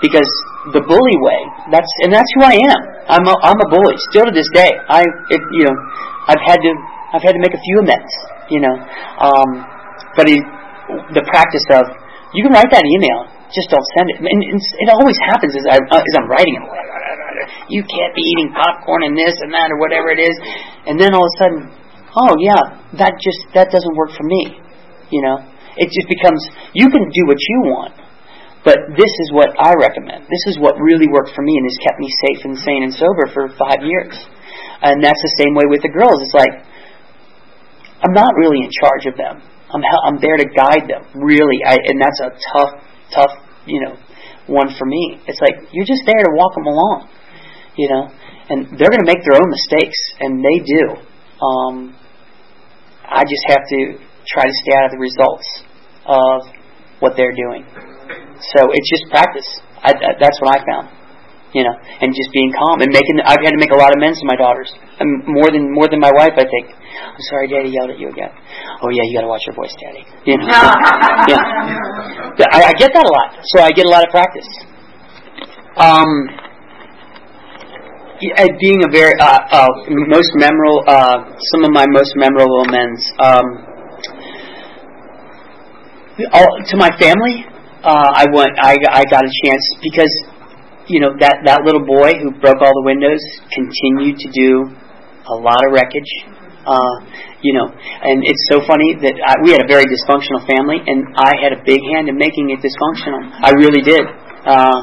because 0.02 0.26
the 0.74 0.82
bully 0.82 1.16
way. 1.22 1.40
That's 1.70 1.88
and 2.02 2.10
that's 2.10 2.28
who 2.34 2.42
I 2.42 2.56
am. 2.58 2.80
I'm 3.08 3.24
a, 3.24 3.34
I'm 3.46 3.58
a 3.58 3.68
bully 3.70 3.94
still 4.10 4.26
to 4.26 4.34
this 4.34 4.48
day. 4.52 4.70
I 4.90 5.06
it, 5.30 5.42
you 5.54 5.64
know 5.70 5.76
I've 6.26 6.42
had 6.42 6.58
to 6.60 6.70
I've 7.14 7.24
had 7.24 7.32
to 7.38 7.42
make 7.42 7.54
a 7.54 7.62
few 7.62 7.76
amends. 7.80 8.12
You 8.48 8.64
know, 8.64 8.74
um, 9.20 9.50
but 10.16 10.26
it, 10.26 10.40
the 11.12 11.24
practice 11.28 11.64
of 11.72 11.84
you 12.32 12.44
can 12.44 12.52
write 12.52 12.68
that 12.72 12.84
email, 12.84 13.28
just 13.52 13.68
don't 13.72 13.84
send 13.96 14.06
it. 14.12 14.16
And 14.20 14.40
it 14.52 14.88
always 14.92 15.16
happens 15.24 15.56
as, 15.56 15.64
I, 15.64 15.76
as 15.80 16.14
I'm 16.20 16.28
writing 16.28 16.56
it. 16.56 16.64
You 17.72 17.80
can't 17.84 18.12
be 18.12 18.20
eating 18.20 18.52
popcorn 18.52 19.08
and 19.08 19.16
this 19.16 19.32
and 19.40 19.52
that 19.52 19.72
or 19.72 19.78
whatever 19.80 20.12
it 20.12 20.20
is, 20.20 20.36
and 20.84 21.00
then 21.00 21.14
all 21.14 21.24
of 21.24 21.32
a 21.32 21.36
sudden, 21.40 21.60
oh 22.12 22.34
yeah, 22.40 22.60
that 23.00 23.16
just 23.20 23.40
that 23.54 23.72
doesn't 23.72 23.96
work 23.96 24.12
for 24.12 24.24
me. 24.24 24.60
You 25.08 25.22
know, 25.24 25.36
it 25.80 25.88
just 25.88 26.08
becomes 26.08 26.44
you 26.74 26.90
can 26.92 27.08
do 27.08 27.22
what 27.24 27.38
you 27.40 27.58
want, 27.72 27.94
but 28.64 28.76
this 28.98 29.12
is 29.22 29.28
what 29.30 29.54
I 29.58 29.74
recommend. 29.78 30.26
This 30.26 30.44
is 30.50 30.58
what 30.58 30.74
really 30.78 31.06
worked 31.06 31.30
for 31.34 31.42
me 31.42 31.54
and 31.56 31.64
has 31.66 31.78
kept 31.78 31.98
me 32.00 32.10
safe 32.10 32.44
and 32.44 32.58
sane 32.58 32.82
and 32.82 32.92
sober 32.92 33.30
for 33.30 33.48
five 33.54 33.86
years. 33.86 34.14
And 34.82 35.02
that's 35.02 35.20
the 35.22 35.34
same 35.38 35.54
way 35.54 35.66
with 35.70 35.82
the 35.82 35.92
girls. 35.92 36.22
It's 36.22 36.34
like 36.34 36.66
I'm 38.02 38.14
not 38.14 38.34
really 38.38 38.62
in 38.62 38.70
charge 38.70 39.06
of 39.06 39.16
them. 39.18 39.42
I'm 39.74 39.82
I'm 39.82 40.18
there 40.20 40.36
to 40.36 40.46
guide 40.46 40.88
them. 40.88 41.02
Really, 41.14 41.60
I, 41.66 41.76
and 41.82 42.00
that's 42.00 42.20
a 42.22 42.30
tough, 42.54 42.72
tough, 43.14 43.34
you 43.66 43.80
know, 43.84 43.94
one 44.46 44.70
for 44.78 44.86
me. 44.86 45.20
It's 45.26 45.40
like 45.40 45.68
you're 45.72 45.86
just 45.86 46.02
there 46.06 46.22
to 46.22 46.32
walk 46.32 46.54
them 46.54 46.66
along, 46.66 47.08
you 47.76 47.88
know, 47.90 48.08
and 48.48 48.78
they're 48.78 48.88
going 48.90 49.04
to 49.04 49.10
make 49.10 49.22
their 49.26 49.36
own 49.36 49.50
mistakes, 49.50 49.98
and 50.20 50.40
they 50.40 50.58
do. 50.64 50.82
Um, 51.42 51.94
I 53.04 53.24
just 53.24 53.44
have 53.48 53.64
to 53.68 53.98
try 54.26 54.44
to 54.44 54.54
stay 54.64 54.72
out 54.76 54.86
of 54.86 54.92
the 54.92 54.98
results 54.98 55.48
of 56.06 56.54
what 57.00 57.14
they're 57.16 57.34
doing. 57.34 57.66
So 58.40 58.70
it's 58.72 58.88
just 58.90 59.10
practice. 59.10 59.48
I, 59.82 59.90
I, 59.94 60.10
that's 60.18 60.38
what 60.40 60.54
I 60.54 60.64
found 60.64 60.98
you 61.56 61.64
know, 61.64 61.72
and 61.72 62.12
just 62.12 62.28
being 62.32 62.52
calm 62.52 62.80
and 62.84 62.92
making. 62.92 63.20
I've 63.24 63.40
had 63.40 63.56
to 63.56 63.60
make 63.60 63.72
a 63.72 63.78
lot 63.78 63.88
of 63.88 63.96
amends 63.96 64.20
to 64.20 64.26
my 64.28 64.36
daughters, 64.36 64.68
and 65.00 65.24
more 65.24 65.48
than 65.48 65.72
more 65.72 65.88
than 65.88 66.00
my 66.00 66.12
wife, 66.12 66.36
I 66.36 66.44
think. 66.44 66.66
I'm 66.68 67.24
sorry, 67.32 67.48
Daddy 67.48 67.72
yelled 67.72 67.90
at 67.90 67.98
you 67.98 68.08
again. 68.12 68.28
Oh 68.84 68.90
yeah, 68.92 69.04
you 69.08 69.16
got 69.16 69.24
to 69.24 69.32
watch 69.32 69.44
your 69.48 69.56
voice, 69.56 69.72
Daddy. 69.80 70.04
You 70.28 70.36
know, 70.36 70.44
yeah. 71.32 72.52
I, 72.52 72.68
I 72.68 72.72
get 72.76 72.92
that 72.92 73.06
a 73.06 73.12
lot, 73.12 73.40
so 73.56 73.64
I 73.64 73.70
get 73.72 73.86
a 73.86 73.92
lot 73.92 74.04
of 74.04 74.10
practice. 74.12 74.48
Um, 75.80 76.10
yeah, 78.20 78.44
being 78.60 78.84
a 78.84 78.90
very 78.92 79.14
uh, 79.20 79.40
uh, 79.48 79.68
most 79.88 80.30
memorable, 80.36 80.84
uh, 80.86 81.32
some 81.54 81.64
of 81.64 81.72
my 81.72 81.86
most 81.88 82.12
memorable 82.16 82.60
amends. 82.68 83.00
Um, 83.18 83.46
all, 86.34 86.50
to 86.66 86.76
my 86.76 86.90
family, 86.98 87.46
uh, 87.84 88.10
I 88.14 88.26
went. 88.32 88.58
I 88.58 88.74
I 88.90 89.02
got 89.06 89.22
a 89.22 89.32
chance 89.44 89.64
because 89.82 90.10
you 90.88 91.00
know 91.00 91.14
that 91.20 91.44
that 91.44 91.62
little 91.62 91.84
boy 91.84 92.18
who 92.18 92.34
broke 92.40 92.58
all 92.58 92.74
the 92.74 92.86
windows 92.86 93.22
continued 93.54 94.18
to 94.18 94.28
do 94.34 94.50
a 95.28 95.36
lot 95.36 95.60
of 95.62 95.72
wreckage. 95.72 96.10
Uh, 96.68 97.00
you 97.40 97.54
know, 97.54 97.64
and 97.64 98.20
it's 98.26 98.44
so 98.52 98.60
funny 98.66 98.92
that 99.00 99.14
I, 99.14 99.40
we 99.40 99.54
had 99.56 99.64
a 99.64 99.68
very 99.70 99.86
dysfunctional 99.88 100.44
family, 100.44 100.82
and 100.84 101.16
I 101.16 101.38
had 101.40 101.54
a 101.54 101.60
big 101.64 101.80
hand 101.94 102.10
in 102.10 102.18
making 102.18 102.50
it 102.50 102.60
dysfunctional. 102.60 103.24
I 103.40 103.56
really 103.56 103.80
did. 103.80 104.04
Uh, 104.44 104.78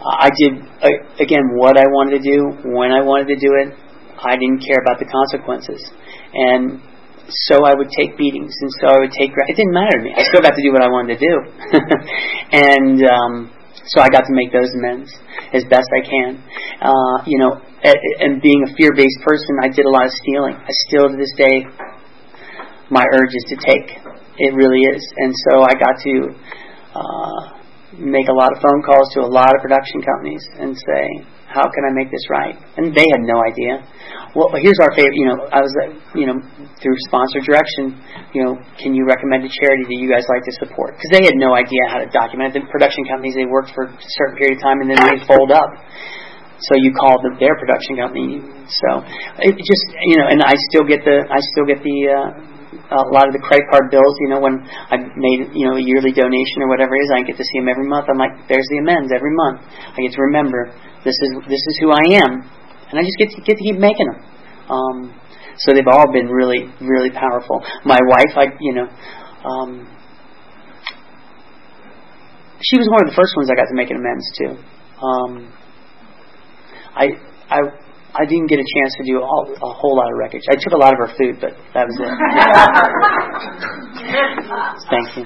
I 0.00 0.30
did 0.32 0.52
uh, 0.80 1.22
again 1.22 1.54
what 1.54 1.76
I 1.76 1.86
wanted 1.86 2.18
to 2.18 2.22
do 2.24 2.38
when 2.72 2.90
I 2.90 3.04
wanted 3.04 3.28
to 3.30 3.38
do 3.38 3.52
it. 3.60 3.76
I 4.16 4.36
didn't 4.36 4.64
care 4.64 4.80
about 4.80 4.98
the 4.98 5.06
consequences, 5.06 5.80
and 6.34 6.80
so 7.28 7.64
I 7.64 7.74
would 7.74 7.90
take 7.90 8.16
beatings, 8.16 8.54
and 8.60 8.70
so 8.80 8.88
I 8.88 8.98
would 9.00 9.12
take. 9.12 9.30
It 9.48 9.56
didn't 9.56 9.74
matter 9.74 9.98
to 9.98 10.04
me. 10.04 10.12
I 10.16 10.24
still 10.24 10.42
got 10.42 10.54
to 10.54 10.62
do 10.62 10.72
what 10.72 10.82
I 10.82 10.88
wanted 10.88 11.18
to 11.18 11.20
do, 11.20 11.34
and 12.52 12.98
um, 13.04 13.32
so 13.86 14.00
I 14.00 14.08
got 14.08 14.24
to 14.26 14.34
make 14.34 14.52
those 14.52 14.70
amends 14.74 15.12
as 15.52 15.64
best 15.70 15.88
I 15.94 16.02
can. 16.02 16.42
Uh, 16.80 17.16
you 17.26 17.38
know, 17.38 17.60
and 17.82 18.42
being 18.42 18.64
a 18.66 18.74
fear-based 18.74 19.20
person, 19.24 19.60
I 19.62 19.68
did 19.68 19.86
a 19.86 19.90
lot 19.90 20.06
of 20.06 20.12
stealing. 20.12 20.54
I 20.56 20.72
still 20.88 21.08
to 21.08 21.16
this 21.16 21.32
day, 21.36 21.66
my 22.90 23.04
urge 23.14 23.34
is 23.34 23.44
to 23.52 23.56
take. 23.56 23.96
It 24.38 24.54
really 24.54 24.82
is, 24.82 25.02
and 25.16 25.34
so 25.50 25.62
I 25.62 25.74
got 25.76 26.00
to 26.00 26.14
uh, 26.94 27.59
make 27.98 28.30
a 28.30 28.36
lot 28.36 28.54
of 28.54 28.62
phone 28.62 28.82
calls 28.86 29.10
to 29.18 29.26
a 29.26 29.30
lot 29.30 29.50
of 29.50 29.58
production 29.62 29.98
companies 30.02 30.42
and 30.58 30.76
say, 30.78 31.04
how 31.50 31.66
can 31.66 31.82
I 31.82 31.90
make 31.90 32.06
this 32.14 32.22
right? 32.30 32.54
And 32.78 32.94
they 32.94 33.02
had 33.10 33.26
no 33.26 33.42
idea. 33.42 33.82
Well, 34.38 34.54
here's 34.62 34.78
our 34.78 34.94
favorite. 34.94 35.18
You 35.18 35.26
know, 35.34 35.38
I 35.50 35.58
was, 35.58 35.74
you 36.14 36.30
know, 36.30 36.38
through 36.78 36.94
sponsor 37.10 37.42
direction. 37.42 37.98
You 38.30 38.46
know, 38.46 38.52
can 38.78 38.94
you 38.94 39.02
recommend 39.02 39.42
a 39.42 39.50
charity 39.50 39.90
that 39.90 39.98
you 39.98 40.06
guys 40.06 40.22
like 40.30 40.46
to 40.46 40.54
support? 40.62 40.94
Because 40.94 41.10
they 41.10 41.26
had 41.26 41.34
no 41.34 41.58
idea 41.58 41.82
how 41.90 41.98
to 41.98 42.06
document. 42.06 42.54
The 42.54 42.62
production 42.70 43.02
companies 43.10 43.34
they 43.34 43.50
worked 43.50 43.74
for 43.74 43.90
a 43.90 44.10
certain 44.22 44.38
period 44.38 44.58
of 44.58 44.62
time 44.62 44.78
and 44.78 44.94
then 44.94 45.02
they 45.02 45.18
fold 45.26 45.50
up. 45.50 45.74
So 46.70 46.78
you 46.78 46.94
call 46.94 47.18
the, 47.26 47.34
their 47.42 47.58
production 47.58 47.98
company. 47.98 48.38
So 48.70 49.02
it 49.42 49.58
just, 49.58 49.86
you 50.06 50.22
know, 50.22 50.30
and 50.30 50.46
I 50.46 50.54
still 50.70 50.86
get 50.86 51.02
the, 51.02 51.26
I 51.26 51.42
still 51.50 51.66
get 51.66 51.82
the. 51.82 51.98
Uh, 52.06 52.59
a 52.70 53.10
lot 53.10 53.26
of 53.26 53.34
the 53.34 53.42
credit 53.42 53.66
card 53.66 53.90
bills, 53.90 54.14
you 54.22 54.30
know, 54.30 54.38
when 54.38 54.62
I 54.62 55.02
made, 55.18 55.50
you 55.58 55.66
know, 55.66 55.74
a 55.74 55.82
yearly 55.82 56.14
donation 56.14 56.62
or 56.62 56.70
whatever 56.70 56.94
it 56.94 57.02
is, 57.02 57.10
I 57.10 57.26
get 57.26 57.36
to 57.36 57.46
see 57.46 57.58
them 57.58 57.66
every 57.66 57.86
month. 57.86 58.06
I'm 58.06 58.18
like, 58.18 58.46
there's 58.46 58.66
the 58.70 58.78
amends 58.78 59.10
every 59.10 59.34
month. 59.34 59.66
I 59.66 59.98
get 60.06 60.14
to 60.14 60.22
remember 60.30 60.70
this 61.02 61.18
is 61.18 61.30
this 61.50 61.62
is 61.62 61.74
who 61.82 61.90
I 61.90 62.22
am, 62.22 62.32
and 62.90 62.94
I 62.94 63.02
just 63.02 63.18
get 63.18 63.34
to 63.34 63.42
get 63.42 63.58
to 63.58 63.64
keep 63.64 63.78
making 63.78 64.06
them. 64.06 64.20
Um, 64.70 64.98
so 65.58 65.74
they've 65.74 65.90
all 65.90 66.06
been 66.14 66.30
really 66.30 66.70
really 66.78 67.10
powerful. 67.10 67.58
My 67.82 67.98
wife, 67.98 68.32
I 68.38 68.54
you 68.62 68.74
know, 68.78 68.86
um, 68.86 69.70
she 72.62 72.78
was 72.78 72.86
one 72.86 73.02
of 73.02 73.10
the 73.10 73.16
first 73.18 73.34
ones 73.34 73.50
I 73.50 73.58
got 73.58 73.66
to 73.66 73.74
make 73.74 73.90
an 73.90 73.98
amends 73.98 74.26
to. 74.38 74.46
Um, 75.02 75.32
I 76.94 77.18
I 77.50 77.58
I 78.14 78.24
didn't 78.26 78.46
get 78.48 78.58
a 78.58 78.66
chance 78.76 78.94
to 78.98 79.04
do 79.04 79.18
a, 79.18 79.22
a 79.22 79.72
whole 79.72 79.96
lot 79.96 80.10
of 80.10 80.18
wreckage. 80.18 80.42
I 80.50 80.56
took 80.56 80.72
a 80.72 80.76
lot 80.76 80.92
of 80.92 80.98
her 80.98 81.10
food, 81.16 81.38
but 81.40 81.54
that 81.74 81.86
was 81.86 81.96
it. 82.00 82.10
Thank 84.90 85.16
you. 85.16 85.24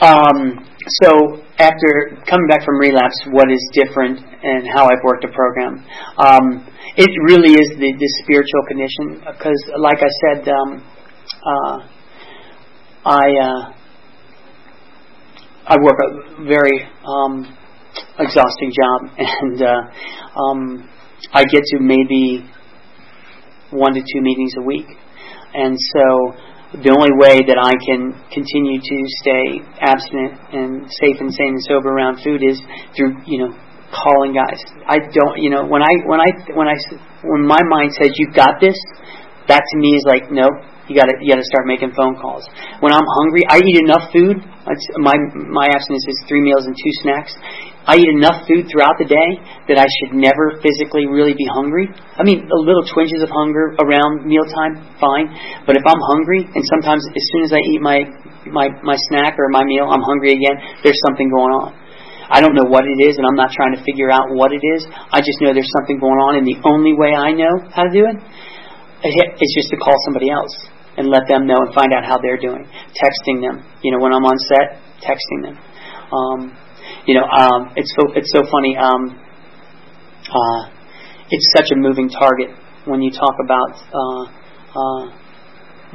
Um, 0.00 0.64
so 1.02 1.42
after 1.58 2.16
coming 2.28 2.46
back 2.48 2.64
from 2.64 2.78
relapse, 2.78 3.20
what 3.30 3.50
is 3.50 3.60
different 3.72 4.20
and 4.20 4.66
how 4.72 4.86
I've 4.86 5.02
worked 5.04 5.24
a 5.24 5.32
program? 5.32 5.84
Um, 6.16 6.66
it 6.96 7.10
really 7.28 7.52
is 7.52 7.68
the, 7.76 7.92
the 7.92 8.08
spiritual 8.24 8.62
condition 8.68 9.20
because, 9.26 9.60
like 9.78 9.98
I 10.00 10.08
said, 10.24 10.48
um, 10.48 10.82
uh, 11.44 11.78
I 13.04 13.26
uh, 13.42 13.72
I 15.68 15.76
work 15.82 15.98
a 15.98 16.44
very 16.44 16.88
um, 17.04 17.56
exhausting 18.18 18.72
job, 18.72 19.10
and 19.18 19.62
uh, 19.62 20.40
um, 20.40 20.88
I 21.32 21.44
get 21.44 21.62
to 21.74 21.78
maybe 21.80 22.44
one 23.70 23.94
to 23.94 24.00
two 24.00 24.22
meetings 24.22 24.54
a 24.58 24.62
week, 24.62 24.86
and 25.54 25.76
so 25.78 26.34
the 26.82 26.90
only 26.90 27.14
way 27.14 27.40
that 27.46 27.56
I 27.56 27.74
can 27.86 28.12
continue 28.28 28.78
to 28.82 28.96
stay 29.22 29.62
abstinent 29.80 30.34
and 30.52 30.70
safe 31.00 31.16
and 31.22 31.32
sane 31.32 31.56
and 31.56 31.64
sober 31.64 31.94
around 31.94 32.20
food 32.22 32.42
is 32.42 32.58
through 32.96 33.16
you 33.26 33.38
know 33.38 33.54
calling 33.94 34.34
guys. 34.34 34.60
I 34.86 34.98
don't 34.98 35.38
you 35.38 35.50
know 35.50 35.64
when 35.66 35.82
I 35.82 35.94
when 36.04 36.20
I 36.20 36.30
when 36.52 36.68
I 36.68 36.76
when 37.22 37.46
my 37.46 37.62
mind 37.70 37.94
says 37.94 38.12
you've 38.18 38.34
got 38.34 38.58
this, 38.60 38.76
that 39.48 39.62
to 39.62 39.76
me 39.78 39.94
is 39.94 40.04
like 40.06 40.30
nope 40.30 40.58
you 40.88 40.94
got 40.94 41.10
to 41.10 41.14
you 41.18 41.34
got 41.34 41.42
to 41.42 41.50
start 41.50 41.66
making 41.66 41.90
phone 41.98 42.14
calls. 42.18 42.46
When 42.78 42.94
I'm 42.94 43.06
hungry, 43.18 43.42
I 43.50 43.58
eat 43.58 43.78
enough 43.82 44.10
food. 44.14 44.38
It's, 44.38 44.86
my 44.98 45.14
my 45.34 45.66
abstinence 45.66 46.06
is 46.06 46.18
three 46.30 46.42
meals 46.42 46.66
and 46.66 46.74
two 46.74 46.94
snacks. 47.02 47.34
I 47.86 47.94
eat 48.02 48.10
enough 48.18 48.42
food 48.50 48.66
throughout 48.66 48.98
the 48.98 49.06
day 49.06 49.30
that 49.70 49.78
I 49.78 49.86
should 49.86 50.18
never 50.18 50.58
physically 50.58 51.06
really 51.06 51.38
be 51.38 51.46
hungry. 51.46 51.86
I 52.18 52.26
mean, 52.26 52.42
a 52.42 52.60
little 52.66 52.82
twinges 52.82 53.22
of 53.22 53.30
hunger 53.30 53.78
around 53.78 54.26
mealtime, 54.26 54.82
fine. 54.98 55.30
But 55.62 55.78
if 55.78 55.86
I'm 55.86 56.02
hungry, 56.10 56.42
and 56.50 56.62
sometimes 56.66 57.06
as 57.06 57.24
soon 57.30 57.42
as 57.46 57.52
I 57.54 57.62
eat 57.62 57.78
my 57.78 58.02
my 58.50 58.66
my 58.82 58.98
snack 59.10 59.38
or 59.38 59.46
my 59.54 59.62
meal, 59.62 59.86
I'm 59.86 60.02
hungry 60.02 60.34
again. 60.34 60.58
There's 60.82 60.98
something 61.06 61.30
going 61.30 61.54
on. 61.62 61.70
I 62.26 62.42
don't 62.42 62.58
know 62.58 62.66
what 62.66 62.82
it 62.90 62.98
is, 63.06 63.14
and 63.14 63.22
I'm 63.22 63.38
not 63.38 63.54
trying 63.54 63.78
to 63.78 63.82
figure 63.86 64.10
out 64.10 64.34
what 64.34 64.50
it 64.50 64.62
is. 64.74 64.82
I 65.14 65.22
just 65.22 65.38
know 65.38 65.54
there's 65.54 65.70
something 65.78 66.02
going 66.02 66.18
on, 66.26 66.42
and 66.42 66.44
the 66.46 66.58
only 66.66 66.90
way 66.90 67.14
I 67.14 67.30
know 67.30 67.54
how 67.70 67.86
to 67.86 67.92
do 67.94 68.02
it 68.02 68.18
is 69.06 69.50
just 69.54 69.70
to 69.70 69.78
call 69.78 69.94
somebody 70.10 70.26
else 70.34 70.50
and 70.98 71.06
let 71.06 71.28
them 71.30 71.46
know 71.46 71.62
and 71.62 71.70
find 71.70 71.94
out 71.94 72.02
how 72.02 72.18
they're 72.18 72.40
doing. 72.40 72.66
Texting 72.98 73.38
them, 73.46 73.62
you 73.86 73.94
know, 73.94 74.02
when 74.02 74.10
I'm 74.10 74.26
on 74.26 74.34
set, 74.42 74.82
texting 75.06 75.46
them. 75.46 75.56
Um, 76.10 76.40
you 77.06 77.14
know, 77.14 77.24
um, 77.24 77.72
it's 77.76 77.92
so 77.94 78.02
it's 78.14 78.30
so 78.32 78.42
funny. 78.46 78.76
Um, 78.76 79.02
uh, 80.26 80.60
it's 81.30 81.46
such 81.56 81.70
a 81.72 81.76
moving 81.76 82.08
target 82.08 82.50
when 82.84 83.02
you 83.02 83.10
talk 83.10 83.34
about 83.42 83.72
uh, 83.90 84.22
uh, 84.74 85.04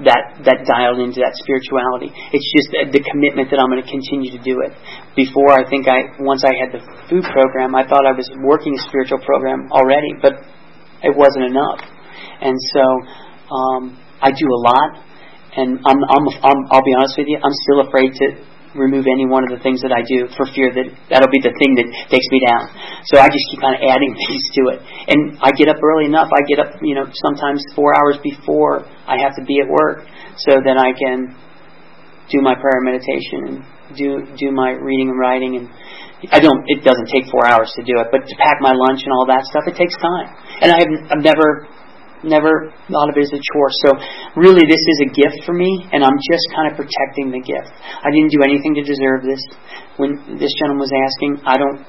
that 0.08 0.40
that 0.48 0.64
dialed 0.64 1.00
into 1.04 1.20
that 1.20 1.36
spirituality. 1.40 2.12
It's 2.32 2.48
just 2.56 2.72
the 2.72 3.04
commitment 3.04 3.52
that 3.52 3.60
I'm 3.60 3.68
going 3.68 3.84
to 3.84 3.92
continue 3.92 4.32
to 4.32 4.42
do 4.44 4.64
it. 4.64 4.72
Before, 5.16 5.52
I 5.52 5.68
think 5.68 5.88
I 5.88 6.16
once 6.20 6.44
I 6.48 6.56
had 6.56 6.72
the 6.72 6.82
food 7.12 7.24
program, 7.28 7.76
I 7.76 7.84
thought 7.84 8.08
I 8.08 8.16
was 8.16 8.28
working 8.44 8.76
a 8.76 8.82
spiritual 8.88 9.20
program 9.24 9.68
already, 9.72 10.16
but 10.22 10.40
it 11.04 11.14
wasn't 11.16 11.52
enough. 11.52 11.82
And 12.42 12.56
so 12.74 12.84
um, 13.52 13.84
I 14.22 14.32
do 14.32 14.48
a 14.48 14.62
lot, 14.62 14.90
and 15.58 15.80
I'm, 15.86 16.00
I'm, 16.00 16.26
I'm, 16.42 16.60
I'll 16.72 16.86
be 16.86 16.96
honest 16.98 17.18
with 17.18 17.28
you, 17.28 17.38
I'm 17.38 17.56
still 17.68 17.86
afraid 17.86 18.14
to 18.16 18.26
remove 18.76 19.04
any 19.04 19.28
one 19.28 19.44
of 19.44 19.52
the 19.52 19.60
things 19.60 19.84
that 19.84 19.92
I 19.92 20.00
do 20.08 20.32
for 20.40 20.48
fear 20.56 20.72
that 20.72 20.88
that'll 21.12 21.32
be 21.32 21.44
the 21.44 21.52
thing 21.60 21.76
that 21.76 21.88
takes 22.08 22.28
me 22.32 22.40
down. 22.48 22.72
So 23.04 23.20
I 23.20 23.28
just 23.28 23.44
keep 23.52 23.60
kind 23.60 23.76
of 23.76 23.84
adding 23.84 24.16
things 24.28 24.44
to 24.56 24.62
it. 24.76 24.80
And 25.12 25.40
I 25.44 25.52
get 25.52 25.68
up 25.68 25.80
early 25.84 26.08
enough. 26.08 26.32
I 26.32 26.42
get 26.48 26.60
up, 26.64 26.80
you 26.80 26.96
know, 26.96 27.08
sometimes 27.28 27.60
four 27.76 27.92
hours 27.96 28.16
before 28.24 28.88
I 29.08 29.20
have 29.20 29.36
to 29.36 29.44
be 29.44 29.60
at 29.60 29.68
work 29.68 30.08
so 30.40 30.60
that 30.64 30.78
I 30.80 30.96
can 30.96 31.36
do 32.32 32.40
my 32.40 32.56
prayer 32.56 32.80
and 32.80 32.88
meditation 32.88 33.40
and 33.52 33.56
do 34.00 34.24
do 34.40 34.56
my 34.56 34.72
reading 34.80 35.12
and 35.12 35.20
writing 35.20 35.60
and 35.60 35.68
I 36.32 36.40
don't 36.40 36.64
it 36.70 36.86
doesn't 36.86 37.10
take 37.12 37.28
4 37.28 37.50
hours 37.50 37.74
to 37.76 37.84
do 37.84 37.98
it, 37.98 38.08
but 38.14 38.24
to 38.24 38.36
pack 38.38 38.62
my 38.62 38.72
lunch 38.72 39.04
and 39.04 39.12
all 39.12 39.26
that 39.28 39.44
stuff 39.52 39.68
it 39.68 39.76
takes 39.76 39.98
time. 40.00 40.32
And 40.64 40.72
I've 40.72 40.94
I've 41.12 41.24
never 41.26 41.68
never 42.24 42.74
thought 42.90 43.10
of 43.10 43.16
it 43.18 43.26
as 43.26 43.34
a 43.34 43.42
chore. 43.42 43.72
So 43.86 43.90
really 44.36 44.66
this 44.66 44.82
is 44.82 44.98
a 45.06 45.10
gift 45.14 45.46
for 45.46 45.54
me 45.54 45.70
and 45.92 46.04
I'm 46.04 46.18
just 46.30 46.46
kind 46.56 46.72
of 46.72 46.78
protecting 46.78 47.32
the 47.34 47.42
gift. 47.42 47.72
I 48.02 48.10
didn't 48.12 48.32
do 48.32 48.42
anything 48.44 48.76
to 48.78 48.84
deserve 48.84 49.24
this. 49.26 49.42
When 49.98 50.40
this 50.40 50.54
gentleman 50.58 50.82
was 50.82 50.94
asking, 50.94 51.42
I 51.46 51.56
don't 51.58 51.80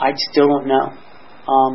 I 0.00 0.14
still 0.32 0.48
don't 0.48 0.66
know. 0.66 0.86
Um 1.48 1.74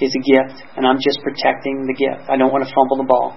it's 0.00 0.16
a 0.16 0.24
gift 0.24 0.64
and 0.76 0.86
I'm 0.86 0.98
just 1.00 1.20
protecting 1.20 1.84
the 1.84 1.96
gift. 1.96 2.28
I 2.28 2.36
don't 2.36 2.52
want 2.52 2.64
to 2.66 2.70
fumble 2.72 2.96
the 3.00 3.08
ball. 3.08 3.36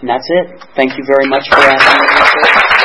And 0.00 0.08
that's 0.08 0.26
it. 0.28 0.64
Thank 0.74 0.98
you 0.98 1.04
very 1.06 1.28
much 1.28 1.48
for 1.48 1.60
asking. 1.60 2.81